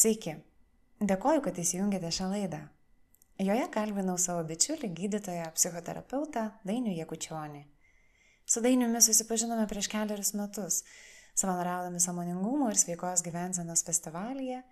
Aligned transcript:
Sveiki, 0.00 0.32
dėkoju, 1.04 1.42
kad 1.44 1.58
įsijungėte 1.60 2.08
šią 2.16 2.30
laidą. 2.30 2.60
Joje 3.44 3.66
kalbinau 3.74 4.14
savo 4.22 4.40
bičiulį, 4.48 4.88
gydytoją, 4.96 5.50
psichoterapeutą 5.52 6.44
Dainių 6.64 6.94
Jekučionį. 7.02 7.60
Su 8.48 8.62
Dainiumi 8.64 9.02
susipažinome 9.04 9.66
prieš 9.68 9.90
keliarius 9.92 10.32
metus, 10.40 10.80
savanoriaudami 11.36 12.00
samoningumo 12.00 12.70
ir 12.72 12.80
sveikos 12.80 13.26
gyvensenos 13.28 13.84
festivalyje. 13.84 14.62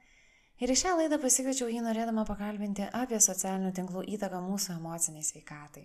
Ir 0.65 0.73
į 0.73 0.81
šią 0.87 0.97
laidą 1.03 1.21
pasikviečiau 1.21 1.69
jį 1.75 1.85
norėdama 1.85 2.25
pakalbinti 2.25 2.89
apie 2.97 3.21
socialinių 3.21 3.77
tinklų 3.77 4.09
įtaką 4.17 4.41
mūsų 4.49 4.79
emociniai 4.79 5.29
sveikatai. 5.29 5.85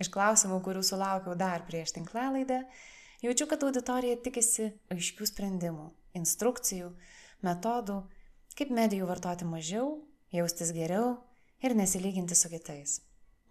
Iš 0.00 0.08
klausimų, 0.14 0.62
kurių 0.64 0.88
sulaukiau 0.88 1.36
dar 1.36 1.68
prieš 1.68 1.98
tinklalaidą, 2.00 2.62
jaučiu, 3.28 3.52
kad 3.52 3.68
auditorija 3.68 4.22
tikisi 4.24 4.72
aiškių 4.94 5.34
sprendimų, 5.36 5.90
instrukcijų, 6.16 6.94
metodų, 7.44 8.06
kaip 8.58 8.72
medijų 8.74 9.06
vartoti 9.06 9.46
mažiau, 9.46 10.00
jaustis 10.34 10.72
geriau 10.74 11.14
ir 11.62 11.76
nesilyginti 11.78 12.34
su 12.34 12.50
kitais. 12.50 12.98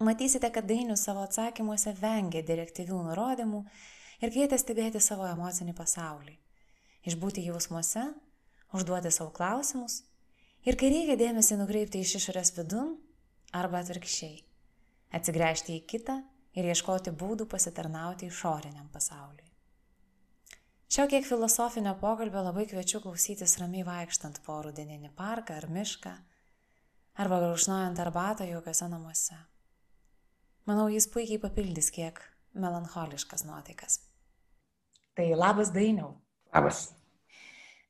Matysite, 0.04 0.50
kad 0.54 0.68
Dainius 0.70 1.06
savo 1.08 1.24
atsakymuose 1.26 1.96
vengia 1.98 2.44
direktyvių 2.46 3.00
nurodymų 3.08 3.64
ir 4.22 4.34
kvietė 4.34 4.60
stebėti 4.62 5.02
savo 5.02 5.26
emocinį 5.30 5.74
pasaulį, 5.78 6.36
išbūti 7.10 7.46
jausmuose, 7.48 8.04
užduoti 8.76 9.14
savo 9.16 9.32
klausimus 9.34 10.04
ir 10.68 10.78
kai 10.78 10.92
reikia 10.94 11.18
dėmesį 11.18 11.58
nukreipti 11.64 12.04
iš 12.04 12.18
išorės 12.22 12.54
vidun 12.60 12.98
arba 13.56 13.82
atvirkščiai, 13.82 14.44
atsigręžti 15.18 15.80
į 15.80 15.86
kitą 15.90 16.22
ir 16.58 16.68
ieškoti 16.74 17.16
būdų 17.16 17.48
pasitarnauti 17.50 18.30
išoriniam 18.30 18.92
pasauliui. 18.94 19.47
Šio 20.88 21.04
kiek 21.12 21.26
filosofinio 21.28 21.92
pokalbio 22.00 22.40
labai 22.46 22.64
kviečiu 22.70 23.02
klausytis 23.04 23.58
ramiai 23.60 23.84
vaikštant 23.84 24.38
po 24.46 24.62
rudeninį 24.64 25.10
parką 25.18 25.58
ar 25.60 25.68
mišką, 25.68 26.14
arba 27.20 27.40
gurkšnojant 27.44 28.00
arbatą 28.00 28.48
jaukiuose 28.48 28.88
namuose. 28.94 29.36
Manau, 30.68 30.88
jis 30.88 31.10
puikiai 31.12 31.42
papildys 31.44 31.92
kiek 31.92 32.24
melancholiškas 32.56 33.44
nuotaikas. 33.50 34.00
Tai 35.20 35.28
labas 35.36 35.76
dainiau. 35.76 36.14
Labas. 36.56 36.86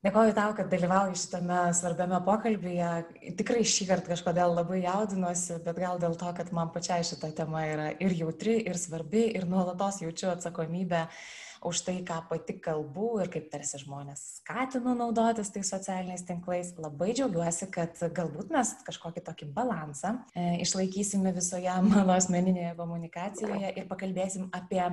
Dėkoju 0.01 0.33
tau, 0.33 0.57
kad 0.57 0.73
dalyvauji 0.73 1.21
šitame 1.21 1.63
svarbiame 1.77 2.17
pokalbėje. 2.25 2.91
Tikrai 3.37 3.61
šį 3.61 3.91
kartą 3.91 4.15
kažkodėl 4.15 4.57
labai 4.57 4.81
jaudinuosi, 4.87 5.61
bet 5.65 5.85
gal 5.85 6.01
dėl 6.01 6.17
to, 6.17 6.33
kad 6.37 6.49
man 6.49 6.73
pačiai 6.73 7.05
šita 7.05 7.29
tema 7.43 7.65
yra 7.69 7.91
ir 8.01 8.13
jautri, 8.25 8.57
ir 8.65 8.77
svarbi, 8.77 9.27
ir 9.37 9.45
nuolatos 9.49 10.01
jaučiu 10.05 10.31
atsakomybę 10.33 11.05
uh, 11.05 11.27
už 11.65 11.81
tai, 11.85 11.97
ką 12.05 12.19
pati 12.29 12.57
kalbu 12.61 13.17
ir 13.23 13.31
kaip 13.33 13.49
tarsi 13.51 13.79
žmonės 13.81 14.23
skatinu 14.39 14.93
naudotis 14.97 15.49
tais 15.53 15.69
socialiniais 15.71 16.25
tinklais. 16.27 16.73
Labai 16.79 17.13
džiaugiuosi, 17.17 17.69
kad 17.73 17.97
galbūt 18.15 18.51
mes 18.53 18.73
kažkokį 18.87 19.23
tokį 19.27 19.49
balansą 19.55 20.15
e, 20.33 20.59
išlaikysime 20.63 21.33
visoje 21.35 21.73
mano 21.91 22.15
asmeninėje 22.17 22.75
komunikacijoje 22.79 23.73
ir 23.75 23.87
pakalbėsim 23.89 24.49
apie 24.55 24.83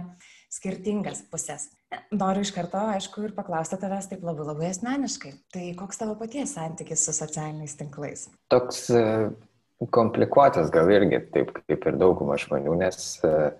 skirtingas 0.53 1.25
pusės. 1.31 1.71
Noriu 2.15 2.43
iš 2.43 2.51
karto, 2.55 2.81
aišku, 2.95 3.29
ir 3.29 3.35
paklausti 3.37 3.79
tavęs 3.79 4.09
taip 4.11 4.25
labai 4.27 4.49
labai 4.49 4.71
asmeniškai. 4.73 5.35
Tai 5.55 5.67
koks 5.79 6.01
tavo 6.01 6.17
paties 6.19 6.57
santykis 6.57 7.05
su 7.07 7.15
socialiniais 7.15 7.77
tinklais? 7.79 8.27
Toks 8.51 8.89
e, 8.91 9.05
komplikuotas 9.95 10.73
gal 10.75 10.91
irgi, 10.91 11.21
taip 11.35 11.53
kaip 11.61 11.87
ir 11.91 12.01
dauguma 12.01 12.39
žmonių, 12.41 12.75
nes 12.81 12.99
uh, 13.27 13.53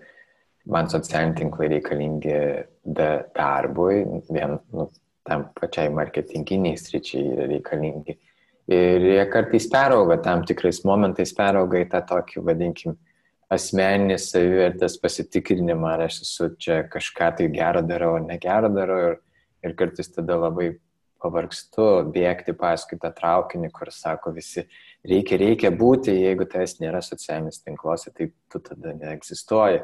man 0.71 0.89
socialiniai 0.89 1.37
tinklai 1.39 1.69
reikalingi 1.75 2.37
darbui, 3.35 4.03
vien 4.29 4.57
nu, 4.73 4.87
tam 5.25 5.49
pačiai 5.57 5.89
marketinginiai 5.93 6.77
sričiai 6.77 7.47
reikalingi. 7.49 8.17
Ir 8.69 9.03
jie 9.05 9.25
kartais 9.29 9.67
perauga, 9.69 10.17
tam 10.21 10.41
tikrais 10.45 10.81
momentais 10.85 11.33
perauga 11.37 11.81
į 11.83 11.89
tą 11.91 12.01
tokį, 12.09 12.41
vadinkim, 12.47 12.95
asmeninį 13.53 14.17
savivertės 14.21 14.97
pasitikrinimą, 15.01 15.91
ar 15.91 16.07
aš 16.07 16.23
esu 16.23 16.49
čia 16.61 16.79
kažką 16.89 17.29
tai 17.37 17.49
gerą 17.53 17.83
darau 17.85 18.15
ar 18.17 18.25
negerą 18.25 18.71
darau. 18.73 18.97
Ir, 19.11 19.21
ir 19.65 19.77
kartais 19.77 20.09
tada 20.13 20.37
labai 20.37 20.75
pavargstu 21.21 21.85
bėgti 22.13 22.53
paskui 22.57 22.97
tą 23.01 23.11
traukinį, 23.15 23.69
kur 23.73 23.89
sako 23.93 24.33
visi, 24.35 24.65
reikia, 25.05 25.39
reikia 25.41 25.71
būti, 25.73 26.13
jeigu 26.25 26.45
tas 26.49 26.77
nėra 26.81 27.01
socialinis 27.05 27.61
tinkluose, 27.63 28.13
tai 28.13 28.29
tu 28.51 28.61
tada 28.65 28.93
neegzistuoji. 28.97 29.81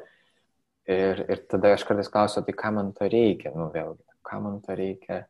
Ir, 0.90 1.22
ir 1.30 1.44
tada 1.50 1.76
aš 1.76 1.86
kartais 1.86 2.10
klausiu, 2.10 2.42
tai 2.46 2.56
ką 2.58 2.72
man 2.74 2.90
to 2.98 3.06
reikia, 3.12 3.52
nu 3.54 3.70
vėlgi, 3.74 4.02
ką 4.26 4.40
man 4.42 4.58
to 4.66 4.78
reikia. 4.78 5.26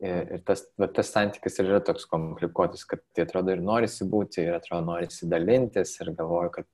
Ir, 0.00 0.32
ir 0.36 0.40
tas, 0.44 0.62
tas 0.92 1.10
santykis 1.12 1.54
ir 1.60 1.70
yra 1.70 1.80
toks 1.84 2.04
komplikuotas, 2.08 2.84
kad 2.88 3.00
tai 3.16 3.24
atrodo 3.24 3.54
ir 3.54 3.62
norisi 3.64 4.04
būti, 4.08 4.42
ir 4.44 4.56
atrodo 4.58 4.84
norisi 4.90 5.28
dalintis, 5.28 5.94
ir 6.02 6.12
galvoju, 6.16 6.52
kad 6.58 6.68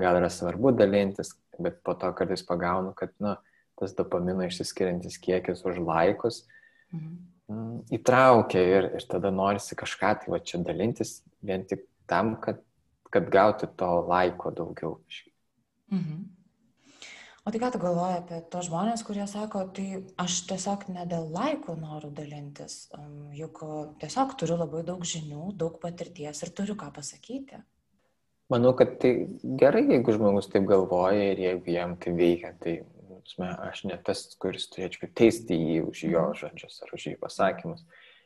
gal 0.00 0.18
yra 0.18 0.30
svarbu 0.30 0.72
dalintis, 0.74 1.36
bet 1.62 1.78
po 1.86 1.94
to 1.98 2.10
kartais 2.18 2.42
pagaunu, 2.46 2.90
kad 2.98 3.14
nu, 3.22 3.36
tas 3.78 3.94
dopamino 3.94 4.46
išsiskiriantis 4.46 5.20
kiekis 5.22 5.62
už 5.66 5.78
laikus 5.82 6.44
mhm. 6.94 7.14
Mm, 7.44 7.82
įtraukia 7.92 8.60
ir, 8.64 8.86
ir 8.96 9.04
tada 9.04 9.28
norisi 9.28 9.76
kažką 9.76 10.14
tai 10.22 10.30
va 10.32 10.38
čia 10.40 10.62
dalintis 10.64 11.18
vien 11.44 11.66
tik 11.68 11.82
tam, 12.08 12.38
kad, 12.40 12.62
kad 13.12 13.28
gauti 13.32 13.68
to 13.76 13.90
laiko 14.08 14.52
daugiau. 14.54 14.96
Mhm. 15.92 16.22
O 17.44 17.52
tai 17.52 17.60
ką 17.60 17.68
tu 17.74 17.78
galvoji 17.82 18.16
apie 18.22 18.38
tos 18.48 18.70
žmonės, 18.70 19.02
kurie 19.04 19.26
sako, 19.28 19.66
tai 19.76 20.00
aš 20.22 20.38
tiesiog 20.48 20.86
ne 20.94 21.02
dėl 21.10 21.26
laikų 21.34 21.74
noriu 21.76 22.08
dalintis, 22.16 22.86
juk 23.36 23.60
tiesiog 24.00 24.32
turiu 24.40 24.56
labai 24.62 24.80
daug 24.86 25.04
žinių, 25.04 25.50
daug 25.60 25.76
patirties 25.82 26.40
ir 26.40 26.52
turiu 26.56 26.76
ką 26.80 26.88
pasakyti. 26.96 27.60
Manau, 28.52 28.72
kad 28.76 28.96
tai 29.00 29.10
gerai, 29.60 29.84
jeigu 29.92 30.14
žmogus 30.16 30.48
taip 30.52 30.64
galvoja 30.68 31.32
ir 31.34 31.42
jeigu 31.42 31.74
jam 31.74 31.94
tai 32.00 32.14
veikia, 32.16 32.54
tai 32.64 32.78
aš 33.68 33.84
ne 33.88 33.96
tas, 34.04 34.24
kuris 34.40 34.66
turėčiau 34.72 35.08
teisti 35.16 35.56
jį 35.56 35.78
už 35.88 36.02
jo 36.04 36.24
mhm. 36.24 36.38
žodžius 36.40 36.80
ar 36.84 36.96
už 36.96 37.06
jį 37.10 37.14
pasakymus. 37.20 37.84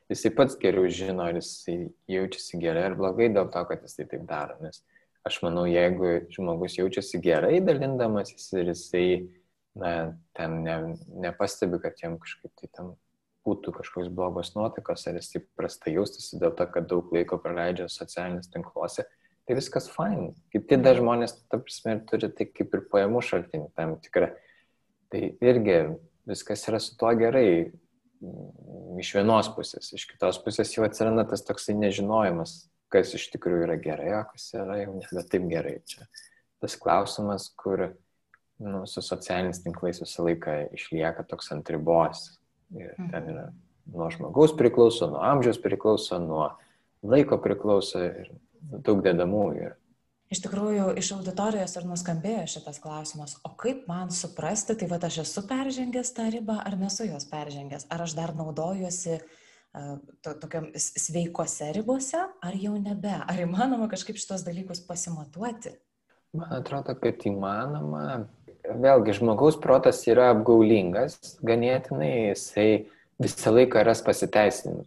Jisai 0.09 0.31
pats 0.33 0.57
geriau 0.63 0.87
žino, 0.89 1.27
ar 1.27 1.37
jisai 1.37 1.91
jaučiasi 2.09 2.63
gerai 2.63 2.87
ar 2.89 2.95
blogai 2.97 3.29
dėl 3.35 3.51
to, 3.53 3.67
kad 3.69 3.83
jisai 3.85 4.07
taip 4.09 4.23
daro. 4.31 4.57
Nes 4.63 4.79
aš 5.27 5.41
manau, 5.45 5.67
jeigu 5.69 6.15
žmogus 6.35 6.79
jaučiasi 6.79 7.21
gerai 7.23 7.59
dalindamasis 7.65 8.53
ir 8.57 8.73
jisai, 8.73 9.09
na, 9.79 9.93
ten 10.37 10.63
ne, 10.65 10.79
nepastebi, 11.27 11.81
kad 11.83 11.99
jam 12.03 12.19
kažkaip 12.23 12.55
tai 12.59 12.71
tam 12.75 12.97
būtų 13.47 13.73
kažkokios 13.79 14.11
blogos 14.15 14.53
nuotaikos, 14.57 15.07
ar 15.09 15.19
jis 15.19 15.31
taip 15.33 15.47
prastai 15.59 15.95
jaustųsi 15.97 16.41
dėl 16.41 16.53
to, 16.59 16.67
kad 16.73 16.89
daug 16.91 17.13
laiko 17.15 17.39
praleidžia 17.43 17.89
socialiniuose 17.93 18.53
tinkluose, 18.53 19.07
tai 19.49 19.57
viskas 19.57 19.89
fine. 19.93 20.33
Kiti 20.53 20.77
dar 20.81 20.99
žmonės, 20.99 21.39
ta 21.49 21.61
prasme, 21.63 21.97
turi 22.09 22.31
tai 22.35 22.49
kaip 22.51 22.75
ir 22.77 22.85
pajamų 22.93 23.23
šaltinį 23.25 23.71
tam 23.79 23.97
tikrą. 24.05 24.33
Tai 25.09 25.23
irgi 25.41 25.79
viskas 26.29 26.67
yra 26.69 26.81
su 26.85 26.97
tuo 27.01 27.15
gerai 27.17 27.49
mm, 27.65 28.99
iš 29.01 29.15
vienos 29.17 29.49
pusės, 29.57 29.89
iš 29.97 30.05
kitos 30.11 30.41
pusės 30.45 30.75
jau 30.75 30.85
atsiranda 30.85 31.25
tas 31.31 31.47
toksai 31.49 31.79
nežinojimas, 31.79 32.59
kas 32.93 33.15
iš 33.17 33.29
tikrųjų 33.35 33.67
yra 33.67 33.77
gerai, 33.81 34.11
o 34.19 34.25
kas 34.31 34.49
yra 34.57 34.81
jau 34.83 34.97
nebe 34.97 35.25
taip 35.31 35.49
gerai. 35.51 35.79
Čia 35.89 36.07
tas 36.63 36.75
klausimas, 36.81 37.49
kur 37.59 37.91
nu, 38.59 38.83
su 38.91 39.03
socialiniais 39.05 39.63
tinklais 39.63 40.01
visą 40.03 40.27
laiką 40.27 40.59
išlieka 40.77 41.27
toks 41.29 41.53
ant 41.55 41.71
ribos. 41.71 42.27
Ir 42.77 42.93
ten 42.99 43.31
yra 43.33 43.49
nuo 43.89 44.11
žmogaus 44.13 44.53
priklauso, 44.57 45.09
nuo 45.09 45.23
amžiaus 45.25 45.61
priklauso, 45.63 46.19
nuo 46.21 46.51
laiko 47.07 47.39
priklauso 47.41 48.03
ir 48.05 48.33
daug 48.61 49.01
dedamųjų. 49.05 49.71
Iš 50.29 50.43
tikrųjų, 50.45 50.91
iš 51.01 51.15
auditorijos 51.15 51.73
ir 51.79 51.87
nuskambėjo 51.89 52.43
šitas 52.53 52.83
klausimas, 52.85 53.39
o 53.49 53.55
kaip 53.57 53.87
man 53.89 54.11
suprasti, 54.13 54.77
tai 54.77 54.89
va 54.91 54.99
aš 55.09 55.23
esu 55.23 55.47
peržengęs 55.49 56.11
tą 56.13 56.27
ribą 56.35 56.59
ar 56.61 56.77
nesu 56.77 57.07
jos 57.09 57.25
peržengęs, 57.31 57.87
ar 57.89 58.05
aš 58.05 58.13
dar 58.19 58.35
naudojuosi 58.37 59.15
uh, 59.17 59.31
to, 60.23 60.35
tokiam 60.41 60.71
sveikose 60.75 61.73
ribose, 61.77 62.21
ar 62.43 62.57
jau 62.59 62.75
nebe? 62.81 63.13
Ar 63.13 63.43
įmanoma 63.45 63.89
kažkaip 63.91 64.19
šitos 64.21 64.45
dalykus 64.47 64.81
pasimatuoti? 64.87 65.75
Man 66.37 66.53
atrodo, 66.61 66.95
kad 66.99 67.25
įmanoma. 67.29 68.29
Vėlgi, 68.69 69.15
žmogaus 69.17 69.57
protas 69.61 70.03
yra 70.11 70.33
apgaulingas, 70.35 71.17
ganėtinai, 71.47 72.35
jisai 72.35 72.71
visą 73.23 73.53
laiką 73.55 73.85
ras 73.87 74.03
pasiteisinimų. 74.05 74.85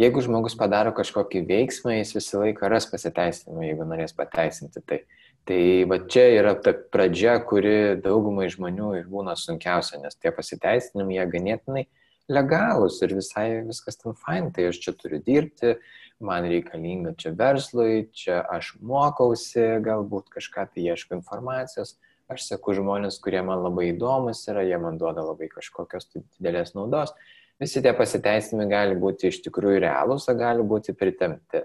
jeigu 0.00 0.20
žmogus 0.24 0.56
padaro 0.58 0.92
kažkokį 0.96 1.46
veiksmą, 1.48 1.94
jis 2.00 2.12
visą 2.18 2.42
laiką 2.44 2.68
ras 2.68 2.88
pasiteisinimą, 2.90 3.64
jeigu 3.70 3.86
norės 3.88 4.12
pateisinti 4.16 4.84
tai. 4.84 5.00
Tai 5.48 5.62
va 5.88 5.96
čia 6.04 6.26
yra 6.36 6.52
ta 6.54 6.74
pradžia, 6.74 7.38
kuri 7.40 7.96
daugumai 8.04 8.50
žmonių 8.52 8.90
ir 8.98 9.08
būna 9.08 9.32
sunkiausia, 9.40 9.96
nes 10.02 10.18
tie 10.20 10.30
pasiteisinimai 10.36 11.16
jie 11.16 11.26
ganėtinai 11.32 11.86
legalūs 12.30 13.00
ir 13.04 13.16
visai 13.18 13.48
viskas 13.66 13.98
ten 14.00 14.14
fain, 14.18 14.50
tai 14.54 14.68
aš 14.70 14.80
čia 14.84 14.94
turiu 14.96 15.20
dirbti, 15.24 15.74
man 16.22 16.46
reikalinga 16.48 17.14
čia 17.18 17.32
verslui, 17.36 18.06
čia 18.16 18.40
aš 18.52 18.74
mokausi, 18.84 19.66
galbūt 19.84 20.30
kažką 20.36 20.68
tai 20.74 20.86
ieško 20.92 21.18
informacijos, 21.18 21.96
aš 22.30 22.46
seku 22.46 22.76
žmonės, 22.78 23.18
kurie 23.24 23.42
man 23.46 23.64
labai 23.64 23.90
įdomus 23.90 24.44
yra, 24.52 24.64
jie 24.66 24.78
man 24.80 25.00
duoda 25.00 25.24
labai 25.26 25.50
kažkokios 25.50 26.10
tai 26.12 26.22
didelės 26.38 26.74
naudos. 26.76 27.14
Visi 27.60 27.82
tie 27.84 27.92
pasiteisinimai 27.96 28.70
gali 28.70 28.96
būti 29.00 29.28
iš 29.28 29.42
tikrųjų 29.44 29.82
realūs, 29.84 30.28
o 30.30 30.36
gali 30.38 30.64
būti 30.64 30.94
pritemti. 30.96 31.64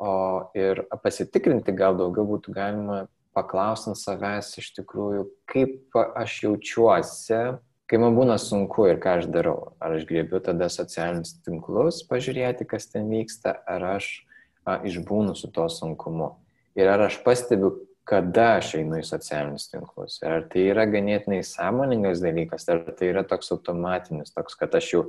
O 0.00 0.12
ir 0.56 0.86
pasitikrinti 1.02 1.74
gal 1.76 1.98
daugiau 1.98 2.24
būtų 2.28 2.54
galima 2.56 3.02
paklausant 3.36 3.98
savęs 4.00 4.54
iš 4.62 4.70
tikrųjų, 4.78 5.26
kaip 5.50 5.98
aš 6.16 6.38
jaučiuosi 6.46 7.42
kai 7.90 7.98
man 7.98 8.14
būna 8.14 8.36
sunku 8.38 8.86
ir 8.86 9.00
ką 9.02 9.16
aš 9.18 9.28
darau, 9.34 9.72
ar 9.82 9.96
aš 9.96 10.06
griebiu 10.06 10.38
tada 10.44 10.68
socialinius 10.70 11.34
tinklus, 11.42 12.04
pažiūrėti, 12.06 12.66
kas 12.70 12.86
ten 12.92 13.08
vyksta, 13.10 13.56
ar 13.66 13.86
aš 13.96 14.10
a, 14.62 14.78
išbūnu 14.86 15.34
su 15.34 15.50
to 15.50 15.66
sunkumu. 15.66 16.36
Ir 16.78 16.86
ar 16.92 17.08
aš 17.08 17.18
pastebiu, 17.24 17.72
kada 18.06 18.60
aš 18.60 18.76
einu 18.78 19.00
į 19.00 19.06
socialinius 19.08 19.66
tinklus. 19.72 20.20
Ir 20.22 20.36
ar 20.36 20.46
tai 20.52 20.68
yra 20.70 20.84
ganėtinai 20.90 21.40
sąmoningas 21.46 22.22
dalykas, 22.22 22.68
ar 22.70 22.84
tai 22.94 23.10
yra 23.10 23.24
toks 23.26 23.50
automatinis, 23.56 24.30
toks, 24.36 24.54
kad 24.58 24.76
aš 24.78 24.92
jau, 24.92 25.02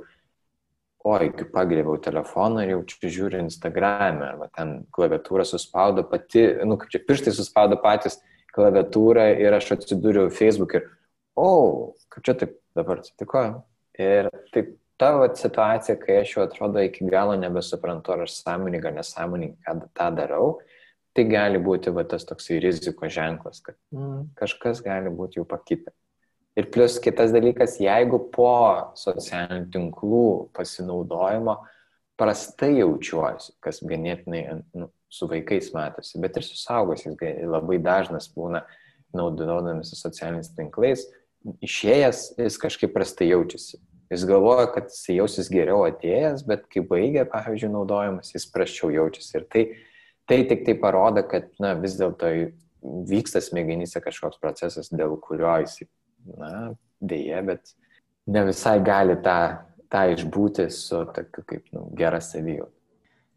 oi, 1.06 1.30
pagrėbiau 1.54 2.00
telefoną 2.02 2.64
ir 2.66 2.74
jau 2.74 2.80
čia 2.90 3.12
žiūriu 3.18 3.44
Instagram'e, 3.44 4.26
arba 4.32 4.48
ten 4.54 4.80
klaviatūra 4.94 5.46
suspaudo 5.46 6.02
pati, 6.06 6.48
nu, 6.66 6.78
kaip 6.82 6.90
čia 6.94 7.02
pirštai 7.06 7.34
suspaudo 7.34 7.78
patys 7.82 8.18
klaviatūrą 8.54 9.28
ir 9.38 9.54
aš 9.54 9.70
atsidūriau 9.78 10.34
Facebook 10.34 10.76
ir, 10.78 10.90
o, 11.38 11.46
oh, 11.46 12.10
kaip 12.10 12.26
čia 12.26 12.36
taip 12.42 12.58
dabar 12.76 13.02
atsitiko. 13.02 13.44
Ir 14.00 14.28
taip 14.54 14.76
tavo 15.00 15.26
situacija, 15.36 15.96
kai 16.00 16.20
aš 16.22 16.36
jau 16.36 16.44
atrodo 16.46 16.82
iki 16.84 17.06
galo 17.10 17.34
nebesuprantu, 17.38 18.14
ar 18.14 18.26
aš 18.26 18.36
sąmoningai 18.42 18.94
nesąmoningai 18.98 19.80
tą 19.98 20.08
darau, 20.16 20.52
tai 21.16 21.26
gali 21.28 21.60
būti 21.60 21.92
va, 21.92 22.04
tas 22.08 22.24
toksai 22.28 22.60
riziko 22.62 23.08
ženklas, 23.10 23.60
kad 23.64 23.76
mm, 23.92 24.32
kažkas 24.38 24.80
gali 24.84 25.12
būti 25.12 25.40
jau 25.40 25.46
pakitę. 25.48 25.92
Ir 26.56 26.68
plus 26.72 26.98
kitas 27.00 27.32
dalykas, 27.32 27.78
jeigu 27.80 28.18
po 28.32 28.52
socialinių 29.00 29.70
tinklų 29.72 30.26
pasinaudojimo 30.56 31.56
prastai 32.20 32.74
jaučiuosi, 32.76 33.54
kas 33.64 33.80
ganėtinai 33.88 34.42
nu, 34.76 34.90
su 35.12 35.28
vaikais 35.28 35.70
matosi, 35.76 36.20
bet 36.20 36.36
ir 36.36 36.44
su 36.44 36.58
saugusiais 36.60 37.16
labai 37.48 37.80
dažnas 37.82 38.28
būna 38.36 38.62
naudodamasi 39.16 39.96
socialiniais 39.96 40.52
tinklais, 40.56 41.06
išėjęs 41.64 42.22
jis 42.40 42.58
kažkaip 42.60 42.92
prastai 42.94 43.30
jaučiasi. 43.30 43.80
Jis 44.12 44.26
galvoja, 44.28 44.66
kad 44.74 44.90
jis 44.92 45.06
jausis 45.16 45.48
geriau 45.52 45.86
atėjęs, 45.86 46.44
bet 46.48 46.66
kai 46.72 46.82
baigia, 46.84 47.24
pavyzdžiui, 47.32 47.70
naudojimas, 47.72 48.34
jis 48.34 48.44
praščiau 48.52 48.90
jaučiasi. 48.92 49.30
Ir 49.38 49.46
tai, 49.52 49.62
tai 50.28 50.42
tik 50.50 50.66
tai 50.66 50.76
parodo, 50.80 51.24
kad 51.28 51.48
na, 51.62 51.72
vis 51.80 51.96
dėlto 52.00 52.28
vyksta 53.08 53.40
smegenyse 53.40 54.02
kažkoks 54.04 54.40
procesas, 54.42 54.92
dėl 54.92 55.16
kurio 55.22 55.54
jis, 55.62 55.80
na, 56.36 56.74
dėje, 57.00 57.40
bet 57.48 57.74
ne 58.28 58.44
visai 58.50 58.76
gali 58.84 59.16
tą, 59.24 59.38
tą 59.92 60.04
išbūti 60.12 60.68
su 60.74 61.04
tokiu 61.16 61.48
kaip 61.48 61.72
nu, 61.72 61.88
gera 61.96 62.20
savijauta. 62.20 62.81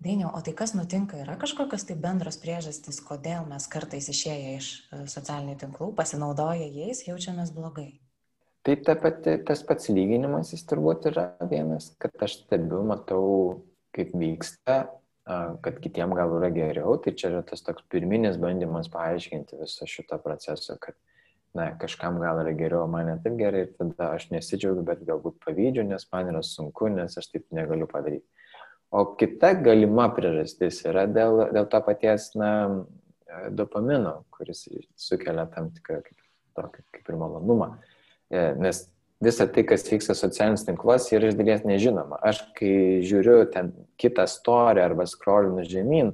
Dainiau, 0.04 0.30
o 0.36 0.42
tai 0.44 0.54
kas 0.58 0.76
nutinka? 0.76 1.18
Yra 1.24 1.38
kažkokios 1.40 1.86
tai 1.88 1.96
bendros 2.00 2.38
priežastys, 2.42 3.00
kodėl 3.04 3.48
mes 3.48 3.68
kartais 3.72 4.10
išėję 4.12 4.58
iš 4.58 4.68
e, 4.92 5.06
socialinių 5.12 5.56
tinklų, 5.62 5.94
pasinaudoję 5.98 6.68
jais, 6.68 7.06
jaučiamės 7.08 7.54
blogai? 7.56 7.94
Tai 8.66 8.76
ta 8.82 8.96
pati, 8.98 9.38
tas 9.46 9.62
pats 9.64 9.92
lyginimas 9.94 10.52
jis 10.52 10.66
turbūt 10.66 11.08
yra 11.12 11.26
vienas, 11.50 11.92
kad 12.02 12.16
aš 12.26 12.40
stebiu, 12.42 12.82
matau, 12.90 13.26
kaip 13.96 14.14
vyksta, 14.18 14.78
kad 15.66 15.78
kitiem 15.82 16.14
gal 16.18 16.34
yra 16.38 16.52
geriau, 16.54 16.98
tai 17.02 17.16
čia 17.18 17.32
yra 17.32 17.42
tas 17.46 17.64
toks 17.66 17.86
pirminis 17.90 18.38
bandymas 18.42 18.90
paaiškinti 18.94 19.58
visą 19.62 19.88
šitą 19.90 20.20
procesą, 20.22 20.78
kad 20.82 20.98
na, 21.58 21.72
kažkam 21.82 22.20
gal 22.22 22.42
yra 22.44 22.54
geriau, 22.58 22.86
man 22.92 23.10
ne 23.10 23.16
taip 23.24 23.38
gerai 23.40 23.64
ir 23.66 23.72
tada 23.78 24.12
aš 24.18 24.28
nesidžiaugiu, 24.34 24.84
bet 24.86 25.06
galbūt 25.08 25.40
pavydžiu, 25.46 25.86
nes 25.88 26.06
man 26.12 26.34
yra 26.34 26.44
sunku, 26.46 26.92
nes 26.94 27.18
aš 27.22 27.32
taip 27.32 27.46
negaliu 27.56 27.88
padaryti. 27.90 28.26
O 28.94 29.06
kita 29.18 29.54
galima 29.60 30.08
priežastis 30.14 30.84
yra 30.86 31.06
dėl, 31.10 31.48
dėl 31.56 31.66
to 31.72 31.82
paties 31.84 32.30
na, 32.38 32.52
dopamino, 33.52 34.24
kuris 34.32 34.68
sukelia 34.96 35.46
tam 35.52 35.72
tikrą 35.76 36.02
tokį, 36.56 36.84
kaip 36.96 37.10
ir 37.10 37.18
malonumą. 37.20 37.72
E, 38.32 38.44
nes 38.62 38.86
visa 39.24 39.48
tai, 39.48 39.66
kas 39.68 39.86
vyksta 39.90 40.16
socialinis 40.18 40.66
tinklas, 40.68 41.10
yra 41.14 41.32
iš 41.32 41.40
dalies 41.40 41.66
nežinoma. 41.68 42.20
Aš 42.24 42.44
kai 42.58 43.02
žiūriu 43.06 43.42
ten 43.52 43.74
kitą 44.02 44.28
istoriją 44.30 44.86
arba 44.90 45.08
scrollinu 45.10 45.66
žemyn, 45.68 46.14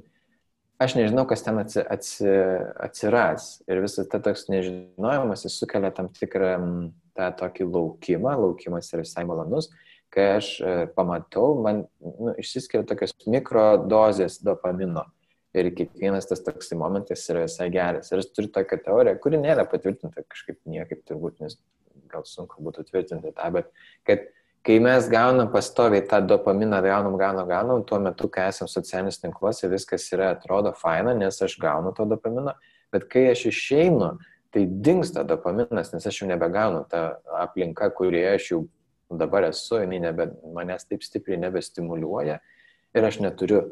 aš 0.82 0.96
nežinau, 0.98 1.26
kas 1.30 1.44
ten 1.46 1.60
atsi, 1.62 1.82
atsi, 1.82 2.34
atsiras. 2.82 3.52
Ir 3.70 3.84
visas 3.84 4.10
ta 4.10 4.18
toks 4.22 4.48
nežinojimas, 4.50 5.46
jis 5.46 5.60
sukelia 5.62 5.92
tam 5.94 6.10
tikrą 6.12 6.56
tą 7.18 7.30
tokį 7.38 7.68
laukimą, 7.68 8.34
laukimas 8.40 8.90
yra 8.94 9.04
visai 9.04 9.26
malonus 9.28 9.70
kai 10.12 10.28
aš 10.36 10.52
e, 10.60 10.76
pamatau, 10.96 11.54
man 11.64 11.84
nu, 12.00 12.34
išsiskiria 12.40 12.84
tokios 12.88 13.14
mikrodozės 13.26 14.40
dopamino. 14.44 15.06
Ir 15.52 15.68
kiekvienas 15.76 16.28
tas 16.30 16.40
toksai 16.40 16.78
momentas 16.80 17.26
yra 17.28 17.44
visai 17.44 17.68
geras. 17.72 18.08
Ir 18.12 18.22
aš 18.22 18.30
turiu 18.32 18.48
tokią 18.54 18.78
teoriją, 18.86 19.18
kuri 19.20 19.40
nėra 19.40 19.66
patvirtinta 19.68 20.24
kažkaip 20.24 20.62
niekaip 20.68 21.02
turbūt, 21.08 21.42
nes 21.44 21.58
gal 22.12 22.24
sunku 22.28 22.62
būtų 22.64 22.86
tvirtinti 22.88 23.34
tą, 23.36 23.50
bet 23.52 23.68
kad 24.08 24.24
kai 24.64 24.78
mes 24.80 25.08
gaunam 25.12 25.50
pastoviai 25.52 26.04
tą 26.08 26.20
dopaminą, 26.24 26.80
gaunam, 26.84 27.16
gaunam, 27.20 27.48
gaunam, 27.48 27.84
tuo 27.84 27.98
metu, 28.00 28.28
kai 28.32 28.46
esam 28.52 28.70
socialinius 28.70 29.20
tinkluose, 29.20 29.68
viskas 29.72 30.06
yra, 30.14 30.32
atrodo 30.36 30.72
faina, 30.78 31.16
nes 31.18 31.40
aš 31.42 31.58
gaunu 31.60 31.92
to 31.96 32.06
dopamino, 32.08 32.54
bet 32.94 33.08
kai 33.12 33.26
aš 33.32 33.48
išeinu, 33.50 34.14
tai 34.52 34.66
dinksta 34.68 35.24
dopaminas, 35.26 35.92
nes 35.94 36.06
aš 36.06 36.22
jau 36.22 36.30
nebegaunu 36.30 36.84
tą 36.92 37.02
aplinką, 37.42 37.90
kurioje 37.96 38.36
aš 38.36 38.48
jau 38.52 38.62
dabar 39.20 39.48
esu, 39.48 39.80
jinai 39.82 40.00
nebe, 40.02 40.28
manęs 40.54 40.86
taip 40.88 41.04
stipriai 41.04 41.40
nebestimuliuoja 41.42 42.38
ir 42.94 43.08
aš 43.08 43.20
neturiu 43.24 43.62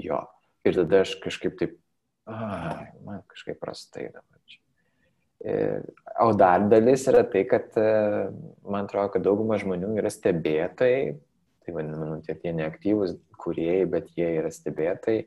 jo. 0.00 0.20
Ir 0.66 0.76
tada 0.76 1.02
aš 1.04 1.14
kažkaip 1.22 1.56
taip, 1.60 1.78
ai, 2.28 2.90
man 3.04 3.22
kažkaip 3.30 3.60
prastai 3.62 4.10
dabar 4.12 4.40
čia. 4.44 4.60
O 6.20 6.34
dar 6.36 6.66
dalis 6.68 7.06
yra 7.08 7.22
tai, 7.24 7.46
kad 7.48 7.72
e, 7.80 7.90
man 8.68 8.84
atrodo, 8.84 9.14
kad 9.14 9.24
dauguma 9.24 9.56
žmonių 9.60 9.94
yra 10.02 10.12
stebėtojai, 10.12 11.14
tai 11.64 11.76
vadinami, 11.76 12.10
nu, 12.10 12.18
tie, 12.26 12.36
tie 12.36 12.52
neaktyvūs 12.58 13.16
kuriejai, 13.40 13.86
bet 13.88 14.10
jie 14.18 14.28
yra 14.42 14.52
stebėtojai 14.52 15.24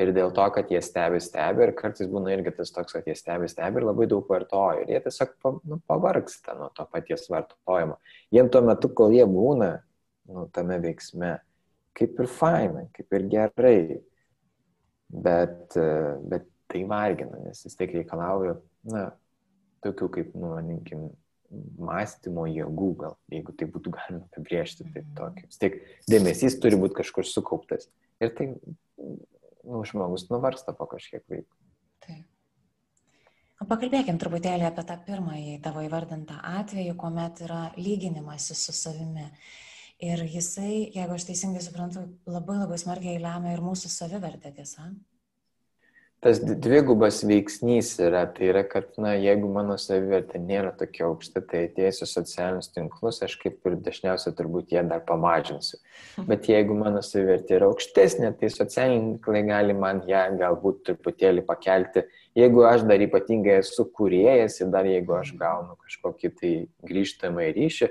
ir 0.00 0.12
dėl 0.16 0.32
to, 0.34 0.44
kad 0.54 0.70
jie 0.72 0.80
stebi, 0.84 1.20
stebi 1.22 1.66
ir 1.66 1.74
kartais 1.76 2.08
būna 2.10 2.32
irgi 2.32 2.54
tas 2.56 2.72
toks, 2.74 2.94
kad 2.96 3.08
jie 3.08 3.16
stebi, 3.18 3.48
stebi 3.50 3.80
ir 3.80 3.88
labai 3.88 4.08
daug 4.10 4.28
vartoja 4.28 4.82
ir 4.82 4.92
jie 4.94 5.00
tiesiog 5.04 5.34
nu, 5.68 5.80
pavargsta 5.88 6.56
nuo 6.58 6.70
to 6.76 6.86
paties 6.92 7.28
vartojimo. 7.32 7.98
Jiem 8.32 8.50
tuo 8.52 8.62
metu, 8.66 8.92
kol 8.96 9.14
jie 9.16 9.26
būna 9.28 9.72
nu, 10.32 10.46
tame 10.54 10.78
veiksme, 10.82 11.34
kaip 11.98 12.20
ir 12.22 12.30
faina, 12.30 12.86
kaip 12.96 13.18
ir 13.18 13.26
gerai, 13.32 13.78
bet, 15.12 15.76
bet 16.28 16.48
tai 16.72 16.86
vargina, 16.88 17.42
nes 17.44 17.66
vis 17.66 17.76
tiek 17.76 17.92
reikalauja, 17.98 18.56
na, 18.88 19.10
tokių 19.84 20.08
kaip, 20.14 20.30
nu, 20.38 20.54
vadinkim, 20.54 21.10
mąstymo 21.52 22.46
jėgų, 22.48 22.88
gal, 23.02 23.18
jeigu 23.32 23.52
tai 23.58 23.68
būtų 23.68 23.92
galima 23.92 24.22
apibriežti, 24.24 24.86
tai 24.94 25.02
tokį. 25.18 25.44
Vis 25.50 25.60
tiek 25.60 25.76
dėmesys 26.08 26.56
turi 26.62 26.78
būti 26.80 26.96
kažkur 27.02 27.28
sukauptas. 27.28 27.90
Ir 28.22 28.32
tai 28.38 28.46
nu, 29.64 29.82
žmogus 29.88 30.28
nuvarsta 30.30 30.74
po 30.76 30.86
kažkiek 30.90 31.24
laiko. 31.30 31.58
Taip. 32.04 32.28
Pakalbėkim 33.68 34.18
truputėlį 34.18 34.66
apie 34.66 34.82
tą 34.88 34.96
pirmąjį 35.06 35.58
tavo 35.62 35.84
įvardintą 35.86 36.40
atvejį, 36.60 36.96
kuomet 36.98 37.44
yra 37.46 37.60
lyginimasis 37.78 38.64
su 38.66 38.74
savimi. 38.74 39.28
Ir 40.02 40.24
jisai, 40.26 40.88
jeigu 40.96 41.14
aš 41.14 41.28
teisingai 41.28 41.62
suprantu, 41.62 42.02
labai 42.26 42.58
labai 42.58 42.78
smarkiai 42.82 43.20
lemia 43.22 43.52
ir 43.54 43.62
mūsų 43.62 43.90
savivertę, 43.92 44.50
tiesa? 44.56 44.88
Tas 46.22 46.38
dvigubas 46.38 47.18
veiksnys 47.26 47.96
yra, 47.98 48.22
tai 48.30 48.52
yra, 48.52 48.62
kad, 48.62 48.86
na, 49.02 49.16
jeigu 49.18 49.48
mano 49.50 49.74
savivertė 49.80 50.38
nėra 50.38 50.70
tokia 50.78 51.08
aukšta, 51.08 51.42
tai 51.50 51.64
į 51.66 51.88
socialinius 51.98 52.70
tinklus, 52.70 53.18
aš 53.26 53.34
kaip 53.40 53.66
ir 53.66 53.74
dažniausiai 53.82 54.36
turbūt 54.38 54.70
jie 54.70 54.84
dar 54.86 55.02
pamažinsiu. 55.08 55.80
Bet 56.30 56.46
jeigu 56.46 56.76
mano 56.78 57.02
savivertė 57.02 57.58
yra 57.58 57.72
aukštesnė, 57.72 58.30
tai 58.38 58.52
socialiniai 58.54 59.16
tinklai 59.16 59.42
gali 59.50 59.74
man 59.74 60.04
ją 60.06 60.22
galbūt 60.38 60.84
truputėlį 60.86 61.42
pakelti. 61.48 62.06
Jeigu 62.38 62.68
aš 62.70 62.86
dar 62.86 63.02
ypatingai 63.02 63.58
esu 63.58 63.88
kuriejas 63.90 64.62
ir 64.62 64.70
dar 64.70 64.86
jeigu 64.86 65.18
aš 65.18 65.34
gaunu 65.40 65.74
kažkokį 65.82 66.34
tai 66.38 66.52
grįžtamą 66.86 67.50
ryšį, 67.58 67.90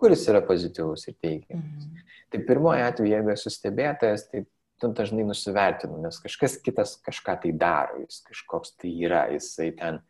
kuris 0.00 0.26
yra 0.32 0.42
pozityvus 0.42 1.06
ir 1.06 1.20
teigiamas. 1.22 1.86
Mhm. 1.86 2.08
Tai 2.30 2.46
pirmoji 2.50 2.82
atveju, 2.88 3.14
jeigu 3.14 3.32
esu 3.38 3.50
stebėtojas, 3.54 4.26
tai 4.26 4.42
dažnai 4.88 5.26
nusivertinu, 5.28 6.00
nes 6.00 6.18
kažkas 6.22 6.56
kitas 6.64 6.96
kažką 7.04 7.36
tai 7.42 7.52
daro, 7.52 8.00
jis 8.04 8.22
kažkoks 8.28 8.76
tai 8.80 8.92
yra, 9.04 9.26
jisai 9.34 9.70
ten, 9.76 10.00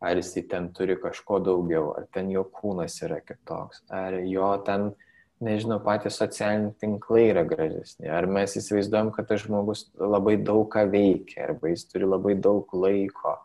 ar 0.00 0.16
jisai 0.16 0.44
ten 0.48 0.70
turi 0.76 0.96
kažko 1.00 1.40
daugiau, 1.42 1.90
ar 1.98 2.06
ten 2.14 2.30
jo 2.30 2.44
kūnas 2.44 3.00
yra 3.02 3.20
kitoks, 3.24 3.82
ar 3.90 4.20
jo 4.22 4.50
ten, 4.66 4.92
nežinau, 5.40 5.80
patys 5.82 6.20
socialiniai 6.20 6.76
tinklai 6.80 7.30
yra 7.32 7.44
gražesni, 7.48 8.08
ar 8.12 8.28
mes 8.28 8.56
įsivaizduojam, 8.60 9.12
kad 9.16 9.30
tas 9.30 9.42
žmogus 9.42 9.88
labai 9.98 10.36
daug 10.36 10.68
ką 10.72 10.84
veikia, 10.92 11.48
arba 11.48 11.72
jis 11.72 11.86
turi 11.88 12.08
labai 12.08 12.36
daug 12.36 12.68
laiko, 12.76 13.38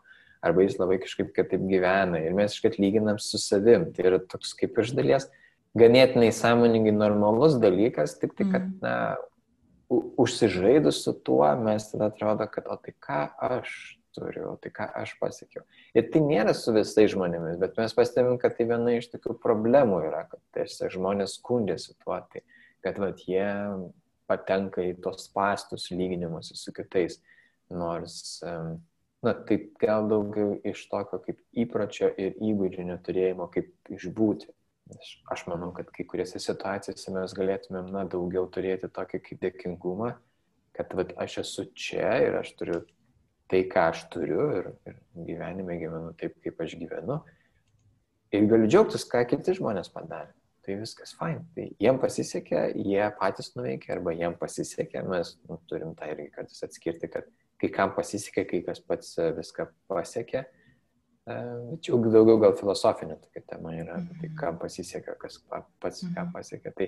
arba 0.44 0.66
jis 0.66 0.76
labai 0.78 1.00
kažkaip 1.02 1.32
kitaip 1.34 1.64
gyvena 1.66 2.20
ir 2.22 2.36
mes 2.36 2.54
iškart 2.54 2.78
lyginam 2.78 3.18
su 3.22 3.40
savim. 3.40 3.88
Tai 3.96 4.04
yra 4.10 4.20
toks 4.20 4.52
kaip 4.58 4.76
iš 4.82 4.92
dalies 4.96 5.28
ganėtinai 5.76 6.30
sąmoningai 6.34 6.94
normalus 6.96 7.56
dalykas, 7.60 8.16
tik 8.20 8.36
tai, 8.36 8.48
kad, 8.52 8.68
mm. 8.68 8.78
na, 8.84 9.16
užsižaidus 9.90 11.02
su 11.04 11.14
tuo, 11.26 11.46
mes 11.62 11.90
tada 11.90 12.10
atrodo, 12.10 12.48
kad, 12.50 12.66
o 12.70 12.76
tai 12.82 12.94
ką 13.06 13.20
aš 13.48 13.74
turiu, 14.16 14.48
o 14.54 14.56
tai 14.60 14.72
ką 14.74 14.88
aš 15.02 15.14
pasiekiau. 15.20 15.62
Ir 15.96 16.08
tai 16.12 16.22
nėra 16.24 16.54
su 16.56 16.74
visais 16.74 17.12
žmonėmis, 17.12 17.60
bet 17.60 17.76
mes 17.78 17.94
pastebim, 17.96 18.38
kad 18.42 18.56
tai 18.56 18.66
viena 18.70 18.96
iš 18.96 19.10
tokių 19.12 19.36
problemų 19.42 20.00
yra, 20.08 20.24
kad 20.30 20.42
tiesiog 20.56 20.94
žmonės 20.96 21.36
skundėsi 21.38 21.94
tuo, 22.02 22.18
tai, 22.32 22.42
kad 22.86 22.98
vat, 23.02 23.22
jie 23.28 23.46
patenka 24.26 24.82
į 24.82 24.96
tos 25.04 25.28
pastus 25.34 25.90
lyginimus 25.94 26.52
su 26.58 26.74
kitais. 26.74 27.20
Nors 27.66 28.38
na, 29.26 29.32
tai 29.46 29.56
gal 29.80 30.06
daugiau 30.10 30.54
iš 30.66 30.84
tokio 30.90 31.18
kaip 31.24 31.40
įpročio 31.64 32.12
ir 32.14 32.36
įgūdžių 32.38 32.84
neturėjimo, 32.92 33.48
kaip 33.54 33.72
išbūti. 33.96 34.52
Aš, 34.94 35.08
aš 35.34 35.42
manau, 35.50 35.72
kad 35.74 35.88
kai 35.90 36.04
kuriuose 36.06 36.38
situacijose 36.42 37.10
mes 37.14 37.34
galėtumėm, 37.34 37.88
na, 37.94 38.04
daugiau 38.10 38.46
turėti 38.54 38.90
tokį 38.94 39.18
kaip 39.24 39.40
dėkingumą, 39.42 40.12
kad 40.76 40.92
vat, 40.94 41.10
aš 41.22 41.40
esu 41.42 41.64
čia 41.74 42.12
ir 42.22 42.38
aš 42.38 42.52
turiu 42.58 42.84
tai, 43.50 43.64
ką 43.70 43.88
aš 43.90 44.04
turiu 44.14 44.44
ir, 44.60 44.70
ir 44.86 44.98
gyvenime 45.26 45.78
gyvenu 45.80 46.12
taip, 46.20 46.36
kaip 46.44 46.62
aš 46.62 46.76
gyvenu. 46.78 47.18
Ir 48.34 48.46
galiu 48.50 48.68
džiaugtis, 48.70 49.06
ką 49.10 49.24
kiti 49.30 49.56
žmonės 49.58 49.90
padarė. 49.94 50.34
Tai 50.66 50.74
viskas 50.80 51.12
fine. 51.14 51.44
Tai 51.54 51.64
jiem 51.82 51.98
pasisekė, 52.02 52.62
jie 52.82 53.02
patys 53.20 53.52
nuveikė 53.54 53.92
arba 53.94 54.14
jiem 54.16 54.34
pasisekė, 54.38 55.04
mes 55.06 55.36
nu, 55.46 55.60
turim 55.70 55.92
tą 55.98 56.08
irgi 56.10 56.26
kartais 56.34 56.66
atskirti, 56.66 57.10
kad 57.10 57.28
kai 57.62 57.70
kam 57.74 57.92
pasisekė, 57.94 58.46
kai 58.50 58.62
kas 58.66 58.82
pats 58.82 59.14
viską 59.36 59.68
pasiekė. 59.90 60.42
Bet 61.26 61.88
jau 61.88 61.98
daugiau 62.06 62.38
gal 62.38 62.54
filosofinė 62.54 63.16
tokia 63.18 63.42
tema 63.50 63.72
yra, 63.74 63.98
tai 64.20 64.28
kam 64.38 64.60
pasisekė, 64.62 65.16
kas 65.18 65.40
pats 65.82 66.04
ką 66.04 66.12
mhm. 66.12 66.30
pasiekė. 66.36 66.72
Tai, 66.78 66.86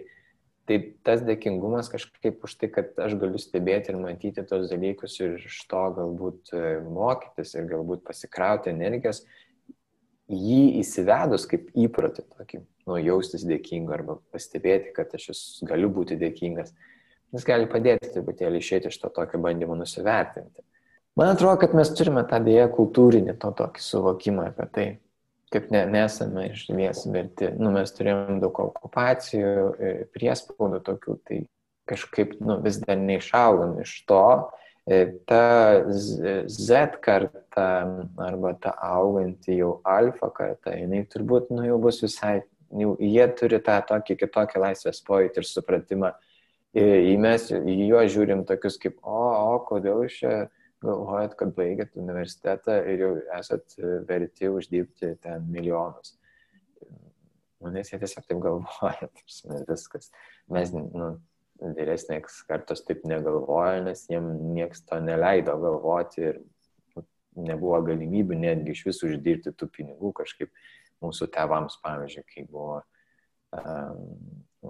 tai 0.71 0.77
tas 1.07 1.25
dėkingumas 1.27 1.91
kažkaip 1.91 2.45
už 2.47 2.55
tai, 2.61 2.69
kad 2.71 2.93
aš 3.03 3.17
galiu 3.19 3.41
stebėti 3.43 3.91
ir 3.91 3.99
matyti 3.99 4.45
tos 4.47 4.69
dalykus 4.71 5.19
ir 5.25 5.41
iš 5.43 5.59
to 5.71 5.83
galbūt 5.97 6.55
e, 6.55 6.63
mokytis 6.87 7.57
ir 7.57 7.67
galbūt 7.73 8.05
pasikrauti 8.07 8.71
energijos, 8.71 9.25
jį 10.31 10.63
įsivedus 10.85 11.49
kaip 11.51 11.73
įprotį 11.75 12.29
tokį, 12.37 12.63
nu, 12.87 13.01
jaustis 13.01 13.43
dėkingu 13.49 13.97
arba 13.97 14.21
pastebėti, 14.31 14.95
kad 14.95 15.19
aš 15.19 15.33
galiu 15.67 15.91
būti 15.91 16.21
dėkingas. 16.21 16.77
Jis 17.35 17.45
gali 17.45 17.67
padėti 17.69 18.15
truputėlį 18.15 18.63
išėti 18.63 18.93
iš 18.93 19.03
to 19.03 19.11
tokio 19.13 19.41
bandymo 19.43 19.75
nusivertinti. 19.77 20.63
Man 21.19 21.29
atrodo, 21.29 21.57
kad 21.59 21.73
mes 21.75 21.89
turime 21.99 22.23
tą 22.31 22.39
dėją 22.47 22.69
kultūrinį 22.77 23.33
to 23.43 23.49
tokį 23.59 23.83
suvokimą 23.83 24.45
apie 24.53 24.67
tai, 24.71 24.85
kad 25.51 25.65
ne, 25.75 25.81
nesame 25.91 26.45
iš 26.53 26.69
dalies 26.69 27.01
verti. 27.11 27.49
Nu, 27.59 27.73
mes 27.75 27.91
turėjom 27.97 28.37
daug 28.39 28.61
okupacijų, 28.63 29.55
e, 29.83 29.89
priespaudų 30.15 30.79
tokių, 30.87 31.17
tai 31.27 31.39
kažkaip 31.91 32.37
nu, 32.39 32.61
vis 32.63 32.79
dar 32.85 33.01
neišaugam 33.03 33.73
iš 33.83 33.95
to. 34.07 34.27
E, 34.87 35.01
ta 35.27 35.41
Z 35.91 37.01
karta 37.03 37.67
arba 38.29 38.53
ta 38.63 38.77
auganti 38.79 39.57
jau 39.59 39.73
alfa 39.83 40.31
karta, 40.37 40.77
jinai 40.79 41.03
turbūt 41.11 41.51
nu, 41.51 41.65
jau 41.67 41.81
bus 41.83 41.99
visai, 42.05 42.45
jau, 42.71 42.93
jie 43.03 43.27
turi 43.41 43.59
tą 43.67 43.81
tokį 43.91 44.21
kitokį 44.23 44.63
laisvės 44.69 45.03
pojūtį 45.11 45.43
ir 45.43 45.51
supratimą, 45.51 46.13
į 46.79 47.19
mes 47.19 47.51
į 47.59 47.75
juos 47.89 48.15
žiūrim 48.15 48.47
tokius 48.47 48.79
kaip, 48.79 49.01
o, 49.03 49.19
o 49.57 49.59
kodėl 49.67 50.07
jūs 50.07 50.21
čia 50.21 50.37
galvojat, 50.85 51.35
kad 51.39 51.55
baigėt 51.57 51.97
universitetą 51.99 52.79
ir 52.91 53.03
jau 53.05 53.13
esat 53.39 53.75
verti 54.09 54.51
uždirbti 54.53 55.15
ten 55.23 55.49
milijonus. 55.53 56.15
Nu, 57.59 57.73
nes 57.75 57.91
jie 57.91 57.99
tiesiog 57.99 58.27
taip 58.27 58.43
galvoja, 58.43 59.09
viskas. 59.67 60.13
Mes, 60.55 60.71
nu, 60.75 61.17
vyresnės 61.59 62.43
kartos 62.47 62.85
taip 62.87 63.03
negalvoja, 63.09 63.81
nes 63.83 64.05
jiem 64.11 64.29
nieks 64.55 64.85
to 64.87 65.01
neleido 65.03 65.57
galvoti 65.59 66.23
ir 66.29 66.39
nu, 66.95 67.03
nebuvo 67.49 67.81
galimybių 67.89 68.39
netgi 68.39 68.77
iš 68.77 68.85
visų 68.87 69.13
uždirbti 69.13 69.55
tų 69.59 69.71
pinigų 69.75 70.13
kažkaip 70.21 70.53
mūsų 71.03 71.29
tėvams, 71.35 71.81
pavyzdžiui, 71.83 72.25
kai 72.31 72.45
buvo 72.47 72.79
um, 73.59 74.05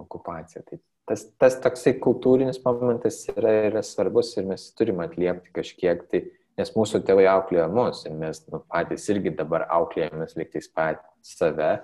okupacija. 0.01 0.63
Tai 0.65 0.81
tas, 1.09 1.25
tas 1.41 1.57
toksai 1.63 1.95
kultūrinis 2.01 2.61
momentas 2.63 3.23
yra, 3.33 3.53
yra 3.69 3.81
svarbus 3.85 4.35
ir 4.37 4.47
mes 4.49 4.69
turime 4.77 5.07
atliepti 5.07 5.53
kažkiek 5.55 6.05
tai, 6.11 6.23
nes 6.59 6.71
mūsų 6.75 7.01
tėvai 7.07 7.25
auklėjo 7.31 7.67
mus 7.73 8.03
ir 8.05 8.15
mes 8.19 8.41
nu, 8.51 8.61
patys 8.69 9.07
irgi 9.13 9.33
dabar 9.37 9.65
auklėjomės 9.79 10.37
liktais 10.39 10.69
pat 10.71 11.01
save, 11.25 11.79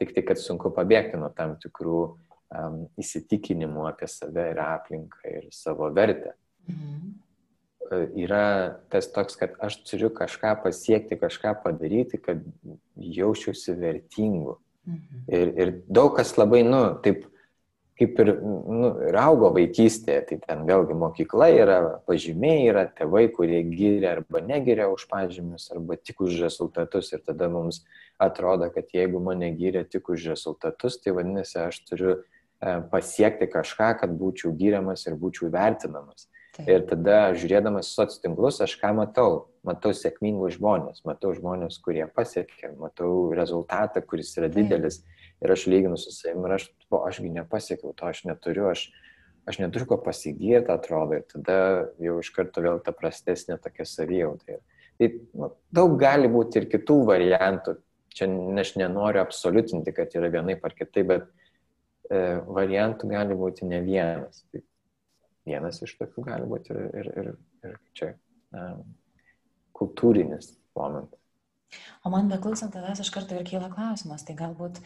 tik 0.00 0.14
tai, 0.16 0.24
kad 0.26 0.40
sunku 0.40 0.72
pabėgti 0.74 1.20
nuo 1.20 1.30
tam 1.36 1.56
tikrų 1.60 2.02
um, 2.08 2.84
įsitikinimų 3.00 3.88
apie 3.90 4.08
save 4.10 4.50
ir 4.54 4.62
aplinką 4.64 5.34
ir 5.36 5.50
savo 5.54 5.90
vertę. 5.94 6.36
Mhm. 6.70 7.18
Yra 8.22 8.44
tas 8.92 9.08
toks, 9.10 9.34
kad 9.34 9.56
aš 9.58 9.80
turiu 9.88 10.12
kažką 10.14 10.52
pasiekti, 10.62 11.18
kažką 11.18 11.56
padaryti, 11.64 12.20
kad 12.22 12.44
jausčiausi 12.94 13.74
vertingu. 13.80 14.60
Mhm. 14.86 15.24
Ir, 15.26 15.52
ir 15.58 15.72
daug 15.90 16.14
kas 16.16 16.36
labai, 16.38 16.62
nu, 16.66 16.84
taip, 17.04 17.26
kaip 18.00 18.20
ir, 18.22 18.30
nu, 18.40 18.90
ir 19.10 19.16
augo 19.20 19.50
vaikystėje, 19.52 20.20
tai 20.30 20.36
ten 20.40 20.62
vėlgi 20.68 20.94
mokykla 20.96 21.50
yra, 21.52 21.76
pažymiai 22.08 22.62
yra, 22.70 22.86
tėvai, 22.96 23.26
kurie 23.34 23.60
giria 23.68 24.14
arba 24.14 24.40
negiria 24.40 24.86
už 24.88 25.04
pažymius, 25.10 25.66
arba 25.74 25.98
tik 26.00 26.22
už 26.24 26.38
rezultatus 26.40 27.12
ir 27.12 27.20
tada 27.26 27.50
mums 27.52 27.82
atrodo, 28.16 28.70
kad 28.72 28.88
jeigu 28.96 29.20
mane 29.20 29.52
giria 29.58 29.84
tik 29.84 30.08
už 30.08 30.30
rezultatus, 30.32 30.96
tai 31.04 31.12
vadinasi, 31.18 31.58
aš 31.60 31.82
turiu 31.90 32.14
e, 32.16 32.72
pasiekti 32.88 33.50
kažką, 33.52 33.92
kad 34.00 34.16
būčiau 34.16 34.56
gyriamas 34.56 35.04
ir 35.04 35.20
būčiau 35.20 35.52
vertinamas. 35.52 36.30
Taip. 36.56 36.72
Ir 36.72 36.88
tada, 36.88 37.20
žiūrėdamas 37.36 37.92
soc 37.92 38.16
tinklus, 38.24 38.62
aš 38.64 38.78
ką 38.80 38.94
matau? 38.96 39.50
Matau 39.60 39.92
sėkmingus 39.92 40.56
žmonės, 40.56 41.04
matau 41.04 41.36
žmonės, 41.36 41.76
kurie 41.84 42.08
pasiekė, 42.08 42.72
matau 42.80 43.34
rezultatą, 43.36 44.00
kuris 44.00 44.32
yra 44.40 44.48
didelis. 44.48 45.02
Taip 45.04 45.19
ir 45.40 45.52
aš 45.52 45.66
lyginu 45.66 45.98
su 45.98 46.12
savimi 46.14 46.48
ir 46.48 46.56
aš, 46.58 46.66
o 46.90 47.02
ašgi 47.08 47.30
nepasiekiau 47.34 47.94
to, 47.96 48.08
aš 48.10 48.24
neturiu, 48.28 48.68
aš, 48.70 48.86
aš 49.48 49.60
neturiu 49.62 49.88
ko 49.90 50.00
pasigirti, 50.04 50.72
atrodo, 50.72 51.18
ir 51.18 51.26
tada 51.30 51.58
jau 52.02 52.18
iš 52.20 52.32
karto 52.36 52.64
vėl 52.64 52.80
ta 52.84 52.94
prastesnė 52.96 53.58
tokia 53.62 53.86
savijauta. 53.88 54.60
Tai 55.00 55.10
nu, 55.40 55.52
daug 55.72 55.94
gali 56.00 56.28
būti 56.28 56.60
ir 56.60 56.68
kitų 56.72 56.98
variantų. 57.08 57.78
Čia 58.10 58.26
aš 58.60 58.74
nenoriu 58.76 59.22
absoliutinti, 59.22 59.94
kad 59.96 60.12
yra 60.18 60.28
vienaip 60.32 60.64
ar 60.66 60.74
kitaip, 60.76 61.06
bet 61.12 61.28
e, 62.10 62.40
variantų 62.42 63.08
gali 63.12 63.36
būti 63.38 63.68
ne 63.70 63.78
vienas. 63.86 64.42
Tai 64.50 64.60
vienas 65.46 65.78
iš 65.86 65.94
tokių 66.00 66.26
gali 66.26 66.50
būti 66.50 66.74
ir, 66.74 66.82
ir, 67.00 67.12
ir, 67.22 67.30
ir 67.70 67.78
čia 67.96 68.10
e, 68.10 68.66
kultūrinis 69.78 70.52
momentas. 70.76 71.20
O 72.02 72.10
man 72.10 72.30
beklausant 72.30 72.72
tavęs 72.74 73.02
iš 73.04 73.12
karto 73.14 73.36
ir 73.38 73.46
kyla 73.46 73.70
klausimas, 73.72 74.24
tai 74.26 74.34
galbūt 74.38 74.80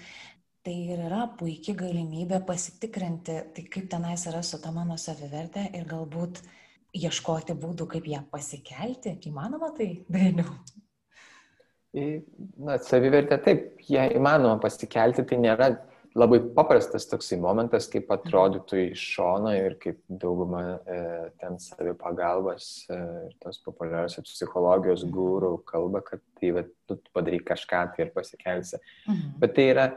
tai 0.65 0.75
ir 0.95 1.03
yra 1.07 1.27
puikia 1.39 1.75
galimybė 1.77 2.41
pasitikrinti, 2.49 3.39
tai 3.55 3.65
kaip 3.71 3.89
tenais 3.93 4.25
yra 4.31 4.41
su 4.43 4.61
ta 4.63 4.73
mano 4.73 4.97
savivertė 5.01 5.69
ir 5.77 5.85
galbūt 5.91 6.41
ieškoti 6.95 7.57
būdų, 7.61 7.89
kaip 7.97 8.07
ją 8.09 8.23
pasikelti. 8.31 9.19
Įmanoma 9.29 9.75
tai, 9.77 9.91
dainiau? 10.09 10.55
Na, 11.95 12.79
savivertė 12.83 13.39
taip, 13.45 13.67
ją 13.91 14.07
įmanoma 14.17 14.57
pasikelti, 14.63 15.27
tai 15.29 15.39
nėra 15.43 15.69
labai 16.15 16.39
paprastas 16.57 17.07
toksai 17.11 17.37
momentas, 17.43 17.89
kaip 17.91 18.11
atrodytų 18.15 18.81
iš 18.89 19.05
šono 19.17 19.53
ir 19.55 19.77
kaip 19.83 19.99
dauguma 20.09 20.63
e, 20.87 20.99
ten 21.43 21.59
savipagalbos 21.61 22.69
e, 22.87 22.99
ir 23.29 23.37
tos 23.43 23.59
populiariosios 23.67 24.31
psichologijos 24.31 25.05
gūrų 25.11 25.57
kalba, 25.69 26.03
kad 26.07 26.23
tai 26.41 26.55
va, 26.57 26.65
tu 26.89 26.99
padarai 27.13 27.43
kažką 27.53 27.85
tai 27.95 28.07
ir 28.07 28.13
pasikelsi. 28.15 28.81
Mhm. 29.11 29.33
Bet 29.43 29.57
tai 29.59 29.69
yra 29.75 29.89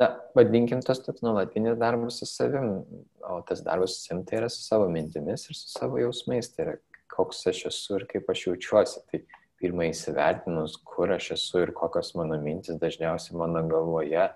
na, 0.00 0.10
vadinkim 0.34 0.82
tas 0.84 1.00
toks 1.04 1.22
nuolatinis 1.22 1.78
darbas 1.78 2.18
su 2.20 2.26
savim, 2.26 2.82
o 3.22 3.40
tas 3.46 3.62
darbas 3.64 3.96
su 3.96 4.08
savim 4.08 4.24
tai 4.26 4.40
yra 4.42 4.50
su 4.50 4.62
savo 4.64 4.88
mintimis 4.90 5.48
ir 5.48 5.58
su 5.58 5.70
savo 5.70 6.00
jausmais, 6.02 6.50
tai 6.54 6.66
yra 6.66 6.76
koks 7.14 7.46
aš 7.52 7.66
esu 7.70 8.00
ir 8.00 8.06
kaip 8.10 8.30
aš 8.30 8.46
jaučiuosi. 8.48 9.02
Tai 9.10 9.22
pirmai 9.62 9.90
įsivertinus, 9.92 10.76
kur 10.84 11.12
aš 11.14 11.30
esu 11.38 11.62
ir 11.64 11.72
kokios 11.76 12.12
mano 12.18 12.36
mintis 12.42 12.76
dažniausiai 12.80 13.38
mano 13.38 13.62
galvoje 13.70 14.26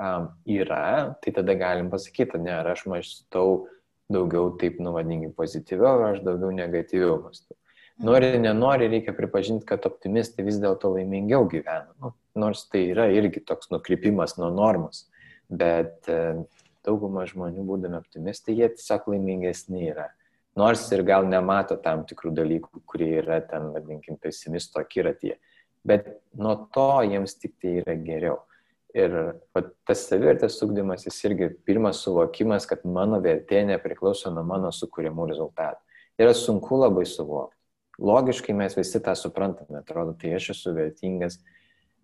um, 0.00 0.28
yra, 0.48 1.12
tai 1.20 1.34
tada 1.36 1.56
galim 1.58 1.90
pasakyti, 1.92 2.40
ne, 2.40 2.54
ar 2.54 2.70
aš 2.72 2.86
mąstau 2.88 3.66
daugiau 4.12 4.52
taip, 4.60 4.78
nu 4.80 4.94
vadinkim, 4.94 5.34
pozityviau, 5.36 6.06
aš 6.12 6.22
daugiau 6.24 6.52
negatyviau 6.56 7.18
mąstu. 7.24 7.56
Nori, 8.02 8.32
nenori, 8.38 8.88
reikia 8.90 9.12
pripažinti, 9.14 9.66
kad 9.68 9.84
optimistai 9.86 10.42
vis 10.42 10.56
dėlto 10.58 10.90
laimingiau 10.96 11.46
gyvena. 11.50 11.92
Nu, 12.02 12.10
nors 12.34 12.64
tai 12.70 12.88
yra 12.90 13.06
irgi 13.14 13.44
toks 13.46 13.70
nukrypimas 13.70 14.34
nuo 14.40 14.48
normos. 14.50 15.04
Bet 15.52 16.10
e, 16.10 16.16
dauguma 16.82 17.28
žmonių, 17.30 17.62
būdami 17.68 18.00
optimistai, 18.00 18.56
jie 18.58 18.72
tiesiog 18.74 19.06
laimingesni 19.12 19.86
yra. 19.92 20.08
Nors 20.58 20.82
ir 20.92 21.04
gal 21.06 21.28
nemato 21.30 21.78
tam 21.80 22.02
tikrų 22.08 22.34
dalykų, 22.40 22.82
kurie 22.90 23.12
yra 23.22 23.38
ten, 23.46 23.70
vadinkim, 23.76 24.18
pesimisto 24.20 24.82
akiratyje. 24.82 25.38
Bet 25.86 26.10
nuo 26.38 26.56
to 26.74 26.90
jiems 27.06 27.38
tik 27.38 27.54
tai 27.62 27.78
yra 27.84 27.96
geriau. 28.02 28.42
Ir 28.98 29.14
va, 29.54 29.62
tas 29.88 30.04
savivertės 30.10 30.58
sugdymas, 30.58 31.06
jis 31.06 31.22
irgi 31.30 31.52
pirmas 31.64 32.02
suvokimas, 32.02 32.66
kad 32.68 32.82
mano 32.84 33.22
vertė 33.24 33.62
nepriklauso 33.70 34.34
nuo 34.34 34.42
mano 34.44 34.74
sukūrimų 34.74 35.30
rezultatų. 35.30 35.80
Yra 36.20 36.34
sunku 36.36 36.82
labai 36.82 37.06
suvokti. 37.08 37.61
Logiškai 38.00 38.54
mes 38.56 38.76
visi 38.76 39.00
tą 39.04 39.14
suprantame, 39.18 39.82
atrodo, 39.82 40.14
tai 40.18 40.32
aš 40.38 40.52
esu 40.54 40.72
vertingas, 40.76 41.38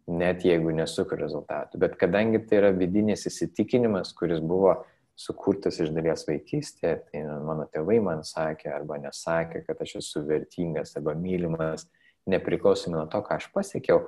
net 0.09 0.45
jeigu 0.45 0.73
nesukuriu 0.77 1.25
rezultatų. 1.25 1.81
Bet 1.81 1.97
kadangi 2.01 2.41
tai 2.49 2.63
yra 2.63 2.73
vidinis 2.77 3.27
įsitikinimas, 3.29 4.13
kuris 4.17 4.41
buvo 4.45 4.79
sukurtas 5.19 5.81
iš 5.83 5.91
dalies 5.95 6.23
vaikystėje, 6.29 6.95
tai 7.09 7.25
mano 7.45 7.67
tėvai 7.73 7.99
man 8.05 8.23
sakė 8.25 8.71
arba 8.77 9.01
nesakė, 9.03 9.65
kad 9.67 9.81
aš 9.83 9.99
esu 10.03 10.23
vertingas 10.29 10.95
arba 10.97 11.17
mylimas, 11.19 11.89
nepriklausomai 12.29 13.01
nuo 13.01 13.09
to, 13.11 13.21
ką 13.25 13.41
aš 13.41 13.49
pasiekiau. 13.55 14.05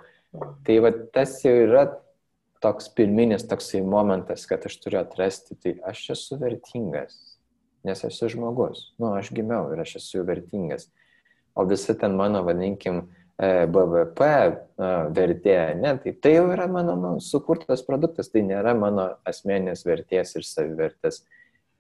Tai 0.67 0.77
va 0.85 0.93
tas 1.15 1.41
jau 1.43 1.53
yra 1.65 1.89
toks 2.63 2.91
pirminis 2.95 3.47
toksai 3.49 3.81
momentas, 3.83 4.45
kad 4.47 4.65
aš 4.69 4.77
turiu 4.85 5.01
atrasti, 5.01 5.57
tai 5.59 5.75
aš 5.91 6.05
esu 6.15 6.39
vertingas, 6.41 7.17
nes 7.87 8.05
esu 8.07 8.29
žmogus. 8.31 8.91
Nu, 9.01 9.15
aš 9.17 9.33
gimiau 9.35 9.73
ir 9.73 9.83
aš 9.83 9.97
esu 10.03 10.25
vertingas. 10.29 10.91
O 11.54 11.66
visi 11.69 11.95
ten 11.99 12.14
mano, 12.19 12.42
vadinkim, 12.47 13.02
e, 13.40 13.66
BVP 13.66 14.30
vertė, 15.16 15.59
ne, 15.80 15.97
tai 16.02 16.14
tai 16.23 16.35
jau 16.37 16.47
yra 16.54 16.69
mano 16.71 16.97
nu, 16.97 17.12
sukurtas 17.25 17.83
produktas, 17.87 18.30
tai 18.33 18.45
nėra 18.47 18.75
mano 18.78 19.11
asmeninės 19.28 19.85
vertės 19.88 20.37
ir 20.38 20.47
savivertės 20.47 21.23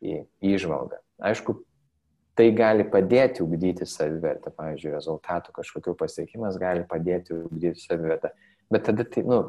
įžvalga. 0.00 1.00
Aišku, 1.30 1.60
tai 2.38 2.50
gali 2.56 2.86
padėti 2.88 3.44
ugdyti 3.44 3.86
savivertę, 3.88 4.52
pavyzdžiui, 4.56 4.94
rezultatų 4.94 5.52
kažkokių 5.58 5.96
pasiekimas 6.00 6.56
gali 6.60 6.86
padėti 6.88 7.36
ugdyti 7.36 7.82
savivertę, 7.82 8.32
bet 8.72 8.86
tada 8.88 9.04
tai, 9.04 9.26
nu, 9.28 9.42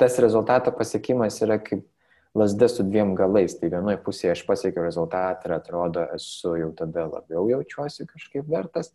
tas 0.00 0.16
rezultato 0.22 0.72
pasiekimas 0.74 1.40
yra 1.44 1.58
kaip 1.62 1.84
lasda 2.34 2.68
su 2.68 2.82
dviem 2.82 3.14
galais. 3.18 3.54
Tai 3.58 3.70
vienoje 3.70 4.00
pusėje 4.04 4.34
aš 4.34 4.44
pasiekiau 4.48 4.86
rezultatą 4.86 5.48
ir 5.48 5.56
atrodo, 5.58 6.06
esu 6.16 6.56
jau 6.58 6.70
tada 6.76 7.06
labiau 7.10 7.46
jaučiuosi 7.52 8.08
kažkaip 8.10 8.48
vertas, 8.50 8.92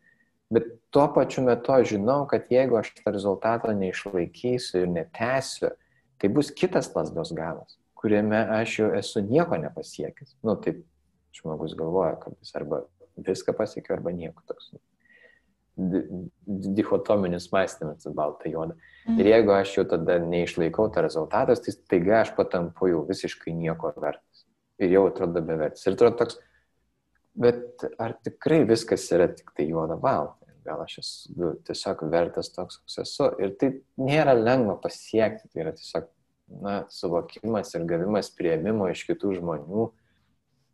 bet 0.53 0.67
tuo 0.93 1.05
pačiu 1.13 1.43
metu 1.45 1.73
aš 1.75 1.95
žinau, 1.95 2.23
kad 2.29 2.49
jeigu 2.51 2.79
aš 2.79 2.93
tą 2.97 3.13
rezultatą 3.13 3.73
neišlaikysiu 3.77 4.83
ir 4.83 4.93
netęsiu, 4.93 5.73
tai 6.19 6.29
bus 6.33 6.51
kitas 6.51 6.91
lasdos 6.95 7.33
galas, 7.37 7.77
kuriame 7.99 8.41
aš 8.59 8.79
jau 8.81 8.91
esu 8.97 9.23
nieko 9.25 9.59
nepasiekęs. 9.61 10.37
Nu, 10.43 10.57
taip 10.59 10.83
žmogus 11.35 11.75
galvoja, 11.77 12.17
kad 12.21 12.37
jis 12.41 12.55
arba 12.57 12.83
viską 13.19 13.53
pasiekiau 13.57 13.97
arba 13.99 14.15
nieko 14.15 14.43
toks 14.47 14.73
dichotominis 16.47 17.51
mąstymas, 17.51 18.07
balta 18.15 18.49
juoda. 18.49 18.75
Mm. 19.07 19.19
Ir 19.19 19.29
jeigu 19.31 19.53
aš 19.55 19.77
jau 19.77 19.85
tada 19.87 20.17
neišlaikau 20.19 20.89
tą 20.93 21.03
rezultatą, 21.05 21.55
tai 21.55 21.73
taiga 21.91 22.21
aš 22.23 22.33
patampu 22.35 22.89
jau 22.91 23.05
visiškai 23.07 23.53
nieko 23.55 23.93
vertas. 23.95 24.45
Ir 24.79 24.91
jau 24.95 25.05
atrodo 25.09 25.41
bevertis. 25.45 25.85
Ir 25.87 25.95
atrodo 25.95 26.19
toks, 26.19 26.39
bet 27.39 27.85
ar 27.99 28.17
tikrai 28.25 28.63
viskas 28.67 29.07
yra 29.15 29.29
tik 29.31 29.53
tai 29.55 29.69
juoda 29.69 29.95
balta? 29.99 30.38
Gal 30.69 30.83
aš 30.85 30.99
esu 31.01 31.51
tiesiog 31.65 32.05
vertas 32.13 32.51
toks, 32.53 32.77
koks 32.83 33.01
esu. 33.03 33.29
Ir 33.41 33.55
tai 33.57 33.71
nėra 33.97 34.35
lengva 34.37 34.77
pasiekti. 34.83 35.49
Tai 35.49 35.63
yra 35.65 35.73
tiesiog 35.77 36.09
na, 36.61 36.75
suvokimas 36.93 37.73
ir 37.73 37.87
gavimas 37.89 38.29
prieimimo 38.37 38.89
iš 38.89 39.03
kitų 39.09 39.35
žmonių, 39.39 39.87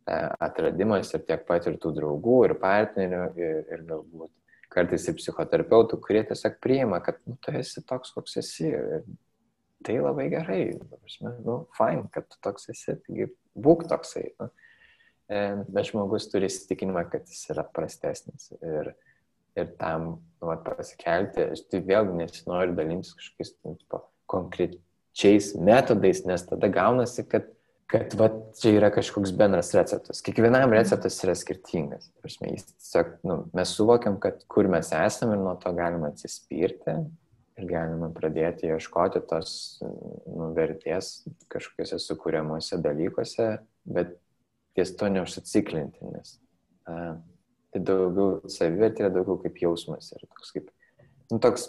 e, 0.08 0.18
atradimas 0.48 1.12
ir 1.16 1.24
tiek 1.28 1.44
pat 1.48 1.68
ir 1.68 1.78
tų 1.80 1.94
draugų, 1.96 2.38
ir 2.48 2.56
partnerių, 2.60 3.22
ir, 3.40 3.62
ir 3.72 3.86
galbūt 3.88 4.32
kartais 4.72 5.06
ir 5.08 5.16
psichoterapeutų, 5.16 5.98
kurie 6.04 6.22
tiesiog 6.28 6.58
priima, 6.64 7.00
kad 7.04 7.20
nu, 7.24 7.38
tu 7.40 7.54
esi 7.56 7.82
toks, 7.86 8.12
koks 8.16 8.36
esi. 8.42 8.68
Ir 8.68 9.06
tai 9.86 9.98
labai 10.02 10.28
gerai. 10.32 10.60
Nu, 11.44 11.60
fine, 11.76 12.08
kad 12.12 12.28
tu 12.28 12.40
toks 12.44 12.68
esi, 12.72 12.96
taigi 13.06 13.30
būk 13.56 13.86
toksai. 13.90 14.28
Nu. 14.40 14.50
E, 15.26 15.42
bet 15.66 15.88
žmogus 15.90 16.28
turi 16.30 16.50
įsitikinimą, 16.50 17.06
kad 17.10 17.26
jis 17.30 17.48
yra 17.54 17.64
prastesnis. 17.76 18.50
Ir, 18.60 18.92
ir 19.58 19.72
tam 19.80 20.08
nu, 20.42 20.56
pasikelti, 20.66 21.50
aš 21.56 21.66
tai 21.70 21.82
vėlgi 21.86 22.16
nesinoriu 22.20 22.76
dalintis 22.76 23.14
kažkokiais 23.16 23.54
nu, 23.66 23.76
konkrečiais 24.30 25.52
metodais, 25.58 26.24
nes 26.28 26.48
tada 26.48 26.70
gaunasi, 26.72 27.26
kad 27.28 27.52
kad 27.86 28.14
va, 28.18 28.28
čia 28.58 28.72
yra 28.80 28.90
kažkoks 28.90 29.30
bendras 29.38 29.70
receptas. 29.76 30.18
Kiekvienam 30.26 30.72
receptas 30.74 31.18
yra 31.22 31.36
skirtingas. 31.38 32.08
Prasme, 32.22 32.50
tiesiog, 32.58 33.12
nu, 33.26 33.36
mes 33.54 33.74
suvokiam, 33.78 34.18
kad 34.22 34.42
kur 34.50 34.66
mes 34.70 34.90
esame 34.96 35.36
ir 35.36 35.44
nuo 35.44 35.54
to 35.62 35.70
galima 35.76 36.10
atsispirti 36.10 36.96
ir 37.56 37.68
galima 37.70 38.10
pradėti 38.12 38.68
ieškoti 38.68 39.22
tos 39.30 39.52
nu, 39.82 40.50
vertės 40.56 41.22
kažkokiuose 41.52 42.00
sukūriamuose 42.02 42.80
dalykuose, 42.84 43.48
bet 43.88 44.16
ties 44.76 44.92
to 44.98 45.08
neužsiciklinti, 45.12 46.10
nes 46.10 46.36
a, 46.90 47.16
tai 47.76 47.84
daugiau 47.84 48.50
savivertė 48.50 49.04
yra 49.04 49.12
daugiau 49.12 49.38
kaip 49.42 49.58
jausmas 49.60 50.12
ir 50.14 50.24
toks 50.24 50.52
kaip, 50.54 50.68
nu, 51.32 51.38
toks, 51.42 51.68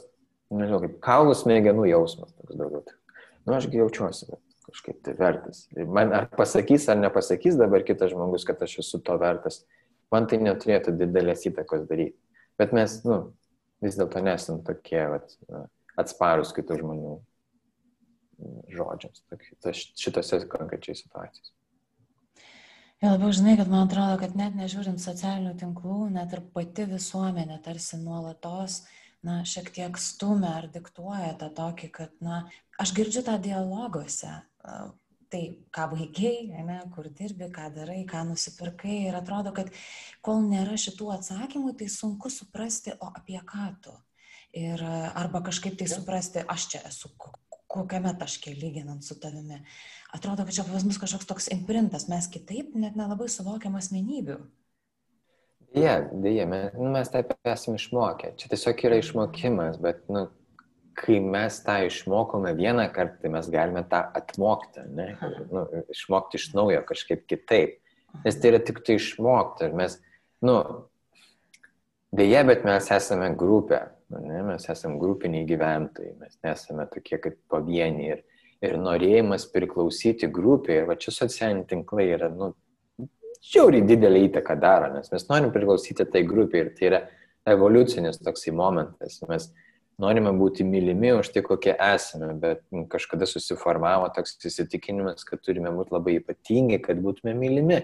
nežinau, 0.54 0.80
kaip 0.86 1.00
kaulų 1.04 1.36
smegenų 1.38 1.88
jausmas, 1.92 2.34
toks 2.40 2.60
daugiau. 2.60 2.84
Nu, 3.48 3.56
ašgi 3.58 3.82
jaučiuosi, 3.82 4.30
kažkaip 4.68 5.02
tai 5.06 5.16
vertas. 5.20 5.66
Man 5.76 6.14
ar 6.16 6.30
pasakys 6.34 6.88
ar 6.92 7.00
nepasakys 7.00 7.60
dabar 7.60 7.84
kitas 7.88 8.12
žmogus, 8.14 8.48
kad 8.48 8.62
aš 8.64 8.80
esu 8.84 9.02
to 9.04 9.16
vertas, 9.20 9.62
man 10.14 10.28
tai 10.28 10.40
neturėtų 10.44 10.96
didelės 11.00 11.48
įtakos 11.52 11.88
daryti. 11.90 12.18
Bet 12.60 12.74
mes, 12.76 13.00
nu, 13.08 13.22
vis 13.84 14.00
dėlto 14.00 14.24
nesam 14.26 14.64
tokie 14.68 15.04
vat, 15.12 15.36
atsparus 16.00 16.54
kitų 16.56 16.82
žmonių 16.82 17.18
žodžiams 18.70 19.24
šitose 19.98 20.44
konkrečiai 20.52 20.98
situacijose. 20.98 21.57
Ir 22.98 23.12
labiau 23.14 23.30
žinai, 23.30 23.52
kad 23.60 23.68
man 23.70 23.86
atrodo, 23.86 24.16
kad 24.24 24.32
net 24.34 24.56
nežiūrint 24.58 24.98
socialinių 24.98 25.52
tinklų, 25.60 26.08
net 26.16 26.32
ir 26.34 26.40
pati 26.54 26.88
visuomenė 26.90 27.60
tarsi 27.62 28.00
nuolatos 28.02 28.80
na, 29.26 29.44
šiek 29.46 29.70
tiek 29.76 30.00
stumia 30.02 30.56
ar 30.58 30.66
diktuoja 30.74 31.36
tą 31.38 31.52
tokį, 31.60 31.90
kad, 31.94 32.16
na, 32.26 32.46
aš 32.82 32.96
girdžiu 32.98 33.22
tą 33.28 33.38
dialoguose. 33.44 34.32
Tai 35.28 35.42
ką 35.76 35.86
baigiai, 35.92 36.48
ne, 36.66 36.80
kur 36.96 37.10
dirbi, 37.14 37.52
ką 37.54 37.68
darai, 37.76 38.00
ką 38.10 38.24
nusipirkai 38.32 38.98
ir 39.12 39.18
atrodo, 39.20 39.52
kad 39.54 39.70
kol 40.26 40.42
nėra 40.48 40.78
šitų 40.80 41.12
atsakymų, 41.20 41.76
tai 41.78 41.92
sunku 41.92 42.32
suprasti, 42.34 42.96
o 42.98 43.12
apie 43.12 43.38
ką 43.46 43.68
tu. 43.84 43.94
Ir 44.58 44.82
arba 44.88 45.44
kažkaip 45.46 45.78
tai 45.78 45.90
suprasti, 45.92 46.42
aš 46.50 46.72
čia 46.72 46.82
esu 46.90 47.12
kokiame 47.72 48.14
taške 48.20 48.54
lyginant 48.56 49.04
su 49.04 49.20
tavimi. 49.20 49.60
Atrodo, 50.16 50.46
kad 50.48 50.56
čia 50.56 50.64
pas 50.68 50.86
mus 50.88 51.00
kažkoks 51.02 51.28
toks 51.28 51.50
imprintas, 51.54 52.08
mes 52.12 52.30
kitaip 52.32 52.76
net 52.80 52.96
nelabai 53.00 53.28
suvokiam 53.32 53.76
asmenybių. 53.80 54.40
Dėja, 55.76 55.98
dėja, 56.24 56.46
mes, 56.48 56.76
nu, 56.80 56.90
mes 56.94 57.10
taip 57.12 57.34
esame 57.44 57.78
išmokę. 57.80 58.32
Čia 58.40 58.52
tiesiog 58.54 58.84
yra 58.88 59.00
išmokimas, 59.02 59.80
bet 59.84 60.06
nu, 60.12 60.30
kai 60.98 61.20
mes 61.22 61.60
tą 61.66 61.82
išmokome 61.86 62.54
vieną 62.58 62.88
kartą, 62.96 63.20
tai 63.22 63.32
mes 63.36 63.50
galime 63.54 63.84
tą 63.92 64.00
atmokti, 64.18 64.86
ne? 64.96 65.10
nu, 65.52 65.66
išmokti 65.94 66.40
iš 66.40 66.48
naujo 66.58 66.82
kažkaip 66.88 67.28
kitaip. 67.30 67.78
Nes 68.24 68.40
tai 68.40 68.54
yra 68.54 68.62
tik 68.64 68.80
tai 68.88 68.96
išmokti. 68.98 69.68
Ir 69.68 69.76
mes, 69.78 70.00
nu, 70.48 70.56
dėja, 72.16 72.46
bet 72.48 72.66
mes 72.66 72.88
esame 72.96 73.30
grupė, 73.38 73.84
ne? 74.14 74.42
mes 74.48 74.70
esame 74.72 75.00
grupiniai 75.02 75.48
gyventojai, 75.50 76.16
mes 76.22 76.40
nesame 76.46 76.88
tokie 76.94 77.20
kaip 77.24 77.38
pavieniai. 77.52 78.16
Ir, 78.16 78.24
ir 78.66 78.80
norėjimas 78.82 79.46
priklausyti 79.54 80.30
grupiai, 80.34 80.86
va 80.88 80.96
čia 80.98 81.14
socialiniai 81.14 81.68
tinklai 81.70 82.08
yra, 82.16 82.32
nu, 82.34 82.54
žiauriai 83.46 83.86
didelį 83.86 84.24
įtaką 84.32 84.58
daro, 84.60 84.90
nes 84.96 85.12
mes 85.14 85.28
norim 85.30 85.52
priklausyti 85.54 86.08
tai 86.10 86.24
grupiai 86.28 86.66
ir 86.66 86.74
tai 86.78 86.90
yra 86.90 87.02
evoliucinis 87.48 88.20
toksai 88.24 88.54
momentas. 88.56 89.20
Mes 89.30 89.50
norime 90.02 90.34
būti 90.38 90.66
mylimi 90.68 91.14
už 91.18 91.32
tai, 91.36 91.44
kokie 91.46 91.76
esame, 91.76 92.34
bet 92.42 92.64
kažkada 92.92 93.28
susiformavo 93.30 94.10
toks 94.16 94.38
įsitikinimas, 94.50 95.26
kad 95.28 95.44
turime 95.46 95.72
būti 95.76 95.96
labai 95.96 96.18
ypatingi, 96.22 96.82
kad 96.84 97.00
būtume 97.04 97.36
mylimi. 97.38 97.84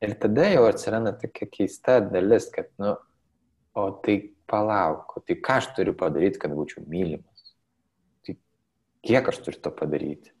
Ir 0.00 0.16
tada 0.20 0.48
jau 0.48 0.64
atsiranda 0.68 1.12
tokia 1.20 1.48
keista 1.52 1.98
dalis, 2.00 2.48
kad, 2.52 2.70
nu, 2.80 2.94
o 3.76 3.86
tai 4.04 4.16
palauk, 4.50 5.16
tai 5.26 5.38
ką 5.38 5.60
aš 5.60 5.70
turiu 5.78 5.94
padaryti, 5.98 6.40
kad 6.42 6.54
būčiau 6.54 6.84
mylimas? 6.90 7.52
Tai 8.26 8.36
kiek 9.06 9.32
aš 9.32 9.42
turiu 9.46 9.62
to 9.62 9.72
padaryti? 9.74 10.34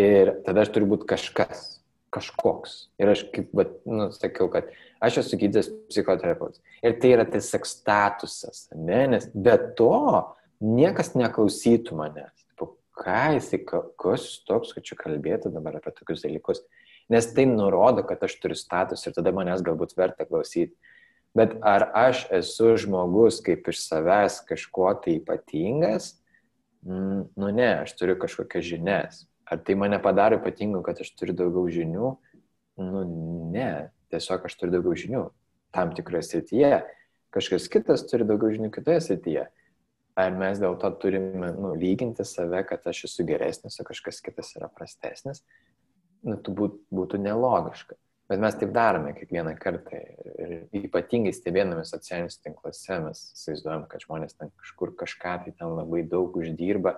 Ir 0.00 0.36
tada 0.46 0.64
aš 0.64 0.72
turiu 0.74 0.90
būti 0.94 1.10
kažkas 1.10 1.74
kažkoks. 2.14 2.76
Ir 3.00 3.10
aš 3.12 3.24
kaip, 3.34 3.50
bet, 3.56 3.74
nu, 3.88 4.08
sakiau, 4.14 4.48
kad 4.52 4.70
aš 5.02 5.20
esu 5.24 5.38
gydytojas 5.40 5.70
psichoterapeutas. 5.90 6.62
Ir 6.84 6.96
tai 7.02 7.14
yra 7.16 7.26
tiesiog 7.28 7.66
statusas, 7.68 8.68
ne? 8.76 9.04
Nes 9.14 9.28
be 9.34 9.56
to 9.78 9.90
niekas 10.62 11.14
neklausytų 11.18 11.98
manęs. 11.98 12.32
Ką 12.94 13.34
jisai, 13.34 13.58
kas 13.98 14.24
toks, 14.46 14.70
kad 14.70 14.84
čia 14.86 14.94
kalbėtų 14.94 15.50
dabar 15.50 15.80
apie 15.80 15.90
tokius 15.96 16.22
dalykus. 16.22 16.60
Nes 17.10 17.26
tai 17.34 17.42
nurodo, 17.50 18.04
kad 18.06 18.22
aš 18.22 18.36
turiu 18.38 18.54
status 18.54 19.02
ir 19.02 19.16
tada 19.16 19.32
manęs 19.34 19.64
galbūt 19.66 19.96
verta 19.98 20.22
klausyti. 20.28 20.76
Bet 21.34 21.56
ar 21.66 21.88
aš 21.98 22.26
esu 22.34 22.76
žmogus 22.78 23.40
kaip 23.42 23.66
iš 23.72 23.80
savęs 23.88 24.38
kažkuo 24.46 24.92
tai 25.02 25.16
ypatingas? 25.18 26.12
Mm, 26.86 27.24
nu 27.34 27.48
ne, 27.50 27.70
aš 27.82 27.96
turiu 27.98 28.14
kažkokias 28.20 28.66
žinias. 28.68 29.24
Ar 29.44 29.58
tai 29.58 29.74
mane 29.74 29.98
padaro 30.02 30.38
ypatingu, 30.38 30.82
kad 30.86 31.00
aš 31.02 31.10
turiu 31.18 31.34
daugiau 31.36 31.66
žinių? 31.72 32.12
Nu, 32.80 33.02
ne, 33.50 33.70
tiesiog 34.14 34.46
aš 34.46 34.56
turiu 34.60 34.76
daugiau 34.76 34.94
žinių 35.02 35.24
tam 35.74 35.90
tikroje 35.96 36.22
srityje. 36.28 36.84
Kažkas 37.34 37.66
kitas 37.72 38.06
turi 38.06 38.26
daugiau 38.28 38.54
žinių 38.54 38.70
kitoje 38.74 39.02
srityje. 39.02 39.48
Ar 40.14 40.36
mes 40.38 40.60
dėl 40.62 40.76
to 40.78 40.92
turime 41.02 41.50
nu, 41.56 41.72
lyginti 41.74 42.22
save, 42.22 42.62
kad 42.68 42.86
aš 42.86 43.08
esu 43.08 43.26
geresnis, 43.26 43.80
o 43.82 43.86
kažkas 43.86 44.22
kitas 44.22 44.52
yra 44.54 44.68
prastesnis? 44.70 45.42
Nu, 46.22 46.38
tai 46.38 46.54
būt, 46.54 46.78
būtų 46.94 47.18
nelogiška. 47.24 47.98
Bet 48.28 48.40
mes 48.40 48.54
taip 48.56 48.70
darome 48.72 49.12
kiekvieną 49.12 49.52
kartą. 49.60 49.98
Ir 50.40 50.52
ypatingai 50.80 51.34
stebėdami 51.36 51.84
socialinius 51.84 52.38
tinkluose 52.40 52.96
mes 53.04 53.20
įsivaizduojam, 53.34 53.84
kad 53.90 54.04
žmonės 54.06 54.38
ten 54.38 54.52
kažkur 54.62 54.94
kažką 55.02 55.34
tai 55.44 55.52
ten 55.52 55.74
labai 55.76 56.00
daug 56.08 56.36
uždirba. 56.40 56.96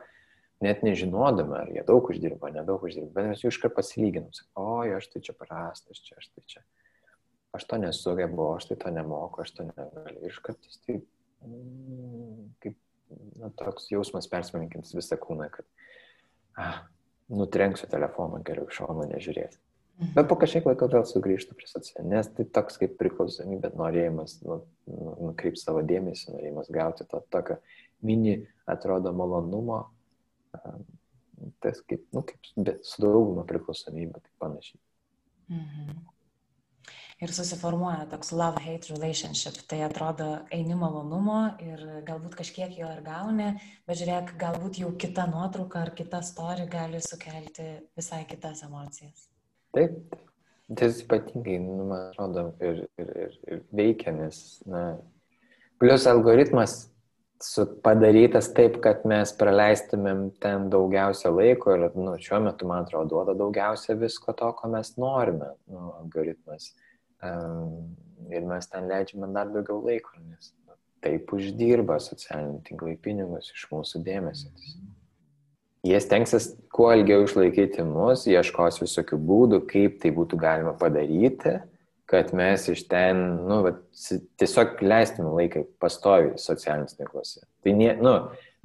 Net 0.62 0.85
nežinodami, 0.87 1.53
ar 1.59 1.73
jie 1.75 1.83
daug 1.85 2.07
uždirba, 2.09 2.49
nedaug 2.55 2.87
uždirba, 2.87 3.11
bet 3.19 3.27
mes 3.29 3.43
jų 3.43 3.51
iškart 3.53 3.75
pasilyginam. 3.77 4.31
Oi, 4.57 4.95
aš 4.97 5.11
tai 5.12 5.21
čia 5.27 5.35
prastas, 5.37 6.01
čia 6.01 6.15
aš 6.17 6.31
tai 6.31 6.45
čia. 6.49 6.62
Aš 7.59 7.67
to 7.69 7.81
nesugebu, 7.83 8.47
aš 8.55 8.71
tai 8.71 8.79
to 8.81 8.95
nemoku, 8.95 9.43
aš 9.43 9.53
to 9.59 9.67
negaliu. 9.67 10.23
Ir 10.23 10.33
iškart 10.33 10.71
taip, 10.87 11.05
mm, 11.45 12.49
kaip 12.65 12.79
na, 13.43 13.51
toks 13.59 13.91
jausmas 13.93 14.31
persmeninkins 14.31 14.95
visą 14.97 15.19
kūną, 15.21 15.51
kad 15.53 15.67
ah, 16.57 16.83
nutrenksiu 17.29 17.91
telefoną, 17.91 18.41
geriau 18.47 18.71
iš 18.71 18.81
šono 18.81 19.11
nežiūrėti. 19.11 19.61
Mhm. 19.97 20.13
Bet 20.13 20.27
po 20.29 20.37
kažkiek 20.37 20.67
laiko 20.69 20.89
vėl 20.93 21.05
sugrįžtų 21.09 21.55
prie 21.57 21.69
socialinės, 21.71 22.27
nes 22.29 22.35
tai 22.37 22.45
toks 22.59 22.77
kaip 22.83 22.99
priklausomybė, 23.01 23.71
norėjimas 23.81 24.39
nu, 24.45 24.59
nu, 24.93 25.13
nukreipti 25.31 25.63
savo 25.63 25.81
dėmesį, 25.89 26.35
norėjimas 26.35 26.69
gauti 26.73 27.07
to 27.09 27.23
tokio 27.33 27.57
mini, 28.05 28.43
atrodo, 28.69 29.15
malonumo, 29.17 29.87
tas 31.65 31.81
kaip, 31.89 32.05
nu, 32.13 32.21
kaip 32.29 32.51
su 32.85 33.01
dauguma 33.05 33.47
priklausomybė, 33.49 34.21
tai 34.21 34.35
panašiai. 34.43 34.83
Mhm. 35.55 35.97
Ir 37.25 37.33
susiformuoja 37.33 38.05
toks 38.11 38.35
love-hate 38.37 38.91
relationship. 38.93 39.63
Tai 39.71 39.79
atrodo, 39.87 40.27
eini 40.53 40.77
malonumo 40.77 41.39
ir 41.65 41.81
galbūt 42.05 42.37
kažkiek 42.37 42.75
jo 42.77 42.91
ir 42.93 43.01
gauni, 43.07 43.47
bet 43.89 44.03
žiūrėk, 44.03 44.35
galbūt 44.43 44.83
jau 44.83 44.91
kita 44.93 45.25
nuotrauka 45.31 45.81
ar 45.87 45.95
kita 45.97 46.21
story 46.21 46.69
gali 46.69 47.01
sukelti 47.01 47.71
visai 47.97 48.27
kitas 48.29 48.61
emocijas. 48.69 49.31
Taip, 49.77 50.17
tai 50.73 50.89
ypatingai, 50.89 51.59
nu, 51.61 51.85
man 51.91 52.09
atrodo, 52.09 52.49
ir, 52.65 52.85
ir, 52.97 53.11
ir, 53.27 53.39
ir 53.53 53.65
veikia, 53.77 54.15
nes, 54.17 54.39
na, 54.65 54.85
plus 55.79 56.07
algoritmas 56.09 56.79
padarytas 57.85 58.49
taip, 58.57 58.79
kad 58.81 59.05
mes 59.09 59.33
praleistumėm 59.37 60.31
ten 60.41 60.71
daugiausia 60.73 61.31
laiko 61.35 61.75
ir 61.77 61.87
nu, 61.95 62.17
šiuo 62.17 62.41
metu, 62.47 62.69
man 62.69 62.87
atrodo, 62.87 63.11
duoda 63.12 63.37
daugiausia 63.37 63.99
visko 64.01 64.33
to, 64.33 64.49
ko 64.57 64.73
mes 64.73 64.95
norime, 64.97 65.53
nu, 65.69 65.91
algoritmas. 66.01 66.73
Um, 67.25 67.93
ir 68.33 68.45
mes 68.49 68.69
ten 68.73 68.89
leidžiame 68.89 69.29
dar 69.35 69.53
daugiau 69.53 69.83
laiko, 69.85 70.17
nes 70.25 70.53
nu, 70.65 70.77
taip 71.05 71.33
uždirba 71.37 71.99
socialiniai 72.01 72.65
tinklai 72.65 72.97
pinigus 72.97 73.53
iš 73.53 73.69
mūsų 73.73 74.01
dėmesio. 74.09 74.53
Jie 75.87 75.99
stengsis 76.03 76.51
kuo 76.75 76.88
ilgiau 76.96 77.22
išlaikyti 77.22 77.85
mus, 77.87 78.25
ieškos 78.27 78.81
visokių 78.83 79.18
būdų, 79.29 79.62
kaip 79.70 80.01
tai 80.03 80.11
būtų 80.16 80.38
galima 80.40 80.75
padaryti 80.79 81.61
kad 82.07 82.35
mes 82.35 82.68
iš 82.70 82.85
ten, 82.88 83.18
nu, 83.49 83.61
vat, 83.66 83.81
tiesiog 84.38 84.79
leistume 84.83 85.33
laiką 85.35 85.64
pastovi 85.83 86.37
socialinius 86.38 86.94
tinkluose. 86.94 87.42
Tai 87.66 87.75
nė, 87.75 87.96
nu, 87.99 88.12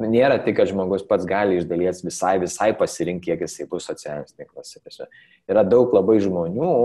nėra 0.01 0.37
tik, 0.45 0.59
kad 0.59 0.69
žmogus 0.69 1.03
pats 1.09 1.25
gali 1.29 1.57
iš 1.57 1.65
dalies 1.69 2.03
visai, 2.05 2.35
visai 2.41 2.69
pasirinkti, 2.77 3.31
kiek 3.31 3.41
jisai 3.47 3.65
bus 3.69 3.89
socialinius 3.89 4.37
tinkluose. 4.37 5.09
Yra 5.49 5.65
daug 5.65 5.93
labai 5.97 6.19
žmonių, 6.21 6.75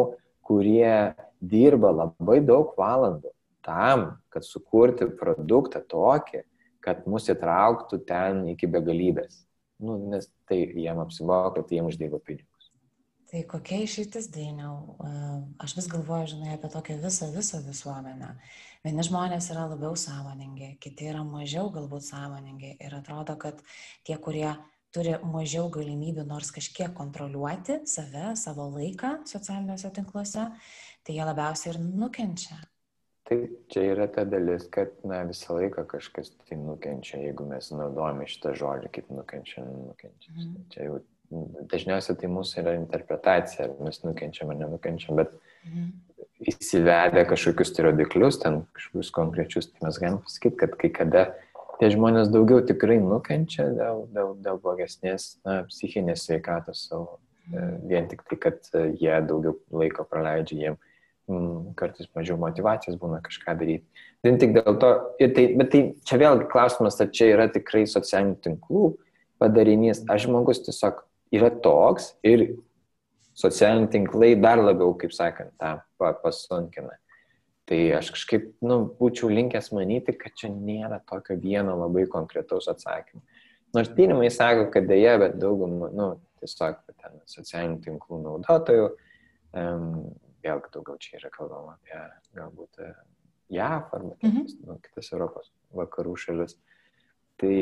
kurie 0.48 1.12
dirba 1.44 1.92
labai 1.92 2.40
daug 2.40 2.72
valandų 2.78 3.34
tam, 3.66 4.08
kad 4.32 4.46
sukurti 4.46 5.10
produktą 5.20 5.82
tokį, 5.84 6.40
kad 6.80 7.04
mus 7.10 7.28
įtrauktų 7.28 8.00
ten 8.08 8.46
iki 8.54 8.68
begalybės. 8.70 9.42
Nu, 9.82 9.96
nes 10.10 10.28
tai 10.48 10.62
jiem 10.72 11.00
apsimoka, 11.02 11.62
tai 11.62 11.78
jiem 11.78 11.88
uždirba 11.90 12.20
pinigus. 12.24 12.70
Tai 13.26 13.42
kokia 13.50 13.80
išeitis 13.82 14.28
dainiau? 14.30 14.94
Aš 15.62 15.74
vis 15.80 15.88
galvoju, 15.90 16.30
žinai, 16.36 16.54
apie 16.54 16.70
tokią 16.70 17.00
visą, 17.02 17.26
visą 17.34 17.58
visuomenę. 17.64 18.30
Vieni 18.86 19.02
žmonės 19.02 19.50
yra 19.50 19.64
labiau 19.66 19.98
sąmoningi, 19.98 20.76
kiti 20.80 21.08
yra 21.10 21.24
mažiau 21.26 21.72
galbūt 21.74 22.06
sąmoningi 22.06 22.76
ir 22.78 22.94
atrodo, 22.94 23.34
kad 23.42 23.58
tie, 24.06 24.14
kurie 24.22 24.52
turi 24.94 25.16
mažiau 25.26 25.66
galimybių 25.74 26.22
nors 26.28 26.52
kažkiek 26.54 26.94
kontroliuoti 26.96 27.80
save, 27.90 28.30
savo 28.38 28.70
laiką 28.76 29.16
socialiniuose 29.28 29.90
tinkluose, 29.98 30.46
tai 31.02 31.18
jie 31.18 31.26
labiausiai 31.26 31.74
ir 31.74 31.82
nukenčia. 31.82 32.62
Taip, 33.26 33.50
čia 33.72 33.82
yra 33.90 34.06
ta 34.12 34.22
dalis, 34.28 34.68
kad 34.70 34.92
na, 35.02 35.24
visą 35.26 35.56
laiką 35.56 35.82
kažkas 35.90 36.30
tai 36.46 36.58
nukenčia, 36.60 37.18
jeigu 37.24 37.46
mes 37.48 37.72
naudojame 37.74 38.28
šitą 38.30 38.52
žodį 38.54 38.92
kaip 38.94 39.08
nukenčia, 39.10 39.64
nukenčia. 39.66 40.34
Mm. 40.36 40.60
Čia 40.70 40.86
jau 40.86 41.00
dažniausiai 41.72 42.18
tai 42.20 42.30
mūsų 42.30 42.60
yra 42.62 42.76
interpretacija, 42.78 43.66
ar 43.66 43.74
mes 43.82 43.98
nukenčiam 44.04 44.52
ar 44.52 44.60
nenukenčiam, 44.60 45.18
bet 45.18 45.34
mhm. 45.66 45.88
įsivedę 46.52 47.26
kažkokius 47.26 47.74
rodiklius, 47.82 48.38
ten 48.42 48.62
kažkokius 48.76 49.12
konkrečius, 49.16 49.70
tai 49.72 49.88
mes 49.88 50.00
galim 50.02 50.22
pasakyti, 50.22 50.60
kad 50.62 50.78
kai 50.80 50.92
kada 51.00 51.26
tie 51.80 51.90
žmonės 51.92 52.30
daugiau 52.32 52.62
tikrai 52.64 52.98
nukenčia 53.02 53.68
dėl, 53.74 54.06
dėl, 54.14 54.34
dėl 54.44 54.60
blogesnės 54.62 55.32
na, 55.44 55.64
psichinės 55.70 56.28
sveikatos 56.28 56.86
savo. 56.88 57.18
Mhm. 57.50 57.74
Vien 57.90 58.08
tik 58.10 58.22
tai, 58.26 58.38
kad 58.42 58.70
jie 58.74 59.18
daugiau 59.26 59.58
laiko 59.74 60.06
praleidžia, 60.06 60.56
jiem 60.62 60.78
mm, 60.78 60.85
kartais 61.78 62.06
mažiau 62.14 62.38
motivacijos 62.38 62.98
būna 63.00 63.18
kažką 63.24 63.56
daryti. 63.58 64.04
Vien 64.22 64.38
tik 64.38 64.54
dėl 64.54 64.76
to, 64.82 64.90
tai, 65.18 65.46
bet 65.58 65.72
tai 65.72 65.80
čia 66.06 66.18
vėlgi 66.22 66.46
klausimas, 66.52 67.00
ar 67.02 67.10
čia 67.10 67.32
yra 67.32 67.48
tikrai 67.50 67.82
socialinių 67.90 68.38
tinklų 68.44 68.92
padarinys, 69.42 70.04
aš 70.10 70.28
žmogus 70.28 70.62
tiesiog 70.66 71.02
yra 71.34 71.50
toks 71.50 72.12
ir 72.26 72.46
socialiniai 73.36 73.90
tinklai 73.92 74.30
dar 74.40 74.62
labiau, 74.62 74.94
kaip 74.98 75.12
sakant, 75.12 75.52
tą 75.60 75.74
pasunkina. 76.22 76.94
Tai 77.66 77.78
aš 77.98 78.12
kažkaip, 78.14 78.52
nu, 78.62 78.84
būčiau 79.00 79.28
linkęs 79.32 79.72
manyti, 79.74 80.14
kad 80.14 80.36
čia 80.38 80.52
nėra 80.54 81.00
tokio 81.10 81.34
vieno 81.42 81.74
labai 81.80 82.04
konkretaus 82.06 82.70
atsakymo. 82.70 83.24
Nors 83.74 83.90
tyrimai 83.96 84.30
sako, 84.30 84.68
kad 84.72 84.86
dėja, 84.86 85.16
bet 85.18 85.34
daugumą, 85.42 85.90
nu, 85.90 86.06
tiesiog 86.40 86.78
ten 86.94 87.18
socialinių 87.26 87.80
tinklų 87.82 88.20
naudotojų, 88.22 88.86
um, 89.58 89.90
vėlgi 90.46 90.72
daugiau 90.74 90.98
čia 91.02 91.18
yra 91.20 91.30
kalbama 91.34 91.76
apie 91.76 92.00
galbūt 92.38 92.82
e, 92.82 92.92
JAF 93.56 93.92
arba 93.96 94.14
mhm. 94.22 94.46
nu, 94.66 94.78
kitas 94.84 95.12
Europos 95.12 95.50
vakarų 95.76 96.16
šalis. 96.20 96.56
Tai 97.40 97.56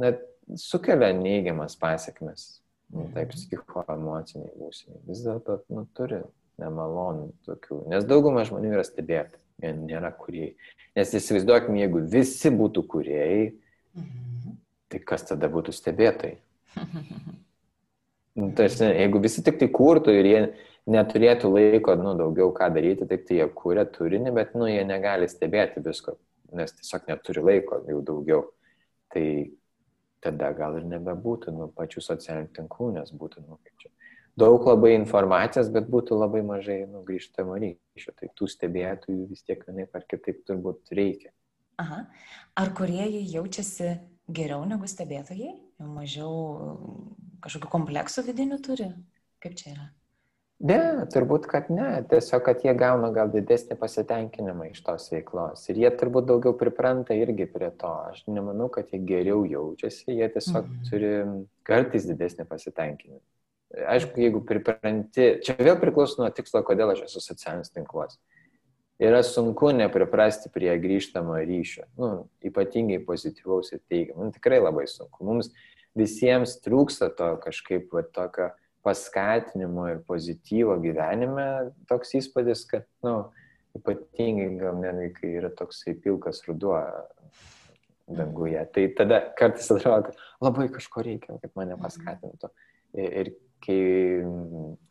net 0.00 0.22
sukelia 0.60 1.12
neigiamas 1.16 1.76
pasiekmes 1.80 2.46
nu, 2.94 3.08
taip 3.14 3.34
psichoemociniai 3.34 4.52
būsiniai, 4.58 5.02
vis 5.08 5.22
dėlto 5.24 5.60
nu, 5.74 5.84
turi 5.96 6.22
nemalonų 6.62 7.30
tokių, 7.48 7.80
nes 7.90 8.06
dauguma 8.08 8.44
žmonių 8.46 8.76
yra 8.76 8.84
stebėti, 8.86 9.40
jie 9.62 9.72
nėra 9.76 10.12
kuriejai. 10.14 10.54
Nes 10.94 11.14
įsivaizduokim, 11.18 11.78
jeigu 11.80 12.04
visi 12.12 12.52
būtų 12.54 12.84
kuriejai, 12.94 13.48
mhm. 13.98 14.58
tai 14.92 15.00
kas 15.02 15.26
tada 15.32 15.50
būtų 15.52 15.74
stebėtai? 15.74 16.36
Nu, 18.34 18.48
tarsi, 18.50 18.82
jeigu 18.82 19.20
visi 19.22 19.44
tik 19.46 19.60
tai 19.60 19.68
kurtų 19.70 20.10
ir 20.18 20.26
jie 20.26 20.38
neturėtų 20.90 21.50
laiko 21.52 21.96
nu, 22.00 22.14
daugiau 22.18 22.52
ką 22.56 22.68
daryti, 22.74 23.08
taip 23.08 23.26
tai 23.28 23.40
jie 23.40 23.48
kūrė 23.60 23.86
turinį, 23.94 24.32
bet 24.36 24.54
nu, 24.58 24.68
jie 24.68 24.84
negali 24.86 25.28
stebėti 25.30 25.82
visko, 25.84 26.18
nes 26.56 26.74
tiesiog 26.76 27.08
neturi 27.08 27.44
laiko 27.44 27.80
jau 27.88 28.00
daugiau. 28.04 28.42
Tai 29.14 29.26
tada 30.24 30.50
gal 30.56 30.78
ir 30.80 30.88
nebebūtų 30.88 31.52
nu, 31.54 31.68
pačių 31.76 32.02
socialinių 32.04 32.52
tinklų, 32.56 32.90
nes 32.98 33.12
būtų, 33.14 33.44
nu, 33.46 33.58
kaip 33.64 33.84
čia, 33.84 33.90
daug 34.40 34.64
labai 34.68 34.94
informacijos, 34.98 35.70
bet 35.72 35.88
būtų 35.92 36.18
labai 36.20 36.42
mažai 36.46 36.82
nu, 36.90 37.04
grįžtamo 37.06 37.56
ryšio. 37.60 38.14
Tai 38.18 38.30
tų 38.36 38.50
stebėtojų 38.50 39.28
vis 39.30 39.44
tiek 39.46 39.64
vienaip 39.68 39.94
ar 39.96 40.06
kitaip 40.08 40.44
turbūt 40.48 40.94
reikia. 40.96 41.32
Aha. 41.82 42.04
Ar 42.60 42.70
kuriejai 42.76 43.24
jaučiasi 43.34 43.96
geriau 44.30 44.62
negu 44.68 44.88
stebėtojai? 44.90 45.56
Mažiau 45.84 46.32
kažkokių 47.44 47.70
kompleksų 47.72 48.24
vidinių 48.28 48.60
turi? 48.64 48.88
Kaip 49.42 49.56
čia 49.58 49.74
yra? 49.74 49.90
Ne, 50.62 51.02
turbūt, 51.10 51.48
kad 51.50 51.66
ne. 51.72 51.88
Tiesiog, 52.08 52.44
kad 52.46 52.62
jie 52.64 52.72
gauna 52.78 53.10
gal 53.12 53.32
didesnį 53.32 53.74
pasitenkinimą 53.80 54.70
iš 54.70 54.84
tos 54.86 55.08
veiklos. 55.12 55.64
Ir 55.68 55.80
jie 55.82 55.90
turbūt 55.98 56.28
daugiau 56.30 56.54
pripranta 56.56 57.16
irgi 57.18 57.48
prie 57.50 57.72
to. 57.80 57.90
Aš 58.12 58.22
nemanau, 58.30 58.70
kad 58.72 58.92
jie 58.92 59.02
geriau 59.04 59.42
jaučiasi, 59.48 60.14
jie 60.14 60.28
tiesiog 60.36 60.62
mhm. 60.62 60.84
turi 60.90 61.12
kartais 61.66 62.06
didesnį 62.08 62.46
pasitenkinimą. 62.48 63.20
Aišku, 63.90 64.20
jeigu 64.22 64.44
pripranti, 64.46 65.32
čia 65.42 65.56
vėl 65.58 65.74
priklauso 65.80 66.20
nuo 66.22 66.30
tikslo, 66.30 66.62
kodėl 66.62 66.92
aš 66.92 67.08
esu 67.08 67.22
socialinis 67.24 67.74
tinklas. 67.74 68.20
Yra 69.02 69.24
sunku 69.26 69.72
nepriprasti 69.74 70.52
prie 70.54 70.70
grįžtamo 70.78 71.40
ryšio, 71.42 71.88
nu, 71.98 72.10
ypatingai 72.46 73.00
pozityvaus 73.02 73.72
ir 73.74 73.80
teigiamo. 73.90 74.28
Nu, 74.28 74.34
tikrai 74.36 74.60
labai 74.62 74.86
sunku. 74.86 75.26
Mums 75.26 75.50
visiems 75.98 76.60
trūksta 76.62 77.10
to 77.18 77.32
kažkaip 77.42 77.90
va, 77.90 78.04
tokio 78.06 78.52
paskatinimo 78.84 79.88
ir 79.92 80.02
pozityvo 80.08 80.76
gyvenime 80.82 81.46
toks 81.90 82.14
įspūdis, 82.20 82.66
kad, 82.70 82.86
na, 83.04 83.10
nu, 83.10 83.44
ypatingai 83.78 84.52
gal 84.60 84.78
netgi, 84.78 85.08
kai 85.16 85.32
yra 85.40 85.50
toksai 85.58 85.96
pilkas 85.98 86.44
ruduo 86.46 86.76
danguje. 88.06 88.60
Tai 88.74 88.84
tada 88.98 89.20
kartais 89.38 89.70
atrodo, 89.72 90.10
kad 90.10 90.44
labai 90.44 90.68
kažko 90.72 91.02
reikia, 91.06 91.38
kad 91.42 91.54
mane 91.58 91.78
paskatintų. 91.80 92.50
Ir 92.94 93.32
kai 93.64 93.78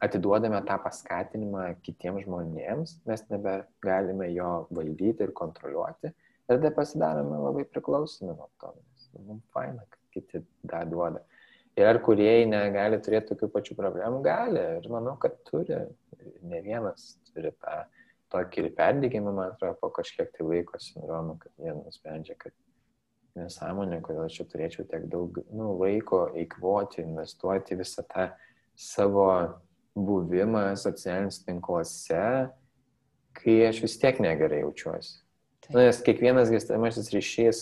atiduodame 0.04 0.60
tą 0.68 0.80
paskatinimą 0.84 1.68
kitiems 1.86 2.26
žmonėms, 2.26 2.98
mes 3.08 3.26
nebegalime 3.30 4.32
jo 4.34 4.66
valdyti 4.74 5.28
ir 5.28 5.36
kontroliuoti. 5.38 6.12
Ir 6.44 6.58
tada 6.58 6.74
pasidarome 6.76 7.38
labai 7.40 7.68
priklausomi 7.70 8.34
nuo 8.34 8.50
to. 8.60 8.74
Mums 9.22 9.46
faina, 9.54 9.86
kad 9.94 10.02
kiti 10.16 10.42
tą 10.68 10.82
duoda. 10.90 11.22
Ir 11.80 11.90
ar 11.90 11.98
kuriejai 12.06 12.46
negali 12.46 13.00
turėti 13.02 13.34
tokių 13.34 13.50
pačių 13.56 13.76
problemų? 13.80 14.22
Gali. 14.26 14.64
Ir 14.78 14.90
manau, 14.94 15.16
kad 15.22 15.40
turi. 15.48 15.80
Ne 16.46 16.60
vienas 16.64 17.16
turi 17.32 17.50
tą 17.64 17.80
tokį 18.34 18.70
perdygimą, 18.78 19.34
man 19.34 19.54
atrodo, 19.54 19.78
po 19.82 19.90
kažkiek 19.94 20.30
tai 20.34 20.46
laiko 20.48 20.80
sindromą, 20.82 21.38
kad 21.42 21.52
jie 21.62 21.74
nusprendžia, 21.78 22.38
kad 22.40 22.54
nesąmonė, 23.38 24.00
kodėl 24.06 24.28
aš 24.28 24.40
čia 24.40 24.46
turėčiau 24.50 24.86
tiek 24.90 25.06
daug 25.12 25.40
nu, 25.54 25.72
laiko 25.82 26.28
eikvoti, 26.38 27.04
investuoti 27.06 27.78
visą 27.80 28.06
tą 28.10 28.30
savo 28.78 29.28
buvimą 29.94 30.72
socialiniuose 30.80 31.44
tinkluose, 31.46 32.24
kai 33.38 33.58
aš 33.68 33.82
vis 33.86 33.98
tiek 34.02 34.22
negerai 34.24 34.64
jaučiuosi. 34.64 35.18
Taip. 35.64 35.74
Na, 35.76 35.88
nes 35.88 36.02
kiekvienas 36.06 36.54
gestamasis 36.54 37.12
ryšys, 37.14 37.60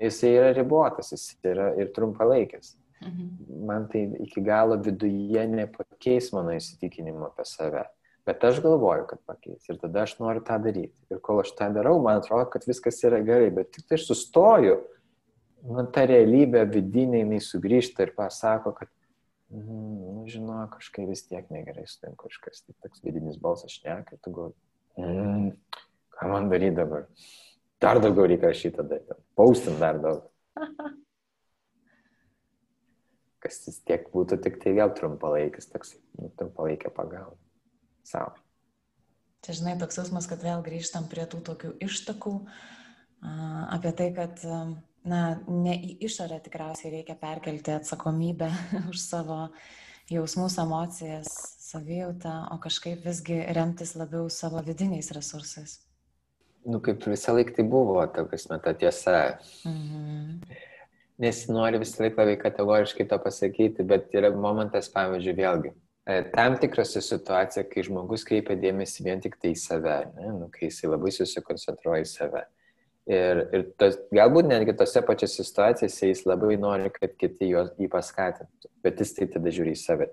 jis 0.00 0.20
yra 0.28 0.52
ribotas, 0.56 1.12
jis 1.14 1.30
yra 1.44 1.72
ir 1.80 1.92
trumpalaikis. 1.96 2.74
Mhm. 3.02 3.66
Man 3.66 3.88
tai 3.88 4.06
iki 4.24 4.40
galo 4.40 4.76
viduje 4.80 5.46
nepakeis 5.50 6.32
mano 6.32 6.54
įsitikinimo 6.56 7.28
apie 7.28 7.44
save. 7.44 7.84
Bet 8.26 8.42
aš 8.44 8.58
galvoju, 8.64 9.04
kad 9.06 9.20
pakeis. 9.28 9.68
Ir 9.70 9.78
tada 9.78 10.02
aš 10.02 10.16
noriu 10.18 10.42
tą 10.42 10.56
daryti. 10.62 10.96
Ir 11.12 11.20
kol 11.22 11.44
aš 11.44 11.52
tą 11.58 11.68
darau, 11.74 12.00
man 12.02 12.18
atrodo, 12.22 12.48
kad 12.50 12.66
viskas 12.66 12.98
yra 13.06 13.20
gerai. 13.22 13.52
Bet 13.54 13.70
tik 13.76 13.86
tai 13.86 14.00
aš 14.00 14.08
sustoju, 14.08 14.80
nu, 15.68 15.84
ta 15.94 16.06
realybė 16.10 16.64
vidinė, 16.72 17.22
jinai 17.22 17.38
sugrįžta 17.44 18.08
ir 18.08 18.14
pasako, 18.18 18.74
kad, 18.80 18.90
mm, 19.54 19.94
nu, 20.16 20.26
žinau, 20.32 20.64
kažkaip 20.74 21.06
vis 21.12 21.22
tiek 21.28 21.46
negerai 21.54 21.86
su 21.86 22.00
tam 22.02 22.18
kažkas. 22.18 22.64
Tai 22.66 22.74
toks 22.82 23.04
vidinis 23.06 23.38
balsas 23.38 23.78
šneka, 23.78 24.18
tu 24.18 24.34
galvoji, 24.34 24.58
mm, 24.98 25.48
ką 26.18 26.32
man 26.32 26.50
daryti 26.50 26.80
dabar. 26.82 27.06
Dar 27.78 28.00
daugiau 28.02 28.26
reikia 28.26 28.50
šitą 28.56 28.82
daryti. 28.88 29.20
Paustin 29.38 29.78
dar 29.78 30.00
daug. 30.02 30.26
kas 33.46 33.62
vis 33.66 33.78
tiek 33.86 34.08
būtų 34.12 34.40
tik 34.42 34.58
tai 34.62 34.74
vėl 34.76 34.90
trumpalaikis, 34.96 35.70
toks 35.70 35.94
nu, 36.18 36.30
trumpalaikė 36.38 36.90
pagalba 36.94 37.38
savo. 38.06 38.34
Čia 39.46 39.60
žinai, 39.60 39.76
toks 39.78 40.00
jausmas, 40.00 40.26
kad 40.26 40.42
vėl 40.42 40.64
grįžtam 40.66 41.06
prie 41.10 41.26
tų 41.30 41.42
tokių 41.46 41.72
ištakų, 41.86 42.34
apie 43.76 43.92
tai, 43.94 44.10
kad 44.16 44.42
na, 45.06 45.20
ne 45.46 45.74
į 45.76 45.96
išorę 46.08 46.40
tikriausiai 46.42 46.96
reikia 46.98 47.14
perkelti 47.20 47.76
atsakomybę 47.76 48.50
už 48.90 49.02
savo 49.02 49.40
jausmus, 50.10 50.58
emocijas, 50.62 51.30
savijautą, 51.62 52.34
o 52.54 52.58
kažkaip 52.62 53.06
visgi 53.06 53.38
remtis 53.54 53.94
labiau 53.98 54.30
savo 54.30 54.62
vidiniais 54.66 55.12
resursais. 55.14 55.80
Nu, 56.66 56.80
kaip 56.82 57.04
visą 57.06 57.36
laiką 57.36 57.54
tai 57.54 57.64
buvo, 57.70 58.00
ta 58.10 58.26
prasme, 58.26 58.58
ta 58.62 58.74
tiesa. 58.74 59.38
Mhm 59.62 60.72
nesinori 61.22 61.80
visą 61.82 62.04
laiką 62.04 62.22
labai 62.22 62.36
kategoriškai 62.40 63.06
to 63.10 63.18
pasakyti, 63.22 63.86
bet 63.88 64.14
yra 64.16 64.32
momentas, 64.34 64.90
pavyzdžiui, 64.92 65.36
vėlgi, 65.38 65.72
e, 66.06 66.18
tam 66.34 66.58
tikrose 66.60 67.02
situacijose, 67.04 67.64
kai 67.70 67.86
žmogus 67.86 68.26
kreipia 68.28 68.58
dėmesį 68.60 69.06
vien 69.08 69.24
tik 69.24 69.38
tai 69.40 69.54
į 69.54 69.60
save, 69.60 69.96
ne, 70.18 70.34
nu, 70.40 70.50
kai 70.52 70.68
jisai 70.68 70.92
labai 70.92 71.14
susikoncentruoja 71.16 72.04
į 72.04 72.12
save. 72.12 72.44
Ir, 73.06 73.40
ir 73.54 73.66
tos, 73.78 74.00
galbūt 74.10 74.48
netgi 74.50 74.74
tose 74.74 74.98
pačiose 75.06 75.44
situacijose 75.46 76.08
jis 76.10 76.24
labai 76.26 76.56
nori, 76.58 76.90
kad 76.90 77.12
kiti 77.14 77.52
juos 77.52 77.70
jį 77.78 77.86
paskatintų, 77.92 78.72
bet 78.82 79.02
jis 79.02 79.14
tai 79.14 79.28
tada 79.36 79.52
žiūri 79.54 79.76
į 79.76 79.82
save 79.82 80.08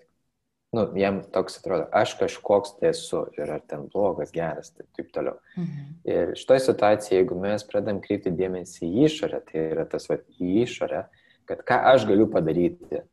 nu, 0.73 0.85
jam 0.97 1.21
toks 1.33 1.59
atrodo, 1.59 1.85
aš 1.93 2.15
kažkoks 2.19 2.77
tai 2.79 2.89
esu 2.91 3.23
ir 3.37 3.51
ar 3.55 3.61
ten 3.69 3.85
blogas, 3.93 4.33
geras, 4.33 4.71
tai 4.73 4.87
taip 4.97 5.11
toliau. 5.13 5.37
Mhm. 5.57 5.87
Ir 6.09 6.35
šitoje 6.39 6.65
situacijoje, 6.67 7.21
jeigu 7.21 7.39
mes 7.39 7.65
pradam 7.69 8.01
kreipti 8.03 8.33
dėmesį 8.33 8.89
į 8.89 9.07
išorę, 9.07 9.41
tai 9.49 9.65
yra 9.71 9.87
tas 9.89 10.09
va, 10.09 10.19
į 10.39 10.53
išorę, 10.65 11.03
kad 11.49 11.65
ką 11.67 11.79
aš 11.93 12.07
galiu 12.09 12.29
padaryti 12.31 13.03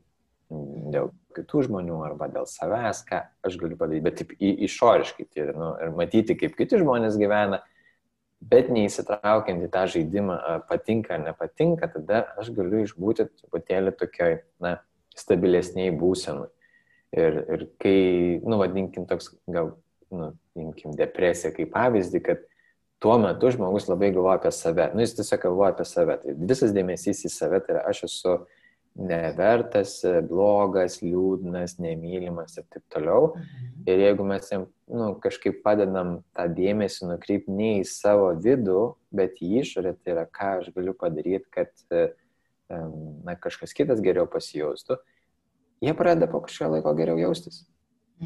dėl 0.50 1.10
kitų 1.36 1.66
žmonių 1.68 1.98
arba 2.08 2.26
dėl 2.32 2.46
savęs, 2.50 3.04
ką 3.06 3.22
aš 3.46 3.58
galiu 3.60 3.78
padaryti, 3.78 4.06
bet 4.06 4.16
taip 4.18 4.32
į, 4.34 4.54
išoriškai 4.66 5.28
tai, 5.30 5.50
nu, 5.54 5.74
ir 5.78 5.92
matyti, 5.94 6.36
kaip 6.38 6.56
kiti 6.58 6.80
žmonės 6.80 7.18
gyvena, 7.20 7.60
bet 8.40 8.70
neįsitraukiant 8.72 9.66
į 9.66 9.68
tą 9.70 9.84
žaidimą, 9.92 10.38
patinka 10.70 11.14
ar 11.18 11.26
nepatinka, 11.26 11.90
tada 11.92 12.24
aš 12.40 12.50
galiu 12.56 12.80
išbūti 12.86 13.28
truputėlį 13.28 13.94
tokioj, 14.00 14.40
na, 14.64 14.78
stabilesniai 15.18 15.92
būsenui. 15.94 16.48
Ir, 17.16 17.40
ir 17.50 17.66
kai, 17.82 17.98
nu, 18.46 18.60
vadinkim 18.60 19.06
toks, 19.10 19.32
gal, 19.50 19.72
nu, 20.14 20.30
imkim 20.58 20.94
depresiją 20.98 21.50
kaip 21.56 21.72
pavyzdį, 21.74 22.22
kad 22.28 22.44
tuo 23.02 23.16
metu 23.18 23.50
žmogus 23.50 23.88
labai 23.90 24.12
galvoja 24.14 24.38
apie 24.38 24.52
save. 24.54 24.90
Nu, 24.94 25.02
jis 25.02 25.16
tiesiog 25.18 25.42
galvoja 25.48 25.74
apie 25.74 25.86
save. 25.88 26.18
Tai 26.22 26.36
visas 26.52 26.74
dėmesys 26.76 27.24
į 27.26 27.32
save, 27.34 27.62
tai 27.64 27.76
yra 27.76 27.84
aš 27.90 28.04
esu 28.06 28.36
nevertas, 29.00 30.00
blogas, 30.28 30.98
liūdnas, 31.02 31.76
nemylimas 31.82 32.58
ir 32.58 32.66
taip 32.70 32.84
toliau. 32.92 33.32
Mhm. 33.34 33.84
Ir 33.88 34.04
jeigu 34.04 34.26
mes 34.26 34.50
jam 34.50 34.66
nu, 34.90 35.12
kažkaip 35.22 35.62
padedam 35.64 36.18
tą 36.36 36.46
dėmesį 36.54 37.12
nukreipti 37.12 37.54
ne 37.54 37.76
į 37.80 37.84
savo 37.88 38.32
vidų, 38.34 38.82
bet 39.14 39.38
į 39.42 39.62
išorę, 39.62 39.94
tai 39.98 40.14
yra 40.16 40.26
ką 40.26 40.56
aš 40.60 40.72
galiu 40.74 40.94
padaryti, 40.98 41.46
kad 41.50 41.70
na, 42.70 43.34
kažkas 43.38 43.74
kitas 43.74 44.02
geriau 44.02 44.28
pasijaustų, 44.30 44.98
jie 45.84 45.94
pradeda 45.96 46.28
po 46.30 46.42
kažkiek 46.44 46.70
laiko 46.76 46.94
geriau 46.98 47.20
jaustis. 47.20 47.64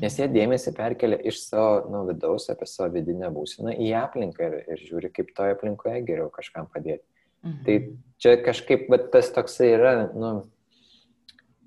Nes 0.03 0.17
jie 0.19 0.27
dėmesį 0.27 0.73
perkelia 0.75 1.21
iš 1.23 1.38
savo 1.45 1.85
nu, 1.93 2.01
vidaus 2.09 2.49
apie 2.51 2.67
savo 2.67 2.90
vidinę 2.97 3.29
būseną 3.31 3.77
į 3.79 3.93
aplinką 4.01 4.49
ir, 4.49 4.57
ir 4.75 4.81
žiūri, 4.88 5.11
kaip 5.14 5.31
toje 5.37 5.55
aplinkoje 5.55 6.01
geriau 6.09 6.33
kažkam 6.35 6.67
padėti. 6.73 7.05
Mhm. 7.45 7.61
Tai 7.67 7.77
čia 8.19 8.35
kažkaip, 8.43 8.88
bet 8.90 9.12
tas 9.14 9.31
toksai 9.31 9.69
yra, 9.77 9.93
nu, 10.17 10.33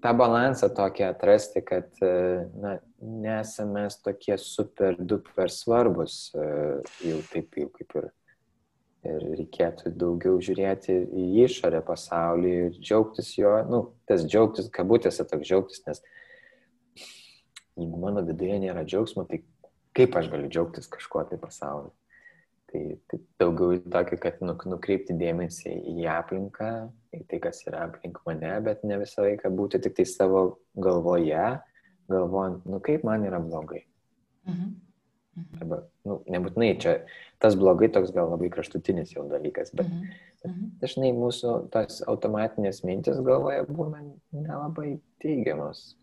tą 0.03 0.13
balansą 0.17 0.69
tokį 0.75 1.07
atrasti, 1.07 1.63
kad, 1.65 1.87
na, 2.01 2.77
nesame 2.99 3.87
tokie 4.03 4.35
super 4.41 4.97
duper 4.99 5.53
svarbus, 5.53 6.33
jau 7.05 7.21
taip 7.31 7.55
jau 7.61 7.69
kaip 7.77 7.99
ir 8.01 8.09
ir 9.05 9.25
reikėtų 9.37 9.91
daugiau 9.99 10.39
žiūrėti 10.43 10.95
į 11.05 11.25
išorę 11.45 11.81
pasaulį 11.85 12.53
ir 12.63 12.79
džiaugtis 12.79 13.33
jo, 13.37 13.53
nu, 13.69 13.81
tas 14.09 14.25
džiaugtis, 14.25 14.71
kabutėse 14.73 15.25
toks 15.27 15.47
džiaugtis, 15.47 15.83
nes 15.87 16.01
jeigu 17.77 18.01
mano 18.01 18.23
viduje 18.25 18.57
nėra 18.63 18.83
džiaugsmo, 18.87 19.27
tai 19.29 19.43
kaip 19.97 20.17
aš 20.17 20.31
galiu 20.33 20.49
džiaugtis 20.49 20.89
kažkuo 20.93 21.23
tai 21.29 21.39
pasauliu. 21.41 21.93
Tai, 22.67 22.81
tai 23.07 23.21
daugiau 23.39 23.77
į 23.77 23.83
tokį, 23.87 24.17
kad 24.19 24.41
nu, 24.43 24.57
nukreipti 24.73 25.15
dėmesį 25.15 25.71
į 25.93 26.07
aplinką, 26.11 26.71
į 27.15 27.21
tai, 27.29 27.39
kas 27.45 27.61
yra 27.63 27.85
aplink 27.87 28.19
mane, 28.27 28.49
bet 28.65 28.83
ne 28.83 28.97
visą 28.99 29.23
laiką 29.23 29.53
būti 29.55 29.79
tik 29.85 29.95
tai 29.95 30.05
savo 30.09 30.41
galvoje, 30.75 31.45
galvojant, 32.11 32.67
nu 32.67 32.81
kaip 32.83 33.07
man 33.07 33.23
yra 33.29 33.39
blogai. 33.43 33.85
Mhm. 34.49 34.75
Mhm. 35.37 35.61
Arba, 35.61 35.79
nu, 36.09 36.17
nebūtinai 36.33 36.71
čia 36.81 36.93
tas 37.43 37.55
blogai 37.59 37.89
toks 37.93 38.13
gal 38.15 38.31
labai 38.31 38.49
kraštutinis 38.53 39.13
jau 39.13 39.27
dalykas, 39.29 39.73
bet 39.75 39.87
mhm. 39.89 40.13
Mhm. 40.47 40.69
dažnai 40.81 41.11
mūsų 41.17 41.57
tas 41.73 42.01
automatinės 42.09 42.83
mintis 42.87 43.19
galvoje 43.25 43.65
būna 43.69 44.03
nelabai 44.33 44.97
teigiamas. 45.23 45.95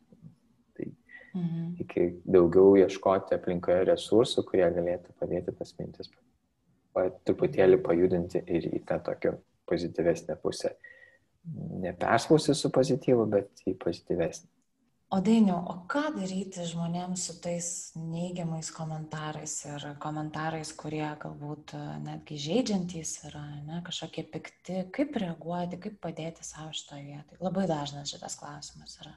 Tai 0.76 0.88
mhm. 1.32 1.72
iki 1.84 2.06
daugiau 2.24 2.76
ieškoti 2.84 3.36
aplinkoje 3.38 3.88
resursų, 3.90 4.46
kurie 4.50 4.68
galėtų 4.78 5.16
padėti 5.20 5.56
tas 5.58 5.74
mintis 5.80 6.12
pa, 6.94 7.08
truputėlį 7.26 7.82
pajudinti 7.84 8.42
ir 8.46 8.70
į 8.70 8.84
tą 8.88 9.00
tokią 9.04 9.36
pozityvesnę 9.70 10.38
pusę. 10.42 10.74
Neperspausti 11.84 12.54
su 12.56 12.70
pozityvu, 12.72 13.26
bet 13.28 13.64
į 13.68 13.74
pozityvesnį. 13.80 14.53
O 15.12 15.20
dainiu, 15.20 15.54
o 15.54 15.74
ką 15.90 16.08
daryti 16.16 16.64
žmonėms 16.66 17.26
su 17.28 17.34
tais 17.44 17.66
neigiamais 17.98 18.70
komentarais 18.74 19.52
ir 19.68 19.84
komentarais, 20.02 20.72
kurie 20.74 21.04
galbūt 21.20 21.74
e, 21.76 21.82
netgi 22.02 22.38
žaidžiantys 22.40 23.12
yra, 23.28 23.44
ne, 23.66 23.80
kažkokie 23.86 24.24
pikti, 24.32 24.80
kaip 24.96 25.14
reaguoti, 25.20 25.78
kaip 25.84 26.00
padėti 26.02 26.46
savo 26.46 26.72
šitoje 26.74 27.04
vietoje? 27.04 27.40
Labai 27.44 27.66
dažnas 27.70 28.10
šitas 28.10 28.38
klausimas 28.40 28.96
yra. 29.04 29.14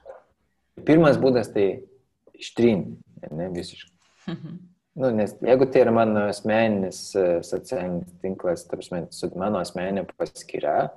Pirmas 0.86 1.18
būdas 1.18 1.50
tai 1.54 1.68
ištrinti, 2.38 2.98
ne 3.32 3.52
visiškai. 3.56 3.94
Nu, 4.98 5.12
nes 5.14 5.30
jeigu 5.46 5.68
tai 5.70 5.84
yra 5.84 5.92
mano 5.94 6.24
asmeninis 6.26 6.96
e, 7.14 7.20
socialinis 7.46 8.16
tinklas, 8.18 8.64
tarsi 8.66 8.98
mano 9.38 9.60
asmeninė 9.62 10.02
paskyra, 10.18 10.88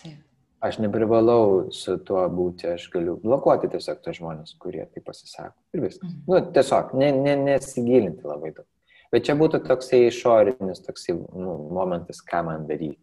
Taip 0.00 0.29
aš 0.60 0.78
neprivalau 0.82 1.70
su 1.72 1.96
tuo 2.04 2.22
būti, 2.32 2.68
aš 2.74 2.86
galiu 2.92 3.16
blokuoti 3.22 3.70
tiesiog 3.72 4.02
tos 4.04 4.18
žmonės, 4.20 4.56
kurie 4.60 4.84
tai 4.84 5.02
pasisako. 5.04 5.56
Ir 5.74 5.86
viskas. 5.86 6.10
Mhm. 6.10 6.24
Nu, 6.28 6.40
tiesiog 6.56 6.94
ne, 7.00 7.12
ne, 7.16 7.36
nesigilinti 7.48 8.28
labai 8.28 8.52
daug. 8.56 8.66
Bet 9.10 9.26
čia 9.26 9.34
būtų 9.38 9.62
toksai 9.66 10.04
išorinis 10.06 10.84
toksai 10.84 11.16
nu, 11.16 11.54
momentas, 11.74 12.20
ką 12.22 12.44
man 12.46 12.68
daryti. 12.68 13.00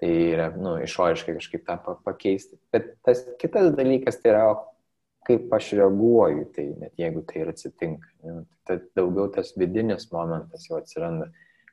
Tai 0.00 0.10
yra, 0.10 0.48
nu, 0.58 0.78
išoriškai 0.82 1.36
kažkaip 1.36 1.66
tą 1.66 1.76
pakeisti. 2.02 2.56
Bet 2.74 2.94
tas 3.06 3.20
kitas 3.38 3.70
dalykas 3.76 4.16
tai 4.22 4.32
yra, 4.32 4.46
kaip 5.28 5.52
aš 5.54 5.74
reaguoju, 5.78 6.48
tai 6.56 6.64
net 6.80 6.98
jeigu 6.98 7.22
tai 7.28 7.42
ir 7.42 7.52
atsitinka. 7.52 8.08
Ne, 8.24 8.40
tai 8.66 8.80
daugiau 8.96 9.28
tas 9.34 9.52
vidinis 9.58 10.08
momentas 10.14 10.64
jau 10.66 10.80
atsiranda, 10.80 11.28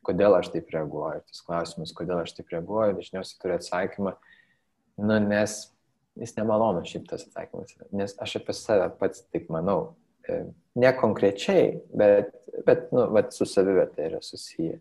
kodėl 0.06 0.38
aš 0.38 0.52
taip 0.54 0.70
reaguoju. 0.76 1.24
Tas 1.32 1.42
klausimas, 1.48 1.96
kodėl 1.96 2.22
aš 2.22 2.36
taip 2.38 2.54
reaguoju, 2.54 3.00
dažniausiai 3.00 3.42
turi 3.42 3.56
atsakymą, 3.56 4.14
Nu, 5.00 5.20
nes 5.24 5.56
jis 6.20 6.36
nemalonu 6.36 6.84
šiaip 6.88 7.08
tas 7.10 7.24
atsakymas. 7.28 7.76
Nes 7.96 8.16
aš 8.22 8.36
apie 8.40 8.56
save 8.58 8.90
pats 9.00 9.24
taip 9.32 9.48
manau. 9.54 9.94
E, 10.28 10.42
ne 10.80 10.92
konkrečiai, 10.98 11.80
bet, 11.96 12.34
bet 12.68 12.90
nu, 12.96 13.08
vat, 13.16 13.32
su 13.36 13.48
savivertė 13.50 14.10
yra 14.10 14.22
susiję. 14.26 14.80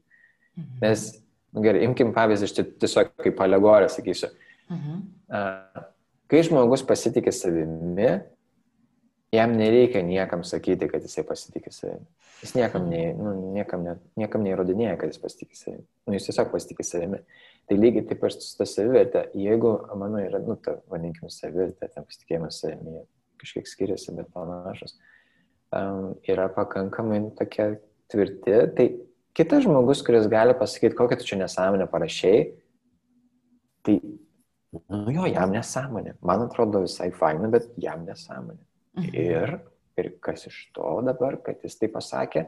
Mhm. 0.59 0.81
Nes, 0.83 1.07
nu, 1.55 1.63
gerai, 1.65 1.85
imkim 1.87 2.13
pavyzdį, 2.17 2.49
aš 2.49 2.73
tiesiog 2.83 3.15
kaip 3.25 3.45
alegorija 3.45 3.93
sakysiu. 3.93 4.33
Mhm. 4.73 4.99
Kai 6.29 6.43
žmogus 6.45 6.83
pasitikė 6.85 7.33
savimi, 7.33 8.11
jam 9.33 9.53
nereikia 9.57 10.03
niekam 10.03 10.45
sakyti, 10.45 10.89
kad 10.89 11.05
jisai 11.05 11.25
pasitikė 11.29 11.73
savimi. 11.75 12.07
Jis 12.39 12.55
niekam, 12.55 12.87
mhm. 12.87 12.91
ne, 12.91 13.15
nu, 13.19 13.53
niekam, 13.57 13.83
ne, 13.85 13.97
niekam 14.21 14.45
neįrodinėja, 14.47 14.97
kad 15.01 15.13
jis 15.13 15.21
pasitikė 15.23 15.59
savimi. 15.59 15.85
Nu, 16.07 16.15
jis 16.15 16.29
tiesiog 16.31 16.53
pasitikė 16.53 16.87
savimi. 16.87 17.21
Tai 17.69 17.77
lygiai 17.77 18.07
taip 18.09 18.23
pat 18.23 18.37
su 18.39 18.55
ta 18.57 18.65
savivertė, 18.69 19.27
jeigu 19.37 19.75
mano 19.99 20.23
yra, 20.23 20.41
nu, 20.45 20.57
ta, 20.63 20.79
vadinkime, 20.89 21.29
savivertė, 21.35 21.91
ten 21.93 22.07
pasitikėjimas 22.07 22.61
savimi, 22.63 23.03
kažkiek 23.43 23.69
skiriasi, 23.69 24.15
bet 24.17 24.31
panašus, 24.33 24.97
um, 25.77 26.15
yra 26.31 26.47
pakankamai 26.55 27.21
tokie 27.37 27.75
tvirti, 28.09 28.55
tai 28.79 28.87
kitas 29.37 29.67
žmogus, 29.67 30.01
kuris 30.07 30.31
gali 30.31 30.57
pasakyti, 30.57 30.97
kokią 30.97 31.19
tu 31.21 31.29
čia 31.29 31.43
nesąmonę 31.43 31.91
parašiai, 31.93 32.47
tai, 33.85 33.99
nu 34.95 35.13
jo, 35.13 35.29
jam 35.29 35.53
nesąmonė. 35.53 36.17
Man 36.25 36.47
atrodo 36.47 36.87
visai 36.87 37.11
faina, 37.19 37.51
bet 37.53 37.69
jam 37.83 38.07
nesąmonė. 38.09 38.63
Mhm. 38.99 39.15
Ir, 39.15 39.55
ir 39.99 40.11
kas 40.25 40.47
iš 40.51 40.59
to 40.75 40.99
dabar, 41.07 41.39
kad 41.45 41.63
jis 41.63 41.79
tai 41.79 41.91
pasakė, 41.93 42.47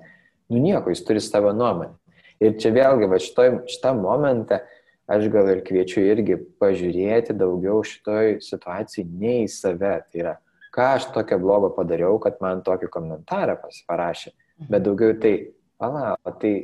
nu 0.51 0.61
nieko, 0.63 0.91
jis 0.91 1.05
turi 1.07 1.23
savo 1.23 1.53
nuomonę. 1.55 1.95
Ir 2.41 2.57
čia 2.61 2.73
vėlgi, 2.73 3.09
va 3.11 3.19
šitoj, 3.21 3.51
šitam 3.69 4.01
momente, 4.01 4.63
aš 5.11 5.27
gal 5.33 5.51
ir 5.53 5.61
kviečiu 5.67 6.03
irgi 6.09 6.39
pažiūrėti 6.63 7.37
daugiau 7.37 7.83
šitoj 7.85 8.39
situacijai 8.45 9.05
ne 9.05 9.35
į 9.43 9.49
save. 9.53 9.93
Tai 10.09 10.23
yra, 10.23 10.37
ką 10.75 10.87
aš 10.97 11.11
tokio 11.15 11.41
blogo 11.43 11.73
padariau, 11.77 12.17
kad 12.23 12.41
man 12.41 12.65
tokį 12.67 12.89
komentarą 12.95 13.59
parašė, 13.89 14.33
bet 14.71 14.87
daugiau 14.87 15.19
tai, 15.21 15.35
pala, 15.81 16.15
tai, 16.41 16.55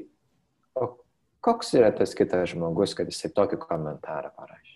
o 0.79 0.95
koks 1.45 1.75
yra 1.77 1.93
tas 1.95 2.17
kitas 2.17 2.55
žmogus, 2.55 2.97
kad 2.97 3.11
jisai 3.13 3.35
tokį 3.37 3.61
komentarą 3.67 4.33
parašė. 4.33 4.76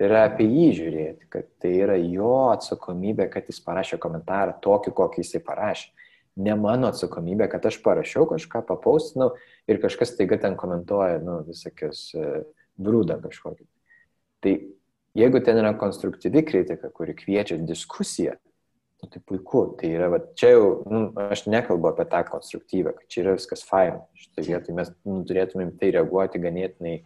Tai 0.00 0.06
yra 0.08 0.20
apie 0.24 0.46
jį 0.48 0.68
žiūrėti, 0.78 1.26
kad 1.28 1.44
tai 1.60 1.74
yra 1.82 1.98
jo 2.00 2.30
atsakomybė, 2.54 3.26
kad 3.28 3.50
jis 3.52 3.58
parašė 3.60 3.98
komentarą 4.00 4.54
tokį, 4.64 4.94
kokį 4.96 5.20
jisai 5.20 5.42
parašė. 5.44 5.90
Ne 6.40 6.54
mano 6.56 6.88
atsakomybė, 6.88 7.50
kad 7.52 7.68
aš 7.68 7.76
parašiau 7.84 8.24
kažką, 8.30 8.62
papaustinau 8.64 9.34
ir 9.68 9.76
kažkas 9.82 10.14
taiga 10.16 10.38
ten 10.40 10.56
komentuoja, 10.56 11.18
nu, 11.20 11.42
visokius 11.44 12.06
uh, 12.16 12.40
brūdą 12.80 13.18
kažkokį. 13.26 13.68
Tai 14.40 14.56
jeigu 15.20 15.44
ten 15.44 15.60
yra 15.60 15.74
konstruktyvi 15.76 16.46
kritika, 16.48 16.88
kuri 16.96 17.18
kviečia 17.20 17.60
diskusiją, 17.60 18.38
nu, 19.04 19.12
tai 19.12 19.20
puiku. 19.20 19.66
Tai 19.76 19.94
yra, 20.00 20.08
va, 20.16 20.24
čia 20.32 20.54
jau, 20.54 20.66
nu, 20.88 21.04
aš 21.28 21.44
nekalbu 21.52 21.92
apie 21.92 22.08
tą 22.08 22.24
konstruktyvę, 22.32 22.96
kad 22.96 23.12
čia 23.12 23.26
yra 23.26 23.36
viskas 23.36 23.68
faina. 23.68 24.00
Šitą 24.16 24.48
vietą 24.48 24.80
mes 24.80 24.96
nu, 25.04 25.20
turėtumėm 25.28 25.76
tai 25.76 25.92
reaguoti 25.98 26.40
ganėtinai 26.40 27.02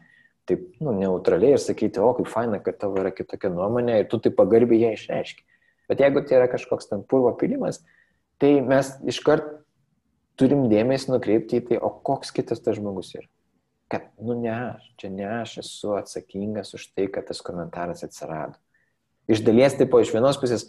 taip, 0.48 0.66
nu, 0.85 0.94
neutraliai 0.98 1.57
ir 1.57 1.62
sakyti, 1.62 2.02
o 2.02 2.12
kaip 2.18 2.30
faina, 2.30 2.61
kad 2.62 2.78
tavo 2.80 3.00
yra 3.02 3.12
kitokia 3.14 3.52
nuomonė 3.52 4.00
ir 4.02 4.09
tu 4.11 4.20
taip 4.22 4.37
pagarbiai 4.38 4.87
ją 4.87 4.94
išreiški. 4.98 5.44
Bet 5.90 6.00
jeigu 6.00 6.24
tai 6.24 6.40
yra 6.40 6.48
kažkoks 6.52 6.88
ten 6.90 7.04
purvo 7.09 7.35
pilimas, 7.40 7.83
tai 8.40 8.57
mes 8.64 8.94
iškart 9.09 9.46
turim 10.40 10.66
dėmesį 10.72 11.14
nukreipti 11.14 11.61
į 11.61 11.68
tai, 11.70 11.78
o 11.78 11.92
koks 12.04 12.33
kitas 12.35 12.62
tas 12.64 12.80
žmogus 12.80 13.12
yra 13.18 13.28
kad, 13.88 14.02
nu 14.18 14.35
ne 14.40 14.50
aš, 14.50 14.87
čia 14.96 15.11
ne 15.11 15.26
aš 15.40 15.59
esu 15.62 15.94
atsakingas 15.98 16.74
už 16.74 16.88
tai, 16.94 17.07
kad 17.12 17.28
tas 17.28 17.42
komentaras 17.44 18.04
atsirado. 18.07 18.59
Iš 19.30 19.44
dalies 19.44 19.76
tipo 19.78 20.00
iš 20.02 20.12
vienos 20.14 20.38
pusės, 20.40 20.66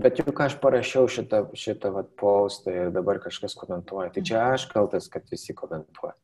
bet 0.00 0.18
juk 0.20 0.40
aš 0.44 0.56
parašiau 0.62 1.08
šitą, 1.10 1.44
šitą 1.58 1.92
vat, 1.94 2.10
postą 2.20 2.74
ir 2.74 2.92
dabar 2.94 3.20
kažkas 3.22 3.56
komentuoja, 3.58 4.10
tai 4.14 4.24
čia 4.26 4.42
aš 4.56 4.66
kaltas, 4.72 5.08
kad 5.12 5.28
visi 5.30 5.56
komentuoja. 5.56 6.16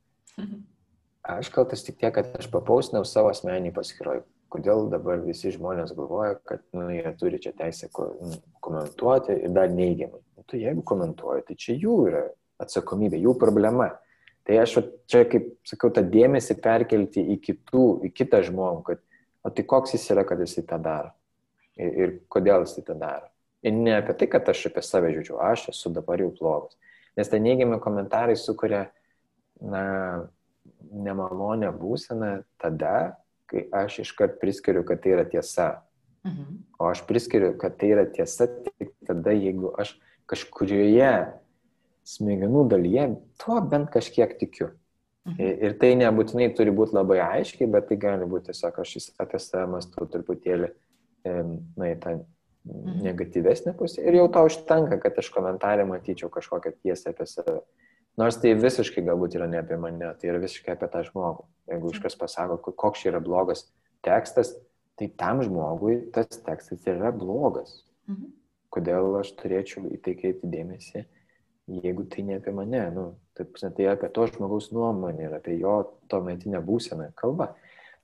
Aš 1.21 1.51
kaltas 1.53 1.85
tik 1.85 1.99
tiek, 2.01 2.15
kad 2.17 2.31
aš 2.39 2.49
papaustinau 2.53 3.05
savo 3.05 3.31
asmenį 3.33 3.75
paskiroj. 3.77 4.23
Kodėl 4.51 4.89
dabar 4.91 5.21
visi 5.23 5.53
žmonės 5.55 5.93
galvoja, 5.95 6.39
kad 6.49 6.63
nu, 6.75 6.89
jie 6.91 7.11
turi 7.21 7.39
čia 7.43 7.53
teisę 7.55 7.87
ko, 7.95 8.09
komentuoti 8.65 9.37
ir 9.37 9.53
dar 9.55 9.71
neigiamai. 9.71 10.19
Nu, 10.35 10.47
tai 10.49 10.65
jeigu 10.65 10.83
komentuoja, 10.87 11.45
tai 11.47 11.55
čia 11.61 11.77
jų 11.79 11.99
yra 12.09 12.25
atsakomybė, 12.61 13.21
jų 13.21 13.37
problema. 13.39 13.93
Tai 14.49 14.57
aš 14.59 14.81
čia, 15.11 15.23
kaip 15.31 15.53
sakau, 15.69 15.93
tą 15.95 16.03
dėmesį 16.03 16.57
perkelti 16.65 17.23
į, 17.37 17.39
kitų, 17.45 17.85
į 18.09 18.13
kitą 18.17 18.41
žmogų, 18.49 18.83
kad, 18.89 19.05
o 19.47 19.53
tai 19.55 19.67
koks 19.69 19.95
jis 19.95 20.09
yra, 20.17 20.25
kad 20.27 20.41
jisai 20.43 20.65
tą 20.67 20.81
daro 20.83 21.13
ir, 21.77 21.93
ir 21.93 22.17
kodėl 22.33 22.65
jisai 22.67 22.85
tą 22.87 22.97
daro. 22.99 23.29
Ir 23.63 23.77
ne 23.77 23.99
apie 23.99 24.17
tai, 24.17 24.29
kad 24.33 24.49
aš 24.49 24.67
apie 24.71 24.83
save 24.85 25.13
žiūriu, 25.13 25.37
aš 25.45 25.69
esu 25.75 25.93
dabar 25.93 26.21
jau 26.23 26.31
blogas. 26.39 26.79
Nes 27.19 27.29
tai 27.29 27.43
neigiami 27.45 27.81
komentarai 27.83 28.37
sukuria, 28.41 28.87
na, 29.61 29.85
nemalonę 30.91 31.71
būseną 31.77 32.33
tada, 32.61 33.21
kai 33.51 33.67
aš 33.75 34.01
iškart 34.05 34.39
priskiriu, 34.43 34.85
kad 34.87 35.03
tai 35.03 35.17
yra 35.17 35.27
tiesa. 35.29 35.83
Mhm. 36.27 36.59
O 36.79 36.89
aš 36.91 37.03
priskiriu, 37.09 37.55
kad 37.59 37.79
tai 37.81 37.95
yra 37.95 38.05
tiesa 38.07 38.47
tik 38.49 38.93
tada, 39.09 39.33
jeigu 39.33 39.73
aš 39.81 39.97
kažkurioje 40.31 41.13
smegenų 42.07 42.67
dalyje, 42.71 43.07
tuo 43.41 43.61
bent 43.65 43.91
kažkiek 43.95 44.37
tikiu. 44.41 44.73
Mhm. 45.29 45.41
Ir 45.67 45.77
tai 45.81 45.95
nebūtinai 46.01 46.51
turi 46.57 46.73
būti 46.75 46.97
labai 46.97 47.21
aiškiai, 47.25 47.69
bet 47.71 47.91
tai 47.91 47.99
gali 48.01 48.29
būti 48.29 48.51
tiesiog 48.51 48.79
aš 48.81 48.97
apie 49.21 49.41
save 49.43 49.67
mąstu 49.75 50.07
truputėlį, 50.09 50.71
na, 51.27 51.91
į 51.91 51.97
tą 52.01 52.15
mhm. 52.17 53.03
negatyvesnę 53.05 53.75
pusę. 53.77 54.01
Ir 54.05 54.21
jau 54.21 54.29
to 54.33 54.47
užtenka, 54.49 55.01
kad 55.03 55.21
aš 55.21 55.29
komentarė 55.35 55.87
matyčiau 55.89 56.33
kažkokią 56.33 56.77
tiesą 56.81 57.15
apie 57.15 57.29
save. 57.29 57.61
Nors 58.19 58.41
tai 58.43 58.57
visiškai 58.59 59.05
galbūt 59.07 59.37
yra 59.39 59.47
ne 59.51 59.61
apie 59.61 59.79
mane, 59.81 60.11
tai 60.19 60.33
yra 60.33 60.41
visiškai 60.43 60.75
apie 60.75 60.89
tą 60.91 61.05
žmogų. 61.07 61.47
Jeigu 61.71 61.93
kažkas 61.95 62.19
pasako, 62.19 62.75
koks 62.75 63.05
čia 63.05 63.13
yra 63.13 63.21
blogas 63.23 63.69
tekstas, 64.05 64.57
tai 64.99 65.09
tam 65.21 65.45
žmogui 65.47 66.11
tas 66.15 66.43
tekstas 66.43 66.85
yra 66.91 67.15
blogas. 67.15 67.85
Mhm. 68.11 68.35
Kodėl 68.71 69.17
aš 69.19 69.33
turėčiau 69.39 69.89
į 69.91 70.03
tai 70.05 70.15
kreipti 70.19 70.51
dėmesį? 70.51 71.07
jeigu 71.71 72.05
tai 72.05 72.23
ne 72.23 72.37
apie 72.37 72.53
mane, 72.55 72.83
nu, 72.95 73.05
taip, 73.39 73.55
tai 73.59 73.87
apie 73.91 74.09
to 74.15 74.27
žmogaus 74.31 74.71
nuomonę 74.75 75.29
ir 75.29 75.37
apie 75.39 75.57
jo 75.61 75.77
tuometinę 76.11 76.63
būseną 76.67 77.11
kalba. 77.19 77.53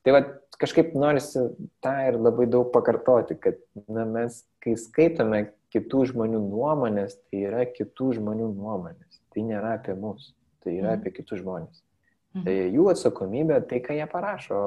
Tai 0.07 0.15
va, 0.15 0.23
kažkaip 0.61 0.95
norisi 0.95 1.43
tą 1.83 1.95
ir 2.09 2.19
labai 2.21 2.47
daug 2.51 2.71
pakartoti, 2.75 3.39
kad 3.43 3.59
na, 3.89 4.07
mes, 4.07 4.45
kai 4.63 4.77
skaitome 4.79 5.49
kitų 5.75 6.05
žmonių 6.13 6.45
nuomonės, 6.47 7.19
tai 7.27 7.47
yra 7.49 7.65
kitų 7.67 8.13
žmonių 8.21 8.53
nuomonės. 8.55 9.06
Tai 9.37 9.45
nėra 9.45 9.75
apie 9.77 9.93
mus, 10.01 10.31
tai 10.65 10.79
yra 10.79 10.95
mm. 10.95 11.01
apie 11.01 11.11
kitus 11.13 11.43
žmonės. 11.43 11.83
Mm. 12.33 12.45
Tai 12.47 12.55
jų 12.73 12.87
atsakomybė, 12.95 13.59
tai 13.69 13.83
ką 13.85 13.99
jie 13.99 14.07
parašo, 14.09 14.61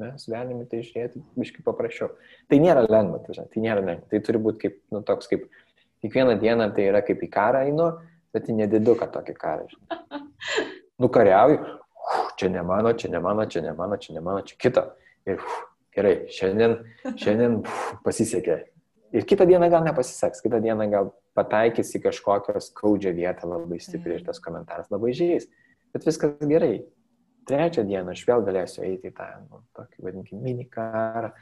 mes 0.00 0.24
galime 0.32 0.64
tai 0.70 0.80
žiūrėti 0.80 1.20
biškai 1.36 1.64
paprasčiau. 1.66 2.08
Tai 2.48 2.58
nėra 2.62 2.86
lengva, 2.86 3.20
tai, 3.26 3.36
tai 3.36 3.64
nėra 3.64 3.84
lengva. 3.84 4.08
Tai 4.08 4.20
turi 4.24 4.40
būti 4.40 4.62
kaip, 4.64 4.78
nu, 4.94 5.02
toks 5.04 5.28
kaip, 5.28 5.44
kiekvieną 6.00 6.38
dieną 6.40 6.70
tai 6.72 6.88
yra 6.88 7.04
kaip 7.04 7.20
į 7.20 7.28
karą 7.36 7.66
einu, 7.68 7.90
bet 8.32 8.48
į 8.48 8.56
nediduką 8.62 9.10
tokį 9.12 9.36
karą. 9.36 9.68
Nukariauju, 11.04 11.60
čia 12.40 12.52
ne 12.56 12.64
mano, 12.64 12.96
čia 12.96 13.12
ne 13.12 13.20
mano, 13.20 13.44
čia 13.44 13.64
ne 13.66 13.76
mano, 13.76 14.00
čia 14.00 14.16
ne 14.16 14.24
mano, 14.24 14.40
čia 14.48 14.56
kito. 14.56 14.88
Ir 15.28 15.36
uf, 15.36 15.60
gerai, 15.92 16.16
šiandien, 16.32 16.80
šiandien 17.20 17.60
uf, 17.60 17.84
pasisekė. 18.06 18.62
Ir 19.12 19.26
kitą 19.28 19.44
dieną 19.48 19.68
gal 19.70 19.84
nepasiseks, 19.84 20.40
kitą 20.44 20.60
dieną 20.64 20.88
gal 20.90 21.10
pataikys 21.36 21.92
į 21.98 22.00
kažkokią 22.06 22.60
skaudžią 22.64 23.12
vietą 23.16 23.48
labai 23.50 23.80
stipriai 23.80 24.20
ir 24.20 24.24
tas 24.24 24.40
komentaras 24.40 24.88
labai 24.92 25.12
žais. 25.16 25.48
Bet 25.92 26.06
viskas 26.08 26.38
gerai. 26.48 26.82
Trečią 27.48 27.82
dieną 27.84 28.14
aš 28.14 28.22
vėl 28.28 28.44
galėsiu 28.46 28.84
eiti 28.86 29.10
į 29.10 29.14
tą, 29.16 29.26
nu, 29.50 29.60
tokį 29.76 30.04
vadinkime, 30.06 30.40
mini 30.44 30.64
karą, 30.70 31.32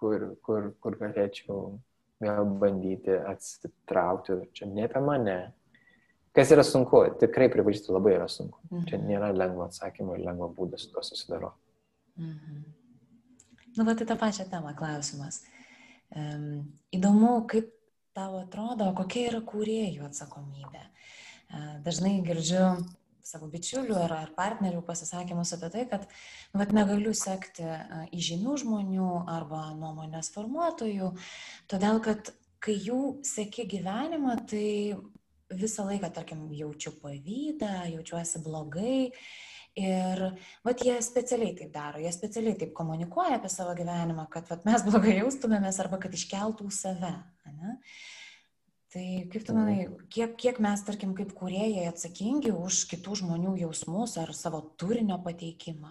kur, 0.00 0.32
kur, 0.42 0.72
kur 0.82 0.96
galėčiau 0.98 1.76
vėl 2.24 2.48
bandyti 2.60 3.14
atsitraukti. 3.14 4.40
Čia 4.56 4.68
ne 4.72 4.88
apie 4.88 5.02
mane. 5.04 5.38
Kas 6.34 6.50
yra 6.50 6.64
sunku, 6.66 7.04
tikrai 7.20 7.46
pripažįstu, 7.52 7.94
labai 7.94 8.16
yra 8.16 8.26
sunku. 8.28 8.58
Mhm. 8.72 8.86
Čia 8.90 8.98
nėra 9.00 9.30
lengvo 9.32 9.68
atsakymo 9.68 10.18
ir 10.18 10.24
lengvo 10.26 10.50
būdo 10.56 10.80
su 10.80 10.90
to 10.90 11.04
susidaro. 11.06 11.54
Mhm. 12.18 12.64
Nu, 13.74 13.84
bet 13.86 14.02
tai 14.02 14.06
tą 14.10 14.18
pačią 14.18 14.50
temą 14.50 14.74
klausimas. 14.78 15.42
Įdomu, 16.14 17.36
kaip 17.50 17.72
tau 18.14 18.38
atrodo, 18.38 18.90
kokia 18.96 19.28
yra 19.32 19.40
kūrėjų 19.46 20.04
atsakomybė. 20.06 20.84
Dažnai 21.86 22.20
girdžiu 22.26 22.76
savo 23.24 23.48
bičiulių 23.50 23.96
ar, 24.04 24.12
ar 24.20 24.30
partnerių 24.36 24.82
pasisakymus 24.84 25.54
apie 25.56 25.70
tai, 25.72 25.84
kad 25.90 26.04
nu, 26.06 26.60
vat, 26.60 26.74
negaliu 26.76 27.14
sekti 27.16 27.64
įžymių 28.14 28.56
žmonių 28.62 29.10
arba 29.32 29.64
nuomonės 29.78 30.30
formuotojų, 30.34 31.14
todėl 31.72 32.02
kad 32.04 32.30
kai 32.64 32.76
jų 32.80 33.00
seki 33.26 33.66
gyvenimą, 33.72 34.36
tai 34.48 34.66
visą 35.54 35.86
laiką, 35.88 36.10
tarkim, 36.14 36.46
jaučiu 36.52 36.94
pavydą, 37.00 37.72
jaučiuosi 37.94 38.44
blogai 38.44 39.12
Ir 39.74 40.20
vat 40.62 40.82
jie 40.86 40.94
specialiai 41.02 41.54
taip 41.58 41.72
daro, 41.74 41.98
jie 41.98 42.10
specialiai 42.14 42.54
taip 42.58 42.70
komunikuoja 42.78 43.40
apie 43.40 43.48
savo 43.50 43.72
gyvenimą, 43.74 44.28
kad 44.30 44.46
vat, 44.46 44.62
mes 44.68 44.84
blogai 44.86 45.16
jaustumėmės 45.16 45.80
arba 45.82 45.98
kad 46.02 46.14
iškeltų 46.14 46.68
save. 46.70 47.10
Ne? 47.50 47.74
Tai 48.94 49.06
kaip 49.32 49.42
tu 49.42 49.56
manai, 49.56 49.88
kiek, 50.14 50.36
kiek 50.38 50.60
mes, 50.62 50.84
tarkim, 50.86 51.16
kaip 51.18 51.32
kuriejai 51.34 51.88
atsakingi 51.90 52.52
už 52.54 52.84
kitų 52.92 53.18
žmonių 53.24 53.56
jausmus 53.64 54.14
ar 54.22 54.30
savo 54.38 54.62
turinio 54.78 55.18
pateikimą? 55.24 55.90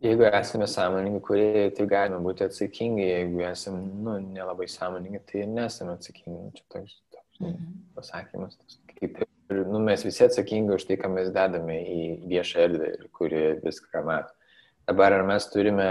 Jeigu 0.00 0.28
esame 0.30 0.70
sąmoningi 0.70 1.18
kuriejai, 1.26 1.72
tai 1.74 1.88
galime 1.90 2.22
būti 2.22 2.46
atsakingi, 2.46 3.02
jeigu 3.02 3.42
esame 3.50 3.82
nu, 3.82 4.14
nelabai 4.38 4.70
sąmoningi, 4.70 5.24
tai 5.26 5.42
nesame 5.50 5.98
atsakingi. 5.98 6.54
Čia 6.60 6.68
toks, 6.76 6.94
toks 7.16 7.42
mhm. 7.42 7.74
pasakymas, 7.98 8.54
kaip 8.94 9.18
Ir 9.50 9.64
nu, 9.66 9.80
mes 9.82 10.04
visi 10.06 10.22
atsakingi 10.24 10.76
už 10.76 10.86
tai, 10.86 10.96
ką 11.00 11.10
mes 11.10 11.32
dedame 11.34 11.80
į 11.82 12.02
viešą 12.30 12.64
erdvę, 12.68 12.90
kuri 13.16 13.42
viską 13.64 14.04
mato. 14.06 14.30
Dabar 14.86 15.16
ar 15.16 15.24
mes 15.26 15.46
turime 15.50 15.90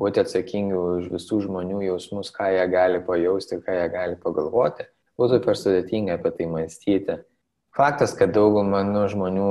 būti 0.00 0.20
atsakingi 0.22 0.76
už 0.76 1.08
visų 1.12 1.42
žmonių 1.46 1.80
jausmus, 1.86 2.32
ką 2.34 2.50
jie 2.54 2.66
gali 2.72 3.00
pajausti, 3.04 3.60
ką 3.64 3.76
jie 3.78 3.88
gali 3.92 4.18
pagalvoti, 4.20 4.86
būtų 5.20 5.40
per 5.44 5.58
sudėtinga 5.60 6.18
apie 6.18 6.32
tai 6.36 6.48
mąstyti. 6.52 7.18
Faktas, 7.76 8.12
kad 8.18 8.32
dauguma 8.34 8.82
nu, 8.84 9.06
žmonių, 9.08 9.50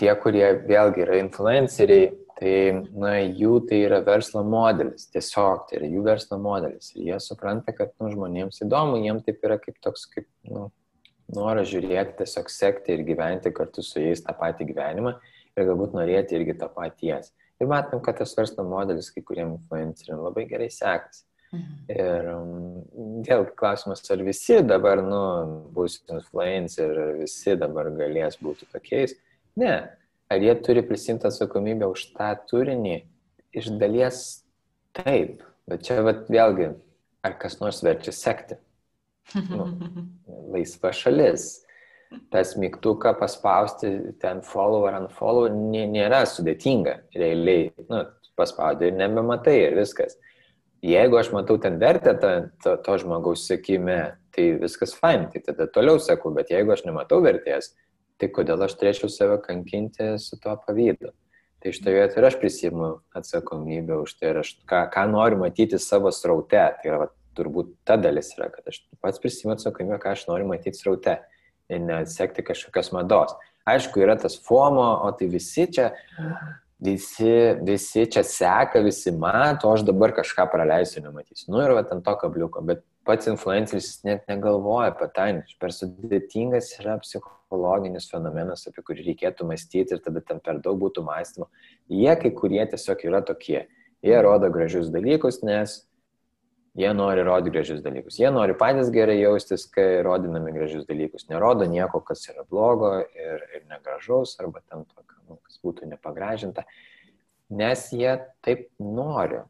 tie, 0.00 0.10
kurie 0.18 0.46
vėlgi 0.66 1.04
yra 1.04 1.20
influenceriai, 1.20 2.10
tai 2.40 2.54
na, 2.96 3.18
jų 3.20 3.58
tai 3.68 3.82
yra 3.84 4.00
verslo 4.04 4.42
modelis, 4.48 5.10
tiesiog 5.12 5.66
tai 5.68 5.78
yra 5.78 5.90
jų 5.92 6.04
verslo 6.06 6.38
modelis. 6.40 6.94
Ir 6.96 7.10
jie 7.10 7.18
supranta, 7.20 7.74
kad 7.76 7.92
nu, 8.00 8.08
žmonėms 8.14 8.62
įdomu, 8.64 9.02
jiems 9.04 9.26
taip 9.26 9.44
yra 9.44 9.60
kaip 9.60 9.76
toks, 9.84 10.06
kaip, 10.08 10.26
nu, 10.48 10.70
noras 11.34 11.68
žiūrėti, 11.70 12.16
tiesiog 12.20 12.50
sekti 12.52 12.94
ir 12.94 13.04
gyventi 13.06 13.52
kartu 13.54 13.84
su 13.84 14.02
jais 14.02 14.22
tą 14.24 14.34
patį 14.36 14.70
gyvenimą 14.70 15.14
ir 15.56 15.66
galbūt 15.68 15.96
norėti 15.96 16.38
irgi 16.38 16.56
tą 16.60 16.70
paties. 16.72 17.32
Ir 17.60 17.68
matom, 17.68 18.00
kad 18.04 18.18
tas 18.20 18.32
verslo 18.36 18.64
modelis 18.64 19.10
kai 19.12 19.22
kuriem 19.26 19.56
influenceriam 19.56 20.22
labai 20.24 20.46
gerai 20.48 20.70
sekasi. 20.72 21.26
Mhm. 21.50 21.78
Ir 21.90 22.28
um, 22.30 23.22
vėl 23.26 23.48
klausimas, 23.58 24.04
ar 24.14 24.22
visi 24.22 24.60
dabar, 24.62 25.02
nu, 25.02 25.22
bus 25.74 25.98
influencer, 26.06 26.94
ar 26.94 27.16
visi 27.18 27.56
dabar 27.58 27.90
galės 27.96 28.38
būti 28.40 28.68
tokiais. 28.70 29.16
Ne. 29.58 29.74
Ar 30.30 30.38
jie 30.38 30.54
turi 30.62 30.84
prisimti 30.86 31.26
atsakomybę 31.26 31.88
už 31.90 32.12
tą 32.14 32.30
turinį? 32.50 33.00
Iš 33.50 33.72
dalies 33.80 34.20
taip. 34.94 35.42
Bet 35.66 35.82
čia 35.86 35.98
vat, 36.06 36.28
vėlgi, 36.30 36.70
ar 37.26 37.34
kas 37.42 37.58
nors 37.58 37.82
verčia 37.82 38.14
sekti 38.14 38.56
nu, 39.50 39.66
laisva 40.54 40.94
šalis. 40.96 41.50
Tas 42.30 42.56
mygtuką 42.58 43.12
paspausti 43.20 43.90
ten 44.18 44.40
follow 44.42 44.88
ar 44.88 44.96
unfollow 44.98 45.46
nėra 45.70 46.24
sudėtinga, 46.26 46.96
realiai. 47.14 47.68
Nu, 47.86 48.02
paspaudai 48.40 48.90
ir 48.90 48.98
nebematai 48.98 49.56
ir 49.68 49.76
viskas. 49.78 50.16
Jeigu 50.82 51.20
aš 51.20 51.30
matau 51.34 51.58
ten 51.60 51.76
vertę 51.78 52.16
to, 52.18 52.32
to, 52.64 52.74
to 52.82 52.96
žmogaus 53.02 53.44
sakime, 53.46 54.16
tai 54.34 54.46
viskas 54.62 54.94
fine, 54.96 55.28
tai 55.32 55.42
tada 55.44 55.68
toliau 55.68 56.00
sakau, 56.00 56.32
bet 56.34 56.50
jeigu 56.50 56.72
aš 56.72 56.86
nematau 56.86 57.20
vertės, 57.22 57.74
tai 58.20 58.30
kodėl 58.32 58.64
aš 58.64 58.78
turėčiau 58.80 59.12
save 59.12 59.36
kankinti 59.44 60.14
su 60.22 60.38
tuo 60.40 60.56
pavydu. 60.64 61.12
Tai 61.60 61.72
iš 61.74 61.82
to 61.84 61.92
vietoj 61.92 62.22
ir 62.22 62.26
aš 62.30 62.36
prisimu 62.40 62.90
atsakomybę 63.16 63.98
už 64.00 64.14
tai 64.16 64.30
ir 64.32 64.40
aš 64.40 64.54
ką, 64.68 64.86
ką 64.94 65.04
noriu 65.12 65.42
matyti 65.42 65.76
savo 65.76 66.08
sraute. 66.08 66.62
Tai 66.80 66.88
yra 66.88 67.02
va, 67.02 67.08
turbūt 67.38 67.74
ta 67.86 67.96
dalis 68.00 68.32
yra, 68.36 68.48
kad 68.52 68.66
aš 68.70 68.82
pats 69.02 69.22
prisimu 69.22 69.54
atsakomybę, 69.54 70.00
ką 70.02 70.14
aš 70.14 70.26
noriu 70.30 70.48
matyti 70.50 70.78
sraute 70.78 71.18
ir 71.70 71.84
nesekti 71.84 72.44
kažkokios 72.46 72.92
mados. 72.96 73.36
Aišku, 73.68 74.02
yra 74.02 74.16
tas 74.18 74.38
FOMO, 74.40 74.88
o 75.06 75.10
tai 75.14 75.28
visi 75.30 75.66
čia, 75.70 75.90
visi, 76.82 77.32
visi 77.66 78.06
čia 78.10 78.24
seka, 78.26 78.82
visi 78.84 79.12
mato, 79.14 79.70
aš 79.70 79.84
dabar 79.86 80.14
kažką 80.16 80.48
praleisiu, 80.50 81.04
nematysiu. 81.04 81.50
Nu 81.52 81.60
ir 81.62 81.74
va 81.76 81.84
ant 81.84 82.04
to 82.06 82.14
kabliuko, 82.22 82.64
bet 82.66 82.82
pats 83.06 83.28
influenceris 83.30 84.00
net 84.06 84.24
negalvoja 84.30 84.90
apie 84.92 85.10
tai, 85.14 85.28
per 85.60 85.74
sudėtingas 85.74 86.72
yra 86.80 86.96
psichologinis 87.02 88.08
fenomenas, 88.10 88.66
apie 88.68 88.84
kurį 88.86 89.06
reikėtų 89.10 89.46
mąstyti 89.48 89.96
ir 89.96 90.02
tada 90.04 90.24
ten 90.24 90.40
per 90.44 90.60
daug 90.64 90.80
būtų 90.80 91.04
mąstymo. 91.06 91.50
Jie 91.92 92.16
kai 92.20 92.32
kurie 92.36 92.64
tiesiog 92.72 93.06
yra 93.08 93.22
tokie. 93.26 93.66
Jie 94.00 94.16
rodo 94.24 94.48
gražius 94.52 94.88
dalykus, 94.92 95.42
nes 95.44 95.82
Jie 96.78 96.90
nori 96.94 97.22
rodyti 97.26 97.50
gražius 97.50 97.80
dalykus. 97.82 98.18
Jie 98.20 98.30
nori 98.30 98.54
patys 98.58 98.92
gerai 98.94 99.16
jaustis, 99.18 99.64
kai 99.74 100.02
rodinami 100.06 100.52
gražius 100.54 100.84
dalykus. 100.86 101.26
Nerodo 101.30 101.66
nieko, 101.66 101.98
kas 102.06 102.22
yra 102.30 102.44
blogo 102.46 102.92
ir, 103.02 103.42
ir 103.56 103.64
negražaus, 103.70 104.36
arba 104.42 104.62
ten 104.62 104.84
tokio, 104.86 105.18
nu, 105.26 105.38
kas 105.46 105.58
būtų 105.66 105.88
nepagražinta. 105.90 106.62
Nes 107.50 107.88
jie 107.90 108.14
taip 108.46 108.68
nori. 108.78 109.42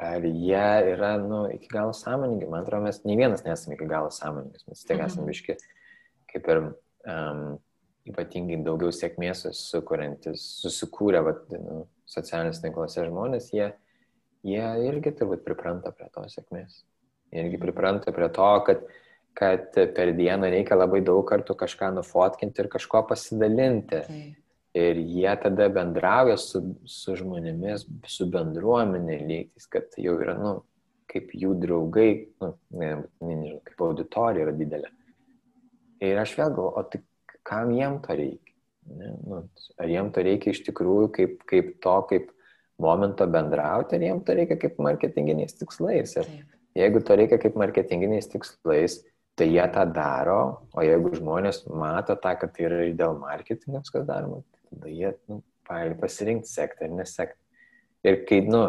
Ar 0.00 0.24
jie 0.24 0.68
yra, 0.94 1.16
nu, 1.20 1.42
iki 1.52 1.68
galo 1.68 1.92
sąmoningi? 1.92 2.46
Man 2.48 2.62
atrodo, 2.62 2.86
mes 2.86 3.02
nei 3.04 3.18
vienas 3.18 3.42
nesame 3.44 3.74
iki 3.76 3.88
galo 3.90 4.08
sąmoningas. 4.14 4.64
Mes 4.70 4.86
tik 4.86 5.02
esame 5.02 5.26
mhm. 5.26 5.32
biški, 5.34 5.58
kaip 6.30 6.48
ir 6.54 6.62
um, 6.62 7.42
ypatingai 8.08 8.62
daugiau 8.64 8.94
sėkmės 8.94 9.44
vat, 11.26 11.42
nu, 11.52 11.82
socialiniuose 12.08 12.62
tinkluose 12.64 13.04
žmonės, 13.10 13.50
jie 13.52 13.72
jie 14.46 14.66
irgi 14.88 15.12
turbūt 15.18 15.44
pripranta 15.46 15.92
prie 15.94 16.08
tos 16.14 16.36
sėkmės. 16.36 16.82
Jie 17.30 17.44
irgi 17.44 17.60
pripranta 17.62 18.14
prie 18.14 18.28
to, 18.34 18.50
kad, 18.66 18.84
kad 19.38 19.68
per 19.96 20.12
dieną 20.18 20.50
reikia 20.52 20.78
labai 20.78 21.02
daug 21.06 21.22
kartų 21.28 21.56
kažką 21.58 21.92
nufotkinti 21.98 22.64
ir 22.64 22.70
kažko 22.72 23.04
pasidalinti. 23.10 24.04
Tai. 24.06 24.22
Ir 24.80 25.00
jie 25.02 25.30
tada 25.42 25.66
bendrauja 25.74 26.36
su, 26.38 26.60
su 26.86 27.16
žmonėmis, 27.18 27.88
su 28.06 28.28
bendruomenė 28.30 29.16
lygtis, 29.26 29.66
kad 29.66 29.96
jau 29.98 30.14
yra, 30.22 30.36
nu, 30.38 30.52
kaip 31.10 31.32
jų 31.34 31.56
draugai, 31.58 32.10
nu, 32.38 32.52
ne, 32.78 32.90
nežinau, 33.18 33.58
kaip 33.66 33.82
auditorija 33.82 34.46
yra 34.46 34.54
didelė. 34.54 34.92
Ir 36.06 36.20
aš 36.22 36.36
vėl 36.38 36.54
galvoju, 36.54 36.76
o 36.78 36.84
tai 36.86 37.00
kam 37.50 37.74
jiem 37.74 37.98
to 38.04 38.16
reikia? 38.20 38.54
Ne, 38.94 39.10
nu, 39.26 39.40
ar 39.82 39.90
jiem 39.90 40.12
to 40.14 40.22
reikia 40.24 40.54
iš 40.54 40.62
tikrųjų 40.68 41.10
kaip, 41.18 41.34
kaip 41.50 41.74
to, 41.82 41.96
kaip 42.12 42.30
momento 42.80 43.26
bendrauti 43.30 43.98
ir 43.98 44.08
jiems 44.08 44.24
to 44.26 44.36
reikia 44.36 44.58
kaip 44.60 44.78
marketinginiais 44.82 45.56
tikslais. 45.58 46.16
Ir 46.16 46.28
Taip. 46.28 46.58
jeigu 46.78 47.02
to 47.04 47.16
reikia 47.20 47.38
kaip 47.42 47.58
marketinginiais 47.60 48.30
tikslais, 48.32 49.00
tai 49.38 49.48
jie 49.48 49.66
tą 49.72 49.86
daro, 49.94 50.40
o 50.76 50.84
jeigu 50.84 51.14
žmonės 51.16 51.62
mato 51.68 52.16
tą, 52.20 52.34
kad 52.40 52.52
tai 52.56 52.66
yra 52.68 52.82
ir 52.84 52.96
dėl 52.98 53.16
marketingams, 53.20 53.92
kas 53.92 54.06
daroma, 54.08 54.42
tada 54.68 54.92
jie 54.92 55.14
nu, 55.30 55.40
gali 55.68 55.96
pasirinkti 56.00 56.50
sekti 56.50 56.88
ar 56.88 56.96
nesekti. 56.98 57.38
Ir 58.04 58.22
kai 58.28 58.40
nu, 58.48 58.64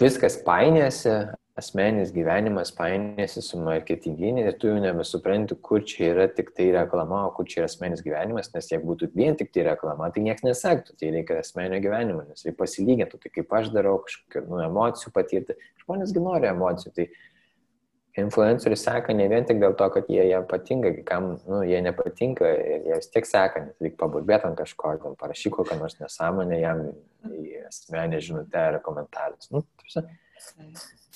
viskas 0.00 0.38
painėsi, 0.46 1.14
asmenis 1.56 2.10
gyvenimas 2.12 2.70
painėsi 2.76 3.40
su 3.44 3.58
marketinginiu 3.64 4.44
ir 4.44 4.56
tu 4.60 4.68
jau 4.68 4.80
nebesupranti, 4.82 5.56
kur 5.64 5.84
čia 5.88 6.10
yra 6.12 6.26
tik 6.28 6.50
tai 6.56 6.66
reklama, 6.74 7.22
o 7.28 7.30
kur 7.36 7.48
čia 7.48 7.62
yra 7.62 7.70
asmenis 7.70 8.02
gyvenimas, 8.04 8.50
nes 8.52 8.68
jeigu 8.72 8.90
būtų 8.90 9.08
vien 9.16 9.38
tik 9.40 9.54
tai 9.54 9.64
reklama, 9.70 10.10
tai 10.12 10.26
niekas 10.26 10.44
nesaktų, 10.44 10.98
tai 11.00 11.14
reikia 11.14 11.38
asmenio 11.40 11.80
gyvenimo, 11.84 12.26
nes 12.28 12.44
reikia 12.44 12.60
pasilyginti, 12.60 13.20
tai 13.22 13.32
kaip 13.38 13.56
aš 13.56 13.70
darau, 13.72 13.96
kažkokių 14.04 14.44
nu, 14.50 14.60
emocijų 14.66 15.14
patirti. 15.16 15.56
Žmonėsgi 15.84 16.24
nori 16.26 16.50
emocijų, 16.50 16.92
tai 16.98 17.08
influenceriai 18.20 18.80
seka 18.80 19.16
ne 19.16 19.30
vien 19.32 19.48
tik 19.48 19.58
dėl 19.62 19.78
to, 19.80 19.88
kad 19.96 20.12
jie 20.12 20.28
jam 20.28 20.44
patinka, 20.48 20.92
kam 21.08 21.32
nu, 21.48 21.62
jie 21.68 21.80
nepatinka, 21.84 22.52
jie 22.52 23.00
vis 23.00 23.10
tiek 23.12 23.28
seka, 23.28 23.64
nes 23.64 23.80
reikia 23.80 24.00
paburbėti 24.04 24.48
ant 24.50 24.60
kažko, 24.60 24.92
gal 25.00 25.16
parašyk 25.20 25.56
kokią 25.56 25.80
nors 25.80 25.96
nesąmonę 26.00 26.60
jam 26.60 26.84
į 27.32 27.64
asmenę 27.68 28.20
žinutę 28.24 28.62
ar 28.70 28.80
komentarus. 28.84 29.50
Nu, 29.52 29.64
tarsi, 29.80 30.04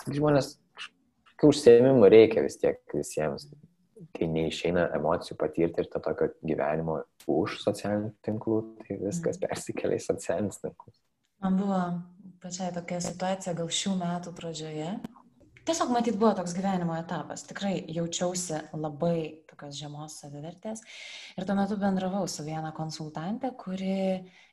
žmonės 0.09 0.55
kažkokių 0.79 1.51
užsiemimų 1.53 2.11
reikia 2.13 2.45
vis 2.47 2.59
tiek 2.61 2.81
visiems, 2.95 3.49
kai 4.17 4.29
neišeina 4.31 4.89
emocijų 4.97 5.37
patirti 5.41 5.83
ir 5.83 5.91
to 5.93 6.01
tokio 6.03 6.31
gyvenimo 6.41 7.03
už 7.31 7.61
socialinių 7.65 8.15
tinklų, 8.25 8.61
tai 8.81 8.99
viskas 9.03 9.37
mhm. 9.37 9.47
persikelia 9.47 10.01
į 10.01 10.07
socialinius 10.07 10.63
tinklus. 10.63 10.97
Man 11.41 11.57
buvo 11.57 11.81
pačiai 12.43 12.73
tokia 12.75 13.01
situacija 13.05 13.57
gal 13.57 13.71
šių 13.73 13.97
metų 14.01 14.35
pradžioje. 14.37 14.93
Tiesiog 15.61 15.91
matyt 15.93 16.17
buvo 16.17 16.33
toks 16.39 16.55
gyvenimo 16.57 16.95
etapas. 16.97 17.43
Tikrai 17.45 17.83
jaučiausi 17.93 18.63
labai 18.73 19.45
tokios 19.51 19.77
žemos 19.77 20.15
savivertės. 20.23 20.81
Ir 21.37 21.45
tuo 21.45 21.57
metu 21.59 21.77
bendravau 21.81 22.25
su 22.33 22.47
viena 22.47 22.71
konsultantė, 22.77 23.51
kuri 23.61 23.97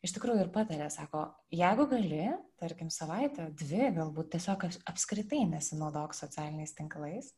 iš 0.04 0.14
tikrųjų 0.18 0.44
ir 0.44 0.52
patarė, 0.52 0.90
sako, 0.92 1.24
jeigu 1.56 1.88
gali, 1.94 2.26
tarkim, 2.60 2.92
savaitę, 2.92 3.48
dvi, 3.56 3.86
galbūt 3.96 4.34
tiesiog 4.36 4.68
apskritai 4.92 5.46
nesinaudok 5.48 6.18
socialiniais 6.18 6.76
tinklais. 6.76 7.32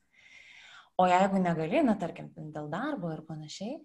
O 0.97 1.05
jeigu 1.07 1.39
negali, 1.39 1.83
na, 1.85 1.93
tarkim, 1.95 2.33
dėl 2.35 2.71
darbo 2.73 3.13
ir 3.13 3.21
panašiai, 3.29 3.77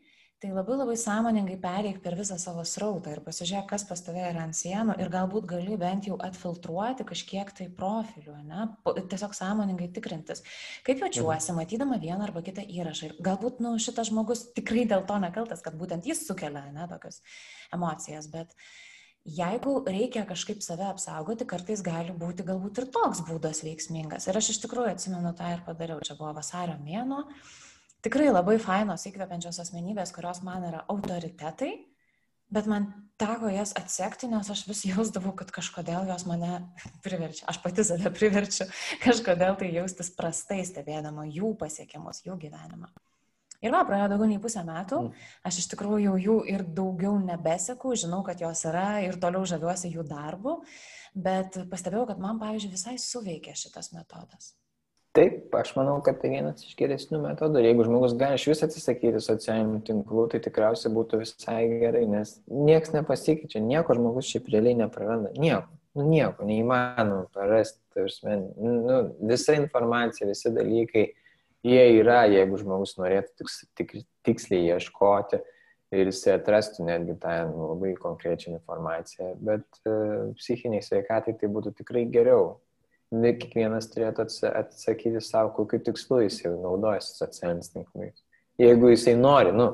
tai 0.44 0.52
labai 0.52 0.76
labai 0.76 0.96
sąmoningai 1.00 1.56
pereik 1.56 2.02
per 2.04 2.14
visą 2.18 2.36
savo 2.40 2.60
srautą 2.68 3.14
ir 3.14 3.20
pasižiūrėk, 3.24 3.64
kas 3.70 3.86
pas 3.88 4.02
tave 4.04 4.20
yra 4.28 4.42
ant 4.44 4.56
sienų 4.56 4.98
ir 5.00 5.08
galbūt 5.12 5.46
gali 5.48 5.78
bent 5.80 6.04
jau 6.10 6.18
atfiltruoti 6.20 7.06
kažkiek 7.08 7.52
tai 7.56 7.70
profilių, 7.78 8.34
ne? 8.50 8.66
tiesiog 8.84 9.32
sąmoningai 9.38 9.88
tikrintis, 9.96 10.44
kaip 10.84 11.00
jaučiuosi, 11.00 11.48
mhm. 11.54 11.60
matydama 11.62 12.00
vieną 12.02 12.28
arba 12.28 12.44
kitą 12.44 12.66
įrašą. 12.66 13.08
Ir 13.08 13.16
galbūt, 13.24 13.64
nu, 13.64 13.72
šitas 13.80 14.12
žmogus 14.12 14.44
tikrai 14.58 14.84
dėl 14.90 15.06
to 15.08 15.16
nekaltas, 15.24 15.64
kad 15.64 15.80
būtent 15.80 16.04
jis 16.10 16.26
sukelia, 16.28 16.66
ne, 16.76 16.84
tokias 16.92 17.22
emocijas, 17.72 18.28
bet 18.28 18.52
jeigu 19.24 19.78
reikia 19.88 20.28
kažkaip 20.28 20.60
save 20.66 20.90
apsaugoti, 20.92 21.48
kartais 21.48 21.80
gali 21.80 22.12
būti 22.12 22.44
galbūt 22.44 22.84
ir 22.84 22.92
toks 22.92 23.24
būdas 23.24 23.64
veiksmingas. 23.64 24.28
Ir 24.28 24.36
aš 24.36 24.52
iš 24.52 24.64
tikrųjų 24.66 24.92
atsimenu 24.92 25.32
tą 25.38 25.56
ir 25.56 25.64
padariau. 25.64 26.04
Čia 26.04 26.20
buvo 26.20 26.36
vasario 26.36 26.76
mėnuo 26.84 27.24
tikrai 28.04 28.28
labai 28.30 28.58
fainos 28.62 29.06
įkvepiančios 29.08 29.62
asmenybės, 29.64 30.12
kurios 30.14 30.42
man 30.44 30.66
yra 30.68 30.84
autoritetai, 30.92 31.72
bet 32.54 32.68
man 32.70 32.90
teko 33.20 33.50
jas 33.52 33.72
atsekti, 33.78 34.28
nes 34.30 34.50
aš 34.50 34.64
vis 34.68 34.84
jausdavau, 34.88 35.32
kad 35.38 35.50
kažkodėl 35.54 36.08
jos 36.10 36.26
mane 36.28 36.60
priverčia, 37.04 37.46
aš 37.50 37.60
pati 37.64 37.86
save 37.86 38.12
priverčiu 38.14 38.68
kažkodėl 39.06 39.58
tai 39.60 39.72
jaustis 39.74 40.12
prastai 40.14 40.62
stebėdama 40.66 41.26
jų 41.30 41.54
pasiekimus, 41.60 42.24
jų 42.26 42.38
gyvenimą. 42.46 42.90
Ir 43.64 43.72
va, 43.72 43.80
praėjo 43.88 44.10
daugiau 44.12 44.28
nei 44.28 44.40
pusę 44.42 44.60
metų, 44.66 44.98
mm. 45.06 45.28
aš 45.48 45.62
iš 45.62 45.70
tikrųjų 45.72 46.18
jų 46.20 46.34
ir 46.52 46.66
daugiau 46.76 47.14
nebeseku, 47.22 47.94
žinau, 47.96 48.20
kad 48.26 48.42
jos 48.42 48.60
yra 48.68 48.98
ir 49.06 49.16
toliau 49.22 49.46
žaviuosi 49.48 49.88
jų 49.94 50.04
darbu, 50.10 50.58
bet 51.16 51.56
pastebėjau, 51.70 52.10
kad 52.10 52.20
man, 52.20 52.42
pavyzdžiui, 52.42 52.74
visai 52.74 52.98
suveikė 53.00 53.54
šitas 53.56 53.94
metodas. 53.96 54.52
Taip, 55.14 55.52
aš 55.54 55.76
manau, 55.76 56.00
kad 56.02 56.16
tai 56.18 56.32
vienas 56.32 56.64
iš 56.66 56.74
geresnių 56.74 57.20
metodų. 57.22 57.60
Jeigu 57.62 57.84
žmogus 57.86 58.16
gali 58.18 58.34
iš 58.34 58.48
vis 58.50 58.64
atsisakyti 58.66 59.20
socialinių 59.22 59.78
tinklų, 59.86 60.24
tai 60.32 60.40
tikriausiai 60.42 60.90
būtų 60.96 61.20
visai 61.20 61.60
gerai, 61.70 62.02
nes 62.10 62.32
niekas 62.50 62.90
nepasikeičia, 62.96 63.62
nieko 63.62 63.94
žmogus 63.94 64.26
šiaip 64.32 64.50
realiai 64.50 64.74
nepraranda. 64.80 65.30
Nieko, 65.38 65.70
nu, 65.94 66.08
nieko, 66.08 66.48
neįmanoma 66.48 67.28
prarasti. 67.30 67.78
Nu, 68.58 68.98
visa 69.30 69.54
informacija, 69.54 70.26
visi 70.26 70.50
dalykai, 70.50 71.06
jie 71.62 71.86
yra, 72.00 72.24
jeigu 72.26 72.58
žmogus 72.58 72.96
norėtų 72.98 73.44
tiks, 73.44 73.60
tik, 73.78 73.94
tiksliai 74.26 74.74
ieškoti 74.74 75.38
ir 75.94 76.10
jisai 76.10 76.34
atrastų 76.40 76.88
netgi 76.88 77.14
tą 77.22 77.36
nu, 77.52 77.70
labai 77.70 77.94
konkrečią 78.02 78.56
informaciją. 78.56 79.30
Bet 79.46 79.78
uh, 79.86 80.34
psichiniai 80.42 80.82
sveikatai 80.82 81.38
tai 81.38 81.54
būtų 81.54 81.76
tikrai 81.78 82.02
geriau 82.10 82.56
kiekvienas 83.40 83.90
turėtų 83.92 84.26
atsakyti 84.50 85.22
savo, 85.24 85.52
kokiu 85.56 85.80
tikslu 85.84 86.22
jis 86.24 86.40
jau 86.44 86.54
naudojasi 86.58 87.18
socialiniais 87.18 87.72
tinklais. 87.72 88.16
Jeigu 88.60 88.92
jisai 88.92 89.16
nori, 89.18 89.52
nu, 89.54 89.70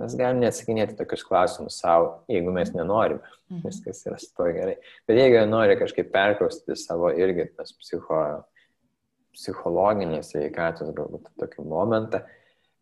mes 0.00 0.16
galim 0.18 0.42
neatsakinėti 0.42 0.96
tokius 0.98 1.24
klausimus 1.26 1.78
savo, 1.80 2.10
jeigu 2.30 2.52
mes 2.54 2.72
nenorime, 2.74 3.22
mhm. 3.50 3.62
viskas 3.66 4.02
yra 4.08 4.18
su 4.20 4.32
to 4.36 4.48
gerai. 4.56 4.76
Bet 5.08 5.20
jeigu 5.20 5.44
nori 5.50 5.78
kažkaip 5.80 6.10
perkraustyti 6.14 6.76
savo 6.80 7.12
irgi 7.14 7.48
tas 7.56 7.72
psicho, 7.78 8.20
psichologinės 9.34 10.34
veikatos, 10.36 10.92
galbūt 10.96 11.30
tokį 11.40 11.66
momentą, 11.66 12.22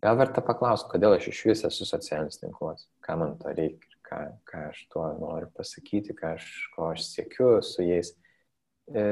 gal 0.04 0.18
verta 0.20 0.44
paklausti, 0.44 0.90
kodėl 0.92 1.16
aš 1.16 1.30
iš 1.32 1.44
vis 1.50 1.64
esu 1.68 1.88
socialinis 1.88 2.40
tinklas, 2.40 2.86
ką 3.04 3.18
man 3.20 3.36
to 3.40 3.54
reikia, 3.54 3.92
ką, 4.08 4.22
ką 4.48 4.66
aš 4.70 4.82
tuo 4.92 5.06
noriu 5.20 5.48
pasakyti, 5.56 6.16
ką 6.18 6.34
aš, 6.36 6.48
ko 6.74 6.90
aš 6.92 7.06
siekiu 7.08 7.54
su 7.64 7.86
jais. 7.86 8.14
E, 8.92 9.02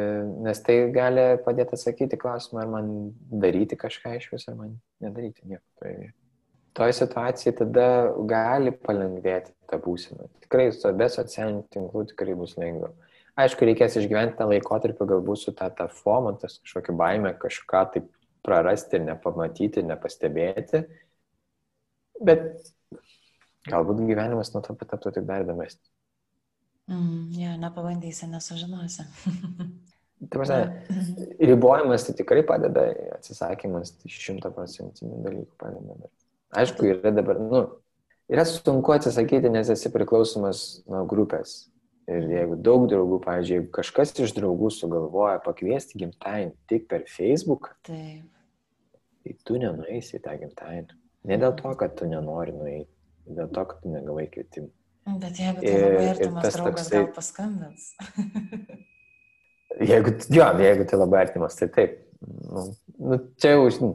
nes 0.44 0.60
tai 0.64 0.76
gali 0.92 1.22
padėti 1.44 1.76
atsakyti 1.76 2.18
klausimą, 2.20 2.62
ar 2.62 2.72
man 2.72 2.88
daryti 3.42 3.78
kažką 3.80 4.16
iš 4.18 4.26
vis, 4.32 4.44
ar 4.50 4.58
man 4.58 4.74
nedaryti 5.00 5.46
nieko 5.48 5.64
vietoje. 5.80 6.10
Toje 6.76 6.96
situacijoje 6.98 7.56
tada 7.62 7.86
gali 8.30 8.72
palengvėti 8.76 9.54
tą 9.70 9.80
būseną. 9.82 10.28
Tikrai 10.44 10.68
be 10.98 11.08
socialinių 11.10 11.64
tinklų 11.72 12.04
tikrai 12.12 12.36
bus 12.38 12.54
lengviau. 12.60 12.92
Aišku, 13.40 13.64
reikės 13.64 13.96
išgyventi 13.96 14.36
tą 14.38 14.46
laikotarpį 14.50 15.06
galbūt 15.14 15.40
su 15.40 15.54
ta, 15.56 15.70
ta 15.72 15.88
FOMO, 15.88 16.34
tas 16.42 16.58
kažkokia 16.60 16.94
baime 17.00 17.32
kažką 17.40 17.84
taip 17.94 18.10
prarasti 18.44 19.00
nepamatyti, 19.00 19.84
nepastebėti. 19.86 20.82
Bet 22.20 22.68
galbūt 23.70 24.04
gyvenimas 24.04 24.52
nuo 24.52 24.62
to 24.66 24.76
pataptų 24.76 25.14
tik 25.16 25.28
dar 25.28 25.46
įdomesnis. 25.46 25.88
Mm, 26.90 27.30
ja, 27.38 27.56
nepabandysi, 27.56 28.26
nesužinosi. 28.26 29.02
Prasme, 30.30 30.84
ribojimas 31.50 32.04
tai 32.06 32.14
tikrai 32.18 32.42
padeda, 32.46 32.90
atsisakymas 33.16 33.94
tai 34.00 34.10
šimta 34.12 34.50
procentinių 34.52 35.20
dalykų 35.24 35.54
padeda. 35.60 35.96
Bet 36.02 36.60
aišku, 36.60 36.88
yra 36.90 37.12
dabar, 37.14 37.38
nu, 37.40 37.62
yra 38.28 38.44
sunku 38.48 38.92
atsisakyti, 38.96 39.52
nes 39.54 39.70
esi 39.72 39.92
priklausomas 39.94 40.82
nuo 40.90 41.06
grupės. 41.08 41.70
Ir 42.10 42.26
jeigu 42.26 42.56
daug 42.58 42.88
draugų, 42.90 43.20
pavyzdžiui, 43.22 43.56
jeigu 43.60 43.70
kažkas 43.76 44.12
iš 44.24 44.34
draugų 44.34 44.72
sugalvoja 44.74 45.38
pakviesti 45.44 46.00
gimtadienį 46.00 46.56
tik 46.68 46.88
per 46.90 47.04
Facebook, 47.06 47.70
Taip. 47.86 48.26
tai 49.22 49.36
tu 49.46 49.60
nenueisi 49.62 50.18
į 50.18 50.24
tą 50.24 50.34
gimtadienį. 50.42 50.98
Ne 51.30 51.38
dėl 51.38 51.54
to, 51.54 51.70
kad 51.78 51.94
tu 52.00 52.08
nenori 52.10 52.56
nueiti, 52.56 52.90
dėl 53.30 53.52
to, 53.54 53.64
kad 53.70 53.84
tu 53.84 53.94
negavai 53.94 54.26
kvietimų. 54.32 54.72
Bet 55.06 55.38
jeigu 55.40 55.62
tai 55.64 55.74
labai 55.80 56.08
artimas 56.10 56.54
draugas, 56.54 56.84
toksai... 56.84 56.98
gal 56.98 57.06
paskambins. 57.16 57.84
jeigu, 59.90 60.14
jo, 60.28 60.48
jeigu 60.60 60.86
tai 60.90 60.98
labai 61.00 61.22
artimas, 61.24 61.56
tai 61.58 61.68
taip. 61.72 61.96
Nu, 62.20 62.66
nu, 63.00 63.18
čia 63.40 63.54
jau, 63.54 63.70
žinai, 63.72 63.94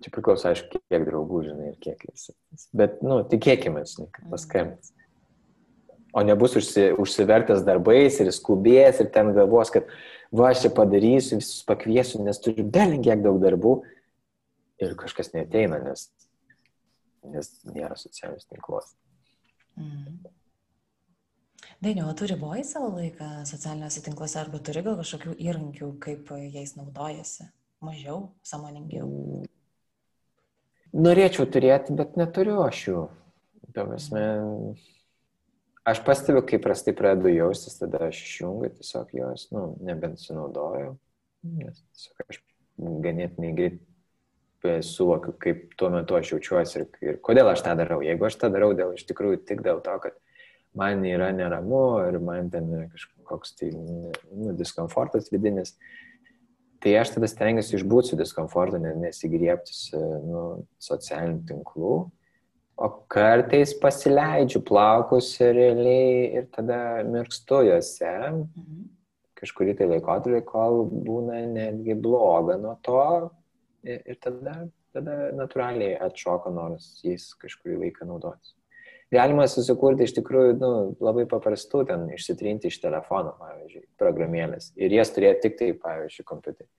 čia 0.00 0.12
priklauso, 0.14 0.48
aišku, 0.50 0.80
kiek 0.88 1.04
draugų, 1.04 1.42
žinai, 1.50 1.74
ir 1.74 1.76
kiek 1.84 2.06
jis. 2.08 2.30
Bet, 2.76 3.02
nu, 3.04 3.20
tikėkime, 3.28 3.84
žinai, 3.88 4.08
kad 4.08 4.24
mm. 4.24 4.32
paskambins. 4.32 4.94
O 6.16 6.24
nebus 6.26 6.56
užsi, 6.58 6.88
užsivertęs 6.98 7.62
darbais 7.66 8.16
ir 8.18 8.32
skubės 8.34 8.98
ir 9.04 9.12
ten 9.14 9.30
galvos, 9.36 9.70
kad 9.70 9.86
va, 10.32 10.48
aš 10.48 10.64
čia 10.64 10.72
padarysiu, 10.74 11.38
visus 11.38 11.60
pakviesiu, 11.68 12.24
nes 12.26 12.40
turiu 12.42 12.64
belingiek 12.66 13.20
daug 13.22 13.38
darbų 13.42 13.76
ir 14.82 14.96
kažkas 14.98 15.30
neteina, 15.36 15.78
nes, 15.84 16.08
nes 17.30 17.52
nėra 17.68 18.00
socialinius 18.00 18.48
tinkluose. 18.48 18.96
Mm. 19.78 20.18
Dainiu, 21.80 22.08
o 22.10 22.12
tu 22.12 22.26
riboji 22.28 22.64
savo 22.68 22.90
laiką 22.98 23.46
socialiniuose 23.48 24.02
tinkluose 24.04 24.36
arba 24.40 24.58
turi 24.60 24.82
gal 24.84 24.98
kažkokių 25.00 25.32
įrankių, 25.40 25.94
kaip 26.04 26.28
jais 26.52 26.74
naudojasi? 26.76 27.48
Mažiau, 27.80 28.26
samoningiau? 28.44 29.08
Norėčiau 30.92 31.46
turėti, 31.48 31.94
bet 31.96 32.18
neturiu 32.20 32.58
aš 32.66 32.82
jų. 32.90 33.04
Prasme, 33.72 34.24
aš 35.88 36.02
pastebiu, 36.04 36.42
kai 36.44 36.58
prastai 36.60 36.92
pradedu 36.98 37.32
jaustis, 37.32 37.78
tada 37.80 38.02
aš 38.10 38.20
išjungiu 38.26 38.72
tiesiog 38.74 39.14
jos, 39.16 39.46
nu, 39.54 39.62
nebent 39.86 40.20
sunaudoju, 40.20 40.96
nes 41.46 41.80
tiesiog 41.94 42.24
aš 42.26 42.42
ganėtinai 43.06 43.54
greit 43.56 43.80
suvokiu, 44.84 45.34
kaip 45.40 45.72
tuo 45.78 45.90
metu 45.92 46.16
aš 46.18 46.34
jaučiuosi 46.34 46.80
ir, 46.80 46.86
ir 47.04 47.20
kodėl 47.24 47.50
aš 47.52 47.64
tą 47.66 47.74
darau. 47.78 48.00
Jeigu 48.04 48.28
aš 48.28 48.36
tą 48.40 48.50
darau 48.52 48.72
dėl 48.76 48.94
iš 48.96 49.06
tikrųjų 49.08 49.42
tik 49.48 49.64
dėl 49.66 49.80
to, 49.84 49.96
kad 50.02 50.16
man 50.76 51.04
yra 51.06 51.30
neramu 51.34 52.00
ir 52.06 52.20
man 52.22 52.50
ten 52.52 52.68
yra 52.70 52.86
kažkoks 52.92 53.56
tai 53.58 53.72
nu, 53.72 54.54
diskomfortas 54.58 55.30
vidinis, 55.32 55.74
tai 56.80 56.94
aš 57.00 57.16
tada 57.16 57.28
stengiuosi 57.30 57.76
išbūti 57.78 58.12
su 58.12 58.20
diskomfortu, 58.20 58.80
nesigrieptis 58.80 59.90
nu, 59.94 60.44
socialinių 60.82 61.42
tinklų, 61.48 61.96
o 62.80 62.88
kartais 63.12 63.74
pasileidžiu 63.76 64.62
plaukus 64.64 65.34
realiai 65.40 66.40
ir 66.40 66.48
tada 66.54 67.02
mirkstu 67.08 67.64
juose. 67.68 68.14
Mhm. 68.30 68.88
Kažkurį 69.40 69.72
tai 69.78 69.86
laikotarpį, 69.88 70.40
kol 70.44 70.82
būna 70.92 71.38
netgi 71.48 71.94
bloga 71.96 72.58
nuo 72.60 72.74
to, 72.84 73.30
ir 73.84 74.16
tada, 74.22 74.56
tada 74.94 75.18
natūraliai 75.36 75.98
atšoka 76.08 76.52
noras 76.54 76.92
jais 77.04 77.30
kažkurį 77.40 77.78
laiką 77.84 78.08
naudotis. 78.08 78.54
Galima 79.10 79.42
susikurti 79.50 80.06
iš 80.06 80.12
tikrųjų 80.20 80.52
nu, 80.60 80.70
labai 81.02 81.24
paprastų, 81.30 81.82
ten 81.88 82.04
išsitrinti 82.14 82.70
iš 82.70 82.78
telefono, 82.82 83.32
pavyzdžiui, 83.40 83.88
programėlės 83.98 84.70
ir 84.78 84.94
jas 84.94 85.10
turėti 85.16 85.48
tik 85.48 85.56
tai, 85.58 85.70
pavyzdžiui, 85.82 86.26
kompiuterį. 86.28 86.70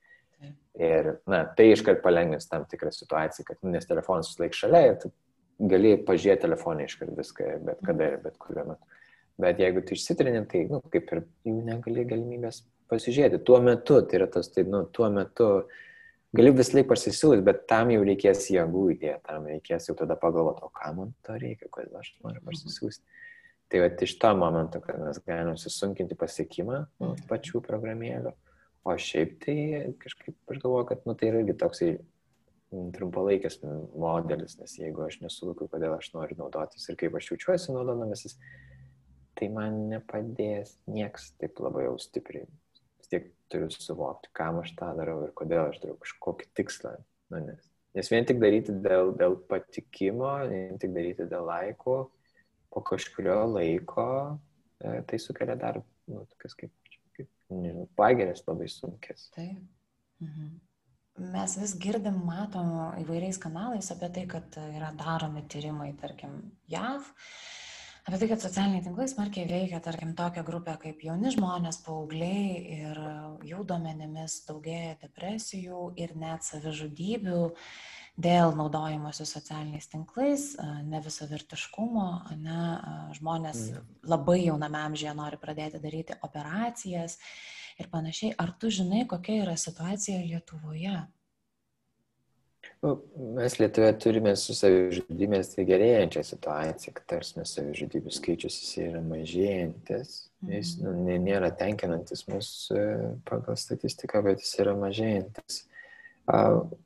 Ir, 0.80 1.10
na, 1.28 1.42
tai 1.56 1.68
iškart 1.74 2.00
palengvins 2.02 2.48
tam 2.48 2.64
tikrą 2.70 2.90
situaciją, 2.94 3.44
kad, 3.46 3.58
nu, 3.60 3.74
nes 3.74 3.86
telefonas 3.86 4.32
vis 4.32 4.40
laik 4.40 4.56
šalia 4.56 4.80
ir 4.88 5.04
gali 5.68 5.92
pažiūrėti 6.08 6.46
telefonį 6.46 6.88
iškart 6.88 7.12
viską, 7.18 7.50
bet 7.68 7.84
kada 7.84 8.08
ir 8.14 8.16
bet 8.24 8.38
kuriuo 8.40 8.64
metu. 8.72 8.98
Bet 9.42 9.60
jeigu 9.60 9.82
tu 9.84 9.94
išsitrini, 9.96 10.42
tai, 10.48 10.64
nu, 10.72 10.80
kaip 10.92 11.12
ir 11.12 11.22
jų 11.48 11.58
negali 11.68 12.06
galimybės 12.08 12.62
pasižiūrėti. 12.92 13.42
Tuo 13.46 13.60
metu, 13.64 14.00
tai 14.08 14.22
yra 14.22 14.28
tas, 14.32 14.48
tai, 14.52 14.64
nu, 14.68 14.84
tuo 14.96 15.08
metu 15.12 15.48
gali 16.36 16.52
vis 16.56 16.72
laik 16.74 16.88
pasisiūlyti, 16.90 17.46
bet 17.46 17.66
tam 17.70 17.90
jau 17.94 18.04
reikės 18.06 18.46
jėgų 18.52 18.84
įdėti, 18.96 19.24
tam 19.28 19.48
reikės 19.50 19.90
jau 19.90 19.96
tada 19.98 20.16
pagalvoti, 20.20 20.64
o 20.66 20.72
ką 20.74 20.94
man 20.98 21.12
to 21.26 21.36
reikia, 21.38 21.68
kodėl 21.72 21.98
aš 22.00 22.14
noriu 22.22 22.40
mhm. 22.40 22.48
pasisiūsti. 22.50 23.20
Tai 23.72 23.80
va 23.80 23.88
iš 24.04 24.12
to 24.20 24.30
momento, 24.36 24.80
kad 24.84 24.98
mes 25.00 25.20
galime 25.24 25.54
susunkinti 25.56 26.16
pasiekimą 26.20 26.82
nu, 27.00 27.14
pačių 27.30 27.62
programėlių, 27.64 28.34
O 28.82 28.94
šiaip 28.98 29.36
tai 29.44 29.56
kažkaip 30.02 30.34
aš 30.50 30.58
galvoju, 30.58 30.86
kad 30.88 31.04
nu, 31.06 31.14
tai 31.14 31.28
yra 31.30 31.42
irgi 31.42 31.54
toksai 31.58 31.90
trumpalaikis 32.96 33.60
modelis, 33.62 34.56
nes 34.58 34.74
jeigu 34.80 35.04
aš 35.06 35.20
nesuvokiu, 35.22 35.68
kodėl 35.70 35.94
aš 35.94 36.08
noriu 36.16 36.38
naudotis 36.40 36.88
ir 36.88 36.98
kaip 36.98 37.14
aš 37.18 37.30
jaučiuosi 37.30 37.76
naudodamasis, 37.76 38.34
tai 39.38 39.50
man 39.54 39.84
nepadės 39.92 40.74
nieks 40.90 41.30
taip 41.38 41.62
labai 41.62 41.86
jau 41.86 41.94
stipriai. 42.02 42.48
Tiek 43.12 43.28
turiu 43.52 43.68
suvokti, 43.72 44.32
kam 44.36 44.62
aš 44.62 44.72
tą 44.78 44.88
darau 44.96 45.20
ir 45.26 45.34
kodėl 45.36 45.68
aš 45.68 45.82
darau 45.84 45.98
kažkokį 46.00 46.48
tikslą. 46.56 46.96
Nu, 47.32 47.42
nes, 47.44 47.68
nes 47.96 48.12
vien 48.12 48.28
tik 48.28 48.40
daryti 48.40 48.74
dėl, 48.84 49.12
dėl 49.20 49.36
patikimo, 49.48 50.34
vien 50.48 50.80
tik 50.80 50.94
daryti 50.96 51.28
dėl 51.28 51.44
laiko, 51.48 51.98
po 52.72 52.80
kažkurio 52.88 53.42
laiko, 53.52 54.08
e, 54.80 55.02
tai 55.08 55.20
sukelia 55.20 55.58
dar, 55.60 55.82
nu, 56.08 56.24
tokias 56.32 56.56
kaip 56.56 56.72
nežinau, 57.60 57.88
pagerės 57.98 58.44
labai 58.46 58.68
sunkės. 58.70 59.28
Taip. 59.36 59.62
Mhm. 60.22 60.52
Mes 61.32 61.54
vis 61.60 61.74
girdim, 61.76 62.22
matom 62.24 62.70
įvairiais 63.02 63.36
kanalais 63.40 63.90
apie 63.92 64.08
tai, 64.14 64.22
kad 64.30 64.56
yra 64.62 64.94
daromi 64.96 65.42
tyrimai, 65.52 65.90
tarkim, 66.00 66.38
JAV, 66.72 67.10
apie 68.02 68.18
tai, 68.18 68.28
kad 68.32 68.42
socialiniai 68.42 68.82
tinklai 68.84 69.06
smarkiai 69.10 69.46
veikia, 69.48 69.80
tarkim, 69.84 70.12
tokią 70.18 70.42
grupę 70.46 70.74
kaip 70.82 71.02
jauni 71.06 71.30
žmonės, 71.34 71.80
paaugliai 71.86 72.76
ir 72.80 73.00
jų 73.46 73.64
duomenimis 73.68 74.42
daugėja 74.48 74.96
depresijų 75.04 75.92
ir 76.02 76.14
net 76.18 76.46
savižudybių 76.46 77.42
dėl 78.22 78.52
naudojimosi 78.58 79.24
socialiniais 79.24 79.88
tinklais, 79.88 80.50
nevisavertiškumo, 80.90 82.08
ne, 82.42 82.60
žmonės 83.16 83.64
mm. 83.70 83.88
labai 84.12 84.42
jauname 84.42 84.82
amžiuje 84.82 85.14
nori 85.16 85.40
pradėti 85.40 85.80
daryti 85.80 86.18
operacijas 86.26 87.16
ir 87.80 87.88
panašiai. 87.92 88.34
Ar 88.36 88.52
tu 88.58 88.70
žinai, 88.70 89.06
kokia 89.08 89.42
yra 89.46 89.56
situacija 89.56 90.20
Lietuvoje? 90.26 90.98
Nu, 92.82 92.96
mes 93.34 93.54
Lietuvoje 93.60 93.94
turime 94.02 94.32
su 94.34 94.56
savižudybės 94.58 95.52
tai 95.52 95.64
gerėjančią 95.68 96.24
situaciją, 96.26 96.94
kad 96.96 97.04
tarsi 97.12 97.44
savižudybių 97.46 98.10
skaičius 98.10 98.56
jis 98.58 98.72
yra 98.82 99.02
mažėjantis. 99.06 100.16
Jis 100.50 100.72
mhm. 100.80 101.04
nu, 101.06 101.18
nėra 101.22 101.52
tenkinantis 101.54 102.24
mūsų 102.26 102.78
e, 102.80 103.12
pagal 103.28 103.58
statistiką, 103.60 104.24
bet 104.26 104.42
jis 104.42 104.56
yra 104.64 104.74
mažėjantis. 104.80 105.60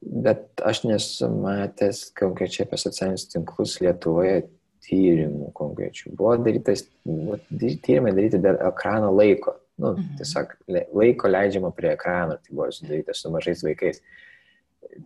Bet 0.00 0.62
aš 0.64 0.82
nesu 0.88 1.28
matęs 1.32 2.06
konkrečiai 2.16 2.66
apie 2.66 2.78
socialinius 2.80 3.26
tinklus 3.32 3.78
Lietuvoje 3.84 4.46
tyrimų 4.86 5.48
konkrečių. 5.56 6.12
Buvo 6.16 6.36
darytas, 6.44 6.84
tyrimai 7.04 8.12
daryti 8.16 8.40
dėl 8.44 8.60
ekrano 8.68 9.14
laiko. 9.16 9.56
Nu, 9.80 9.94
mhm. 9.94 10.12
tiesiog 10.20 10.54
laiko 10.96 11.28
leidžiama 11.28 11.72
prie 11.76 11.92
ekrano, 11.96 12.36
tai 12.40 12.52
buvo 12.52 12.68
sudaryta 12.72 13.16
su 13.16 13.32
mažais 13.32 13.64
vaikais. 13.64 14.04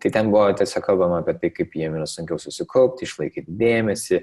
Tai 0.01 0.11
ten 0.13 0.29
buvo 0.31 0.45
tiesiog 0.55 0.83
kalbama 0.85 1.19
apie 1.21 1.35
tai, 1.39 1.49
kaip 1.55 1.73
jiems 1.75 1.97
yra 1.99 2.07
sunkiau 2.07 2.39
susikaupti, 2.39 3.07
išlaikyti 3.07 3.55
dėmesį, 3.59 4.21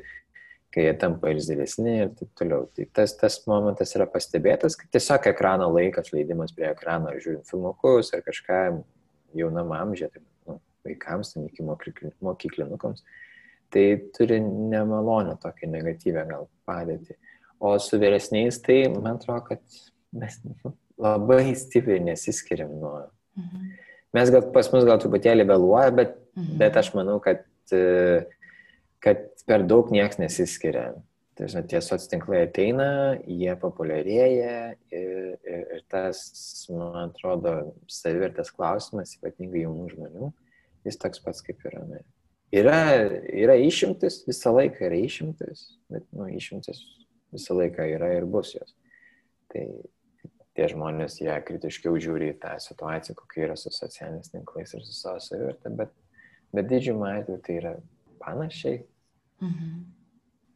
kai 0.75 0.85
jie 0.85 0.95
tampa 1.01 1.33
irzlesni 1.33 1.95
ir 2.05 2.11
taip 2.17 2.31
toliau. 2.39 2.67
Tai 2.77 2.87
tas, 2.97 3.15
tas 3.21 3.39
momentas 3.49 3.95
yra 3.97 4.07
pastebėtas, 4.11 4.77
kad 4.79 4.91
tiesiog 4.95 5.29
ekrano 5.33 5.69
laikas, 5.75 6.13
leidimas 6.15 6.55
prie 6.57 6.69
ekrano, 6.71 7.13
ar 7.13 7.21
žiūrint 7.23 7.49
filmukus 7.49 8.13
ar 8.17 8.25
kažką, 8.27 8.61
jaunam 9.39 9.73
amžiuje, 9.77 10.11
tai, 10.15 10.25
nu, 10.49 10.59
vaikams, 10.89 11.33
ten 11.35 11.49
iki 11.49 11.65
mokyklinukams, 12.25 13.05
tai 13.75 13.87
turi 14.17 14.41
nemalonę 14.45 15.37
tokią 15.43 15.71
negatyvę 15.73 16.25
gal 16.31 16.49
padėtį. 16.69 17.19
O 17.59 17.75
su 17.83 17.99
vyresniais, 17.99 18.61
tai 18.63 18.85
man 18.93 19.17
atrodo, 19.17 19.43
kad 19.51 19.81
mes 20.15 20.39
nu, 20.47 20.73
labai 21.01 21.57
stipriai 21.59 22.05
nesiskiriam 22.13 22.73
nuo. 22.81 23.09
Mhm. 23.39 23.69
Mes 24.17 24.31
gal 24.33 24.47
pas 24.55 24.71
mus 24.73 24.87
gal 24.89 25.01
truputėlį 25.03 25.45
vėluoja, 25.49 25.93
bet, 25.95 26.17
mhm. 26.39 26.57
bet 26.63 26.79
aš 26.81 26.93
manau, 26.97 27.19
kad, 27.25 27.45
kad 29.05 29.27
per 29.49 29.67
daug 29.69 29.93
nieks 29.95 30.21
nesiskiria. 30.21 30.91
Tai 31.39 31.47
žinot, 31.47 31.69
tie 31.71 31.79
soc 31.85 32.03
tinklai 32.11 32.41
ateina, 32.49 32.89
jie 33.31 33.53
populiarėja 33.63 34.55
ir, 34.91 35.13
ir, 35.47 35.61
ir 35.77 35.85
tas, 35.93 36.19
man 36.73 36.97
atrodo, 37.05 37.53
savivertės 37.87 38.51
klausimas, 38.57 39.15
ypatingai 39.21 39.63
jaunų 39.63 39.87
žmonių, 39.93 40.31
jis 40.89 40.99
toks 40.99 41.23
pats 41.23 41.45
kaip 41.47 41.63
yra. 41.71 41.85
Ne. 41.87 42.03
Yra, 42.59 42.81
yra 43.31 43.55
išimtis, 43.61 44.25
visą 44.27 44.51
laiką 44.57 44.89
yra 44.89 44.99
išimtis, 44.99 45.63
bet 45.93 46.09
nu, 46.17 46.27
išimtis 46.33 46.83
visą 47.35 47.57
laiką 47.59 47.87
yra 47.97 48.11
ir 48.17 48.27
bus 48.29 48.55
jos. 48.57 48.75
Tai 49.53 49.65
tie 50.59 50.67
žmonės, 50.73 51.21
jie 51.23 51.35
kritiškiau 51.47 51.99
žiūri 52.03 52.33
į 52.33 52.39
tą 52.43 52.57
situaciją, 52.63 53.15
kokia 53.19 53.47
yra 53.47 53.57
su 53.59 53.71
socialiniais 53.75 54.33
tinklais 54.33 54.75
ir 54.75 54.83
su 54.83 54.97
savo 54.97 55.23
savivertė, 55.23 55.71
bet, 55.79 55.95
bet 56.57 56.67
didžiumą 56.73 57.13
atveju 57.21 57.43
tai 57.47 57.61
yra 57.61 57.77
panašiai. 58.25 58.83
Mhm. 59.45 59.79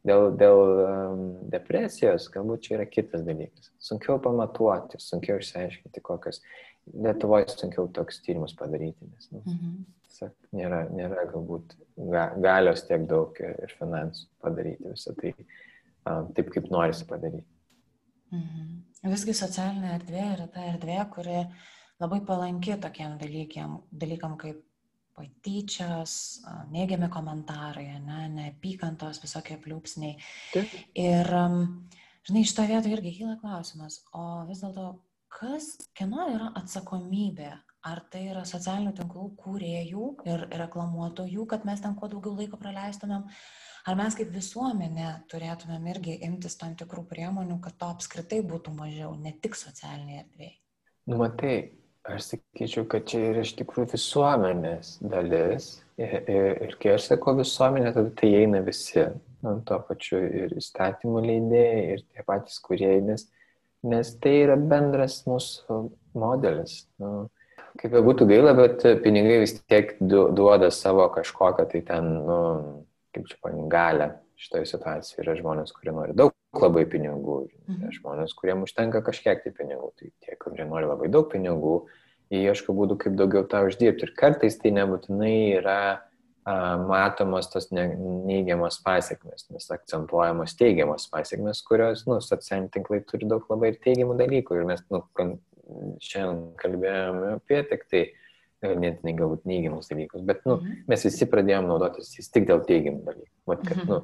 Dėl, 0.03 0.25
dėl 0.35 0.61
um, 0.83 1.19
depresijos 1.47 2.25
galbūt 2.33 2.65
čia 2.65 2.73
yra 2.75 2.85
kitas 2.91 3.23
dalykas. 3.23 3.69
Sunkiau 3.79 4.17
pamatuoti, 4.19 4.99
sunkiau 4.99 5.39
išsiaiškinti, 5.39 6.03
kokios. 6.03 6.41
Lietuvoje 6.91 7.47
sunkiau 7.53 7.87
toks 7.95 8.17
tyrimus 8.25 8.51
padaryti, 8.59 9.07
nes 9.07 9.29
nu, 9.31 9.39
mhm. 9.39 9.77
sak, 10.11 10.33
nėra, 10.51 10.81
nėra 10.91 11.23
galbūt 11.29 11.77
ga, 11.95 12.25
galios 12.43 12.83
tiek 12.89 13.05
daug 13.07 13.39
ir, 13.39 13.53
ir 13.63 13.75
finansų 13.79 14.27
padaryti 14.43 14.91
visą 14.91 15.15
tai 15.21 15.31
um, 15.31 16.27
taip, 16.35 16.51
kaip 16.51 16.67
norisi 16.75 17.07
padaryti. 17.07 17.47
Mhm. 18.35 18.67
Visgi 19.03 19.35
socialinė 19.35 19.97
erdvė 19.97 20.27
yra 20.33 20.45
ta 20.51 20.63
erdvė, 20.69 20.99
kuri 21.11 21.39
labai 21.99 22.21
palanki 22.27 22.77
tokiem 22.79 23.17
dalykam, 23.19 23.81
dalykam 23.91 24.37
kaip 24.39 24.61
patyčios, 25.13 26.13
neigiami 26.73 27.09
komentarai, 27.13 27.85
ne, 28.01 28.21
neapykantos, 28.33 29.19
visokie 29.21 29.59
pliūpsniai. 29.61 30.15
Taip. 30.53 30.73
Ir, 30.97 31.29
žinai, 32.25 32.45
iš 32.45 32.55
to 32.57 32.65
vieto 32.69 32.89
irgi 32.89 33.13
kyla 33.19 33.35
klausimas, 33.41 33.99
o 34.17 34.43
vis 34.49 34.63
dėlto, 34.63 34.87
kas, 35.33 35.73
kieno 35.97 36.25
yra 36.33 36.49
atsakomybė? 36.63 37.51
Ar 37.83 37.99
tai 38.13 38.21
yra 38.31 38.45
socialinių 38.47 38.93
tinklų 38.95 39.25
kūrėjų 39.41 40.07
ir 40.31 40.47
reklamuotojų, 40.63 41.45
kad 41.51 41.65
mes 41.67 41.83
ten 41.83 41.97
kuo 41.99 42.07
daugiau 42.11 42.37
laiko 42.37 42.59
praleistumėm? 42.61 43.27
Ar 43.83 43.99
mes 43.99 44.15
kaip 44.15 44.31
visuomenė 44.31 45.09
turėtumėm 45.31 45.89
irgi 45.91 46.17
imtis 46.23 46.55
tam 46.61 46.77
tikrų 46.79 47.03
priemonių, 47.09 47.59
kad 47.65 47.75
to 47.81 47.91
apskritai 47.91 48.39
būtų 48.47 48.71
mažiau, 48.77 49.11
ne 49.19 49.35
tik 49.43 49.59
socialiniai 49.59 50.21
erdvėjai? 50.23 50.53
Nu, 51.11 51.19
matai, 51.19 51.55
Aš 52.03 52.33
sakyčiau, 52.33 52.83
kad 52.91 53.05
čia 53.07 53.19
yra 53.29 53.43
iš 53.45 53.53
tikrųjų 53.55 53.93
visuomenės 53.93 54.97
dalis. 54.99 55.67
Ir, 55.95 56.15
ir, 56.27 56.47
ir 56.65 56.73
kai 56.81 56.97
aš 56.97 57.05
sakau 57.13 57.31
visuomenė, 57.37 57.93
tada 57.95 58.11
tai 58.19 58.31
eina 58.41 58.59
visi. 58.65 59.05
Nu, 59.43 59.53
to 59.67 59.77
pačiu 59.87 60.19
ir 60.19 60.51
įstatymų 60.59 61.21
leidėjai, 61.23 61.85
ir 61.93 62.03
tie 62.03 62.25
patys 62.27 62.59
kuriejai, 62.63 63.05
nes, 63.07 63.23
nes 63.87 64.11
tai 64.19 64.33
yra 64.41 64.57
bendras 64.59 65.21
mūsų 65.29 65.79
modelis. 66.19 66.81
Nu, 66.99 67.29
kaip 67.81 67.95
jau 67.95 68.03
būtų 68.05 68.27
gaila, 68.29 68.53
bet 68.57 68.83
pinigai 69.03 69.39
vis 69.43 69.55
tiek 69.61 69.95
duoda 70.01 70.69
savo 70.73 71.07
kažkokią 71.13 71.65
tai 71.71 71.81
ten, 71.87 72.11
nu, 72.27 72.39
kaip 73.15 73.27
čia 73.29 73.39
panim, 73.43 73.67
galę 73.71 74.13
šitoje 74.43 74.67
situacijoje. 74.69 75.23
Yra 75.23 75.35
žmonės, 75.39 75.73
kurie 75.75 75.93
nori 75.95 76.15
daug 76.17 76.33
labai 76.59 76.85
pinigų, 76.89 77.39
mhm. 77.69 77.91
žmonės, 77.97 78.35
kuriems 78.37 78.69
užtenka 78.69 79.03
kažkiek 79.05 79.43
tai 79.43 79.53
pinigų. 79.55 79.91
Tai 79.99 80.09
tie, 80.25 80.37
kurie 80.41 80.65
nori 80.69 80.89
labai 80.89 81.09
daug 81.13 81.29
pinigų, 81.31 81.77
jie 82.33 82.43
ieško 82.47 82.75
būdų, 82.77 82.97
kaip 83.03 83.19
daugiau 83.19 83.45
tą 83.49 83.63
uždirbti. 83.67 84.07
Ir 84.07 84.17
kartais 84.17 84.57
tai 84.61 84.73
nebūtinai 84.75 85.35
yra 85.59 85.79
a, 85.93 86.57
matomos 86.81 87.49
tos 87.53 87.69
ne, 87.75 87.87
neigiamos 88.27 88.79
pasiekmes, 88.85 89.47
nes 89.53 89.69
akcentuojamos 89.73 90.57
teigiamos 90.59 91.07
pasiekmes, 91.13 91.63
kurios, 91.67 92.05
nu, 92.09 92.19
socialiniai 92.23 92.73
tinklai 92.73 93.01
turi 93.07 93.29
daug 93.29 93.45
labai 93.51 93.73
ir 93.73 93.81
teigiamų 93.83 94.17
dalykų. 94.21 94.59
Ir 94.59 94.69
mes, 94.69 94.85
nu, 94.93 95.03
šiandien 96.03 96.51
kalbėjome 96.59 97.37
apie 97.37 97.63
tik 97.69 97.87
tai 97.91 98.03
ganėtinai 98.63 99.15
galbūt 99.17 99.47
neigiamus 99.49 99.89
dalykus, 99.91 100.21
bet, 100.23 100.43
nu, 100.47 100.59
mhm. 100.61 100.83
mes 100.91 101.01
visi 101.03 101.27
pradėjome 101.27 101.67
naudotis 101.67 102.13
jis 102.15 102.29
tik 102.31 102.47
dėl 102.47 102.63
teigiamų 102.67 103.03
dalykų. 103.09 103.33
Vat, 103.49 103.65
kad, 103.67 103.81
nu, 103.89 103.97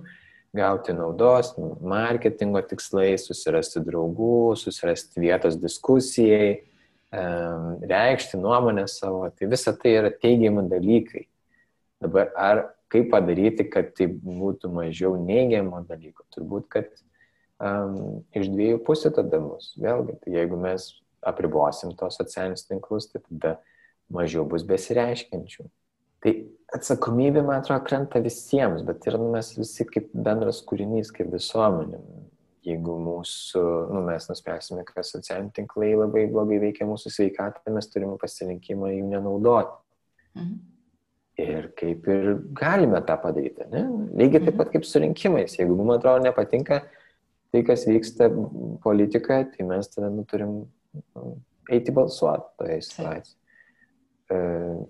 gauti 0.56 0.96
naudos, 0.98 1.54
marketingo 1.82 2.62
tikslai, 2.66 3.14
susirasti 3.22 3.84
draugų, 3.86 4.58
susirasti 4.58 5.22
vietos 5.22 5.60
diskusijai. 5.62 6.66
reikšti 7.10 8.38
nuomonę 8.38 8.88
savo, 8.88 9.30
tai 9.34 9.48
visa 9.50 9.74
tai 9.74 9.96
yra 9.98 10.12
teigiami 10.14 10.68
dalykai. 10.70 11.24
Dabar 12.02 12.30
ar 12.38 12.60
kaip 12.88 13.10
padaryti, 13.10 13.66
kad 13.66 13.96
tai 13.98 14.06
būtų 14.08 14.70
mažiau 14.70 15.16
neigiamo 15.18 15.82
dalyko? 15.90 16.24
Turbūt, 16.36 16.68
kad 16.70 16.86
um, 17.58 18.22
iš 18.34 18.52
dviejų 18.54 18.84
pusių 18.86 19.12
tada 19.18 19.42
mus. 19.42 19.74
Vėlgi, 19.82 20.20
tai 20.22 20.36
jeigu 20.38 20.60
mes 20.62 20.92
apribosim 21.26 21.96
tos 21.98 22.18
socialinius 22.20 22.68
tinklus, 22.68 23.10
tai 23.12 23.22
tada 23.26 23.58
mažiau 24.14 24.46
bus 24.50 24.66
besireiškiančių. 24.68 25.68
Tai 26.24 26.34
atsakomybė, 26.76 27.44
man 27.46 27.62
atrodo, 27.62 27.84
krenta 27.88 28.20
visiems, 28.24 28.84
bet 28.88 29.06
ir 29.08 29.18
nu, 29.20 29.30
mes 29.36 29.54
visi 29.58 29.86
kaip 29.88 30.10
bendras 30.14 30.60
kūrinys, 30.68 31.14
kaip 31.16 31.32
visuomenė. 31.34 32.02
Jeigu 32.68 32.98
mūsų, 33.00 33.62
nu, 33.94 34.02
mes 34.10 34.28
nuspręsime, 34.28 34.84
kad 34.88 35.08
socialiniai 35.08 35.54
tinklai 35.56 35.94
labai 35.96 36.26
blogai 36.30 36.60
veikia 36.62 36.88
mūsų 36.90 37.12
sveikatą, 37.16 37.72
mes 37.74 37.88
turime 37.90 38.18
pasirinkimą 38.20 38.92
jų 38.98 39.06
nenaudoti. 39.14 39.80
Mhm. 40.36 40.58
Ir 41.40 41.70
kaip 41.80 42.08
ir 42.12 42.34
galime 42.52 43.00
tą 43.08 43.16
padaryti. 43.22 43.64
Ne? 43.72 43.86
Lygiai 44.20 44.42
taip 44.44 44.52
mhm. 44.52 44.60
pat 44.60 44.74
kaip 44.74 44.88
su 44.88 45.00
rinkimais. 45.00 45.56
Jeigu 45.56 45.78
mums 45.78 45.96
atrodo 45.96 46.26
nepatinka 46.26 46.82
tai, 47.50 47.64
kas 47.64 47.88
vyksta 47.88 48.28
politikoje, 48.84 49.48
tai 49.56 49.70
mes 49.72 49.88
tada 49.94 50.12
nu, 50.12 50.28
turim 50.28 50.60
eiti 51.70 51.94
balsuoti 51.96 52.56
toje 52.58 52.82
situacijoje. 52.88 53.36
E, 54.30 54.38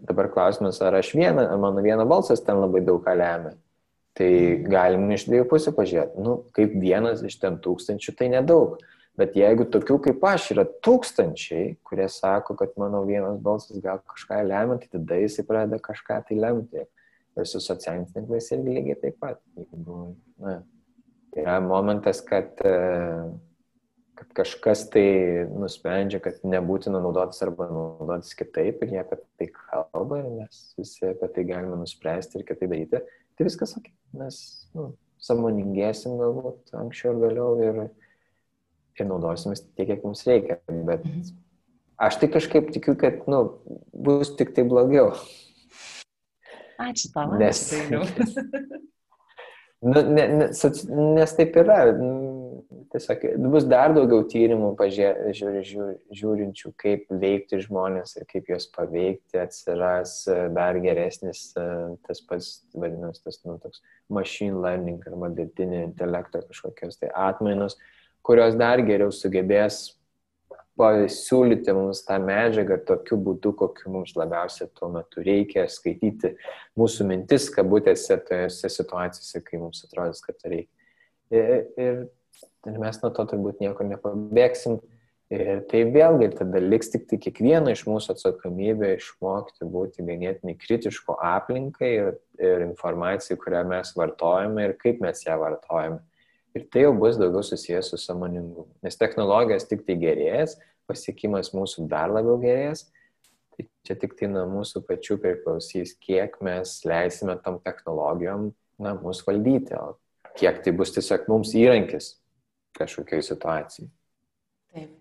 dabar 0.04 0.28
klausimas, 0.34 0.82
ar 0.84 0.98
aš 1.00 1.14
vieną, 1.16 1.46
ar 1.48 1.60
mano 1.60 1.84
vieno 1.84 2.06
balsas 2.08 2.44
ten 2.44 2.60
labai 2.60 2.82
daug 2.84 3.02
ką 3.06 3.16
lemia. 3.16 3.56
Tai 4.20 4.30
mhm. 4.30 4.70
galim 4.72 5.12
iš 5.16 5.28
dviejų 5.30 5.48
pusių 5.52 5.76
pažiūrėti. 5.78 6.24
Nu, 6.24 6.40
kaip 6.56 6.76
vienas 6.82 7.24
iš 7.24 7.38
ten 7.40 7.60
tūkstančių, 7.64 8.16
tai 8.20 8.32
nedaug. 8.36 8.80
Bet 9.20 9.36
jeigu 9.36 9.66
tokių 9.68 9.98
kaip 10.06 10.24
aš 10.28 10.52
yra 10.56 10.64
tūkstančiai, 10.86 11.74
kurie 11.88 12.08
sako, 12.12 12.56
kad 12.60 12.76
mano 12.80 13.02
vienas 13.08 13.40
balsas 13.44 13.82
gal 13.84 14.00
kažką 14.08 14.40
lemia, 14.48 14.78
tai 14.80 14.92
tada 14.96 15.18
jisai 15.20 15.44
pradeda 15.48 15.80
kažką 15.84 16.22
tai 16.28 16.40
lemti. 16.40 16.86
Ir 17.40 17.48
su 17.48 17.60
socialiniais 17.64 18.12
tinklais 18.16 18.48
irgi 18.52 18.76
lygiai 18.76 19.00
taip 19.00 19.20
pat. 19.20 19.40
Jeigu, 19.60 20.00
na, 20.44 20.56
yra 21.36 21.60
momentas, 21.64 22.20
kad 22.26 22.60
uh, 22.68 23.28
kad 24.20 24.32
kažkas 24.42 24.84
tai 24.92 25.04
nusprendžia, 25.48 26.20
kad 26.24 26.42
nebūtina 26.44 27.00
naudotis 27.00 27.40
arba 27.46 27.70
naudotis 27.72 28.36
kitaip 28.36 28.82
ir 28.84 28.92
jie 28.94 29.00
apie 29.00 29.20
tai 29.40 29.48
kalba 29.56 30.20
ir 30.20 30.28
mes 30.42 30.58
visi 30.76 31.06
apie 31.08 31.30
tai 31.36 31.46
galime 31.48 31.78
nuspręsti 31.80 32.40
ir 32.40 32.46
kitaip 32.48 32.74
daryti, 32.74 33.00
tai 33.38 33.48
viskas 33.48 33.78
ok. 33.80 33.88
Mes 34.20 34.40
nu, 34.76 34.90
samoningėsim 35.24 36.18
galbūt 36.20 36.76
anksčiau 36.82 37.16
ir 37.16 37.22
vėliau 37.24 37.56
ir, 37.64 37.82
ir 39.00 39.08
naudosimės 39.08 39.64
tiek, 39.70 39.88
kiek 39.88 40.04
mums 40.04 40.26
reikia. 40.28 40.60
Bet 40.68 41.08
mhm. 41.08 41.32
aš 42.10 42.20
tai 42.20 42.32
kažkaip 42.36 42.74
tikiu, 42.76 42.98
kad 43.00 43.24
nu, 43.32 43.46
bus 43.96 44.36
tik 44.36 44.52
tai 44.58 44.68
blogiau. 44.68 45.14
Ačiū 46.80 47.12
tau. 47.16 47.40
Nes, 47.40 47.64
nu, 49.82 50.02
ne, 50.02 50.26
ne, 50.28 50.50
nes 51.16 51.36
taip 51.38 51.56
yra. 51.62 51.84
Nu, 51.96 52.30
tiesiog 52.90 53.24
bus 53.54 53.66
dar 53.70 53.94
daugiau 53.94 54.24
tyrimų 54.30 54.72
pažė, 54.80 55.10
žiūri, 55.38 55.62
žiūri, 55.68 55.96
žiūrinčių, 56.20 56.72
kaip 56.80 57.12
veikti 57.22 57.62
žmonės 57.64 58.16
ir 58.18 58.26
kaip 58.30 58.50
juos 58.50 58.66
paveikti, 58.74 59.38
atsiras 59.42 60.16
e, 60.30 60.40
dar 60.56 60.80
geresnis 60.82 61.50
e, 61.58 61.68
tas 62.08 62.22
pats, 62.26 62.50
vadinasi, 62.74 63.24
tas, 63.26 63.40
nu, 63.46 63.60
toks 63.62 63.84
machine 64.10 64.58
learning 64.64 65.06
arba 65.10 65.32
dirbtinio 65.38 65.84
intelekto 65.86 66.42
kažkokios 66.50 67.00
tai 67.02 67.14
atmainos, 67.14 67.78
kurios 68.26 68.58
dar 68.60 68.82
geriau 68.86 69.14
sugebės 69.14 69.99
pasiūlyti 70.80 71.76
mums 71.76 72.06
tą 72.08 72.18
medžiagą 72.24 72.80
tokiu 72.88 73.20
būdu, 73.24 73.52
kokiu 73.60 73.92
mums 73.94 74.16
labiausiai 74.20 74.70
tuo 74.80 74.92
metu 74.94 75.24
reikia, 75.26 75.68
skaityti 75.70 76.36
mūsų 76.80 77.10
mintis, 77.10 77.50
kabutėse, 77.54 78.16
tose 78.30 78.72
situacijose, 78.72 79.44
kai 79.44 79.60
mums 79.60 79.84
atrodys, 79.88 80.24
kad 80.24 80.48
reikia. 80.48 80.72
Ir, 81.30 81.68
ir 81.78 82.00
ir 82.68 82.80
mes 82.80 83.02
nuo 83.04 83.12
to 83.16 83.26
turbūt 83.32 83.62
niekur 83.64 83.88
nepabėgsim. 83.90 84.80
Ir 85.30 85.60
tai 85.70 85.84
vėlgi 85.94 86.32
tada 86.40 86.58
liks 86.64 86.90
tik 86.90 87.04
tai 87.10 87.20
kiekvieno 87.22 87.70
iš 87.70 87.84
mūsų 87.86 88.16
atsakomybė 88.16 88.96
išmokti 88.96 89.68
būti 89.70 90.06
ganėtinai 90.08 90.56
kritiško 90.58 91.20
aplinkai 91.22 91.90
ir, 92.00 92.16
ir 92.42 92.64
informacijai, 92.66 93.38
kurią 93.38 93.62
mes 93.70 93.94
vartojame 93.98 94.66
ir 94.66 94.74
kaip 94.82 95.04
mes 95.06 95.22
ją 95.28 95.38
vartojame. 95.38 96.02
Ir 96.58 96.66
tai 96.74 96.86
jau 96.86 96.94
bus 96.98 97.20
daugiau 97.20 97.44
susijęs 97.46 97.92
su 97.92 98.00
samoningumu. 98.02 98.68
Nes 98.86 98.98
technologijos 98.98 99.68
tik 99.70 99.84
tai 99.88 99.98
gerės, 100.02 100.56
pasiekimas 100.90 101.54
mūsų 101.54 101.86
dar 101.92 102.10
labiau 102.10 102.40
gerės. 102.42 102.88
Tai 103.54 103.68
čia 103.86 103.98
tik 104.00 104.16
tai 104.18 104.30
nuo 104.32 104.46
mūsų 104.50 104.82
pačių 104.88 105.20
priklausys, 105.22 105.94
kiek 106.02 106.40
mes 106.46 106.80
leisime 106.88 107.36
tom 107.44 107.60
technologijom 107.62 108.50
na, 108.80 108.96
mūsų 108.96 109.28
valdyti, 109.28 109.76
o 109.76 109.98
kiek 110.40 110.62
tai 110.64 110.74
bus 110.76 110.94
tiesiog 110.96 111.28
mums 111.30 111.52
įrankis 111.58 112.14
kažkokiai 112.80 113.26
situacijai. 113.26 113.90
Taip. 114.74 114.96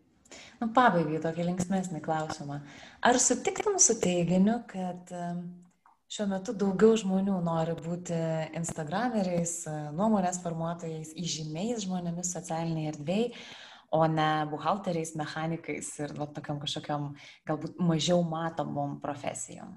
Nu, 0.58 0.66
pabaigai 0.74 1.20
tokį 1.22 1.46
linksmesnį 1.52 2.02
klausimą. 2.04 2.58
Ar 3.06 3.18
sutiktum 3.22 3.78
su 3.80 3.94
teiginiu, 4.02 4.58
kad 4.68 5.12
šiuo 6.12 6.28
metu 6.30 6.54
daugiau 6.56 6.96
žmonių 6.98 7.38
nori 7.44 7.74
būti 7.78 8.18
Instagrameriais, 8.56 9.60
nuomonės 9.96 10.40
formuotojais, 10.44 11.12
įžymiais 11.18 11.84
žmonėmis 11.84 12.32
socialiniai 12.36 12.92
erdvėjai, 12.94 13.32
o 13.92 14.04
ne 14.08 14.30
buhalteriais, 14.50 15.14
mechanikais 15.16 15.90
ir 16.02 16.14
va, 16.16 16.28
tokiam 16.32 16.60
kažkokiam 16.60 17.12
galbūt 17.48 17.76
mažiau 17.80 18.22
matomom 18.24 18.98
profesijom? 19.04 19.76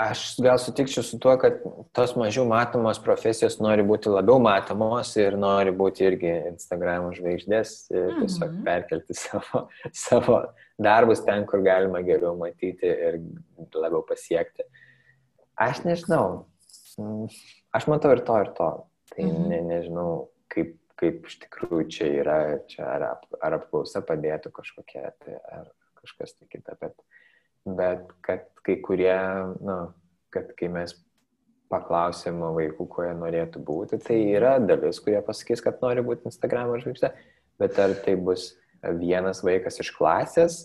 Aš 0.00 0.38
gal 0.40 0.56
sutikčiau 0.56 1.04
su 1.04 1.18
tuo, 1.20 1.34
kad 1.36 1.58
tos 1.92 2.14
mažiau 2.16 2.46
matomos 2.48 2.98
profesijos 3.04 3.58
nori 3.60 3.84
būti 3.84 4.08
labiau 4.08 4.40
matomos 4.40 5.10
ir 5.20 5.36
nori 5.36 5.74
būti 5.76 6.06
irgi 6.08 6.30
Instagram 6.54 7.10
žvaigždės 7.18 7.74
ir 7.92 8.06
mhm. 8.06 8.22
tiesiog 8.22 8.54
perkelti 8.64 9.18
savo, 9.24 9.66
savo 9.92 10.38
darbus 10.80 11.20
ten, 11.26 11.44
kur 11.46 11.60
galima 11.66 12.00
geriau 12.06 12.32
matyti 12.38 12.88
ir 12.88 13.20
labiau 13.76 14.00
pasiekti. 14.08 14.64
Aš 15.60 15.82
nežinau. 15.84 16.46
Mm, 17.00 17.26
aš 17.76 17.88
matau 17.90 18.14
ir 18.16 18.24
to, 18.26 18.36
ir 18.44 18.52
to. 18.56 18.70
Tai 19.10 19.24
mhm. 19.26 19.48
ne, 19.50 19.62
nežinau, 19.66 20.10
kaip, 20.52 20.76
kaip 21.00 21.26
iš 21.28 21.40
tikrųjų 21.44 21.88
čia 21.92 22.10
yra, 22.22 22.38
čia 22.70 22.84
ar, 22.86 23.08
ap, 23.16 23.26
ar 23.42 23.58
apklausa 23.58 24.02
padėtų 24.06 24.52
kažkokia, 24.54 25.10
tai, 25.24 25.40
ar 25.50 25.68
kažkas 26.00 26.36
tai 26.38 26.46
kita, 26.52 26.76
bet 26.80 26.94
bet 27.64 28.08
kad 28.20 28.46
kai 28.64 28.80
kurie, 28.82 29.14
na, 29.60 29.76
kad 30.32 30.52
kai 30.58 30.70
mes 30.72 30.94
paklausėm 31.70 32.40
vaikų, 32.56 32.86
kuo 32.90 33.04
jie 33.06 33.14
norėtų 33.14 33.62
būti, 33.66 34.00
tai 34.02 34.18
yra 34.34 34.56
dalis, 34.62 34.98
kurie 35.02 35.20
pasakys, 35.26 35.62
kad 35.62 35.78
nori 35.84 36.02
būti 36.06 36.26
Instagram 36.30 36.72
žvaigždė, 36.82 37.12
bet 37.62 37.78
ar 37.78 37.94
tai 38.04 38.16
bus 38.18 38.54
vienas 38.82 39.44
vaikas 39.46 39.78
iš 39.82 39.92
klasės, 39.94 40.60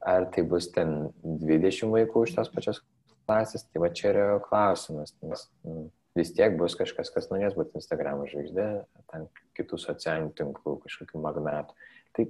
ar 0.00 0.26
tai 0.34 0.44
bus 0.48 0.68
ten 0.74 1.12
20 1.24 1.94
vaikų 1.94 2.26
iš 2.26 2.36
tos 2.36 2.52
pačios 2.52 2.82
klasės, 3.30 3.64
tai 3.70 3.82
va 3.84 3.92
čia 3.94 4.10
yra 4.10 4.26
klausimas, 4.42 5.14
nes 5.22 5.46
nu, 5.62 5.86
vis 6.18 6.34
tiek 6.34 6.58
bus 6.58 6.74
kažkas, 6.78 7.12
kas 7.14 7.30
norės 7.30 7.54
būti 7.54 7.78
Instagram 7.78 8.26
žvaigždė, 8.26 8.68
ten 9.12 9.28
kitų 9.58 9.78
socialinių 9.78 10.34
tinklų, 10.38 10.80
kažkokių 10.82 11.22
magnatų. 11.22 11.76
Tai 12.16 12.26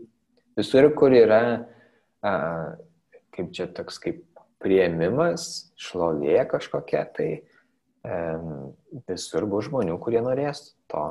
visur, 0.61 0.90
kur 1.01 1.16
yra 1.16 1.42
a, 2.20 2.34
kaip 3.32 3.55
čia 3.57 3.70
toks 3.72 3.96
kaip 4.03 4.26
prieimimas, 4.61 5.72
šlovė 5.80 6.42
kažkokia, 6.51 7.07
tai 7.16 7.28
um, 8.05 8.72
visur 9.09 9.46
bus 9.48 9.70
žmonių, 9.70 9.96
kurie 10.03 10.20
norės 10.24 10.74
to. 10.92 11.05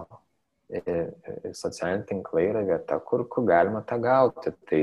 Ir, 0.69 1.15
socialiniai 1.57 2.05
tinklai 2.05 2.43
yra 2.51 2.61
vieta, 2.61 2.99
kur, 3.01 3.23
kur 3.25 3.47
galima 3.49 3.81
tą 3.89 3.97
gauti. 4.03 4.53
Tai 4.69 4.81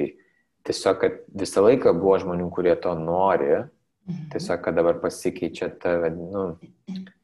tiesiog, 0.67 0.97
kad 0.99 1.21
visą 1.31 1.63
laiką 1.63 1.93
buvo 1.95 2.17
žmonių, 2.25 2.49
kurie 2.55 2.75
to 2.83 2.97
nori. 2.99 3.61
Tiesiog, 4.33 4.63
kad 4.65 4.79
dabar 4.79 5.01
pasikeičia 5.03 5.71
ta, 5.83 5.97
nu, 6.15 6.47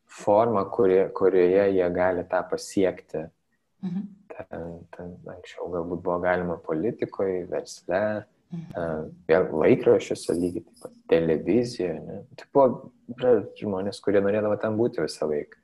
forma, 0.07 0.65
kurie, 0.71 1.07
kurioje 1.15 1.69
jie 1.77 1.89
gali 1.95 2.27
tą 2.31 2.43
pasiekti. 2.51 3.27
Mhm. 3.83 4.11
Ten, 4.33 4.69
ten 4.97 5.17
anksčiau 5.29 5.69
galbūt 5.73 6.01
buvo 6.03 6.19
galima 6.23 6.57
politikoje, 6.57 7.45
versle, 7.51 8.03
Mhm. 8.53 9.13
Vėl 9.31 9.47
laikraščiuose 9.63 10.35
lygiai 10.37 10.65
taip 10.67 10.83
pat, 10.85 10.97
televizijoje. 11.09 12.19
Tai 12.37 12.49
buvo 12.53 12.93
žmonės, 13.61 14.01
kurie 14.05 14.21
norėdavo 14.25 14.59
ten 14.61 14.77
būti 14.77 15.01
visą 15.05 15.29
laiką. 15.31 15.61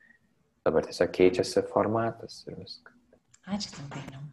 Dabar 0.64 0.88
tiesiog 0.88 1.12
keičiasi 1.18 1.64
formatas 1.68 2.40
ir 2.48 2.56
viskas. 2.56 2.96
Ačiū 3.48 3.74
tau, 3.76 3.84
Dainiau. 3.92 4.24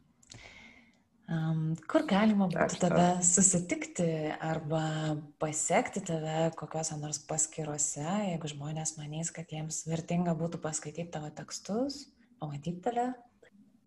Um, 1.26 1.72
kur 1.90 2.04
galima 2.06 2.46
būtų 2.52 2.78
tada 2.84 3.06
susitikti 3.26 4.06
arba 4.46 5.18
pasiekti 5.42 6.04
tave 6.06 6.52
kokiuose 6.54 7.00
nors 7.02 7.18
paskiruose, 7.26 8.06
jeigu 8.28 8.52
žmonės 8.52 8.94
manys, 9.00 9.32
kad 9.34 9.50
jiems 9.50 9.88
vertinga 9.90 10.36
būtų 10.38 10.62
paskaityti 10.62 11.10
tavo 11.16 11.32
tekstus, 11.34 12.04
pamatyti 12.38 12.78
tave? 12.86 13.08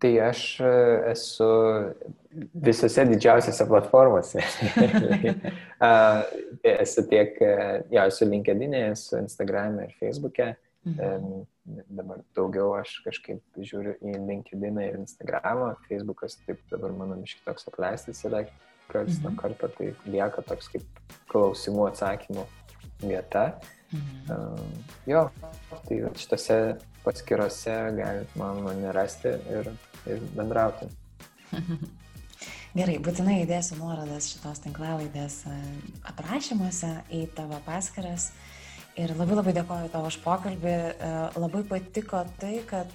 Tai 0.03 0.11
aš 0.27 0.41
e, 0.63 0.73
esu 1.13 1.47
visose 2.67 3.03
didžiausiose 3.07 3.65
platformose. 3.71 4.43
esu 6.75 7.03
tiek, 7.07 7.39
e, 7.39 7.55
jo, 7.91 8.03
esu 8.03 8.27
LinkedIn'e, 8.27 8.83
esu 8.93 9.19
Instagram'e 9.19 9.87
ir 9.87 9.95
Facebook'e. 9.99 10.53
Mhm. 10.89 11.47
Dabar 11.93 12.23
daugiau 12.33 12.71
aš 12.79 12.95
kažkaip 13.05 13.59
žiūriu 13.61 13.93
į 14.01 14.15
LinkedIn'ą 14.25 14.87
ir 14.87 14.95
Instagram'ą. 15.03 15.75
Facebook'as 15.85 16.39
taip 16.47 16.63
dabar 16.71 16.95
mano 16.97 17.19
miškai 17.19 17.45
toks 17.45 17.69
apleistas 17.69 18.23
yra 18.25 18.45
karts 18.89 19.19
mhm. 19.19 19.27
nuo 19.27 19.35
karto, 19.37 19.69
tai 19.77 19.91
lieka 20.09 20.41
toks 20.49 20.71
kaip 20.73 21.03
klausimų 21.29 21.85
atsakymų 21.91 22.47
vieta. 23.03 23.45
Mhm. 23.93 24.17
Uh, 24.29 24.97
jo, 25.09 25.23
tai 25.85 26.01
šitose 26.17 26.57
paskirose 27.05 27.77
galite 27.97 28.39
man 28.39 28.63
mane 28.65 28.91
rasti 28.93 29.33
ir, 29.49 29.71
ir 30.09 30.25
bendrauti. 30.35 30.89
Gerai, 32.77 32.99
būtinai 33.01 33.39
įdėsiu 33.43 33.79
nuorodas 33.79 34.27
šitos 34.29 34.61
tinklalaidės 34.61 35.41
aprašymuose 36.11 36.91
į 37.17 37.23
tavo 37.33 37.57
paskiras. 37.65 38.29
Ir 38.99 39.13
labai 39.15 39.37
labai 39.37 39.53
dėkoju 39.55 39.89
tavo 39.93 40.09
už 40.11 40.17
pokalbį. 40.25 40.73
Labai 41.39 41.61
patiko 41.69 42.19
tai, 42.41 42.57
kad 42.67 42.91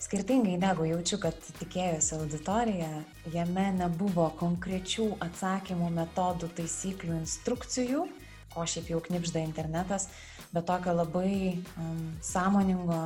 skirtingai 0.00 0.54
negu 0.60 0.86
jaučiu, 0.88 1.18
kad 1.20 1.36
tikėjosi 1.58 2.14
auditorija, 2.16 2.88
jame 3.34 3.66
nebuvo 3.76 4.30
konkrečių 4.40 5.10
atsakymų, 5.26 5.90
metodų, 5.98 6.48
taisyklių, 6.56 7.18
instrukcijų, 7.20 8.06
ko 8.54 8.64
šiaip 8.70 8.88
jau 8.94 9.02
knipžda 9.04 9.42
internetas, 9.44 10.08
bet 10.54 10.64
tokio 10.70 10.94
labai 10.96 11.58
um, 11.76 12.00
sąmoningo, 12.24 13.02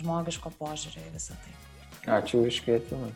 žmogiško 0.00 0.54
požiūrio 0.62 1.04
į 1.10 1.12
visą 1.18 1.36
tai. 1.44 1.58
Ačiū 2.22 2.46
už 2.48 2.62
kvietimą. 2.64 3.12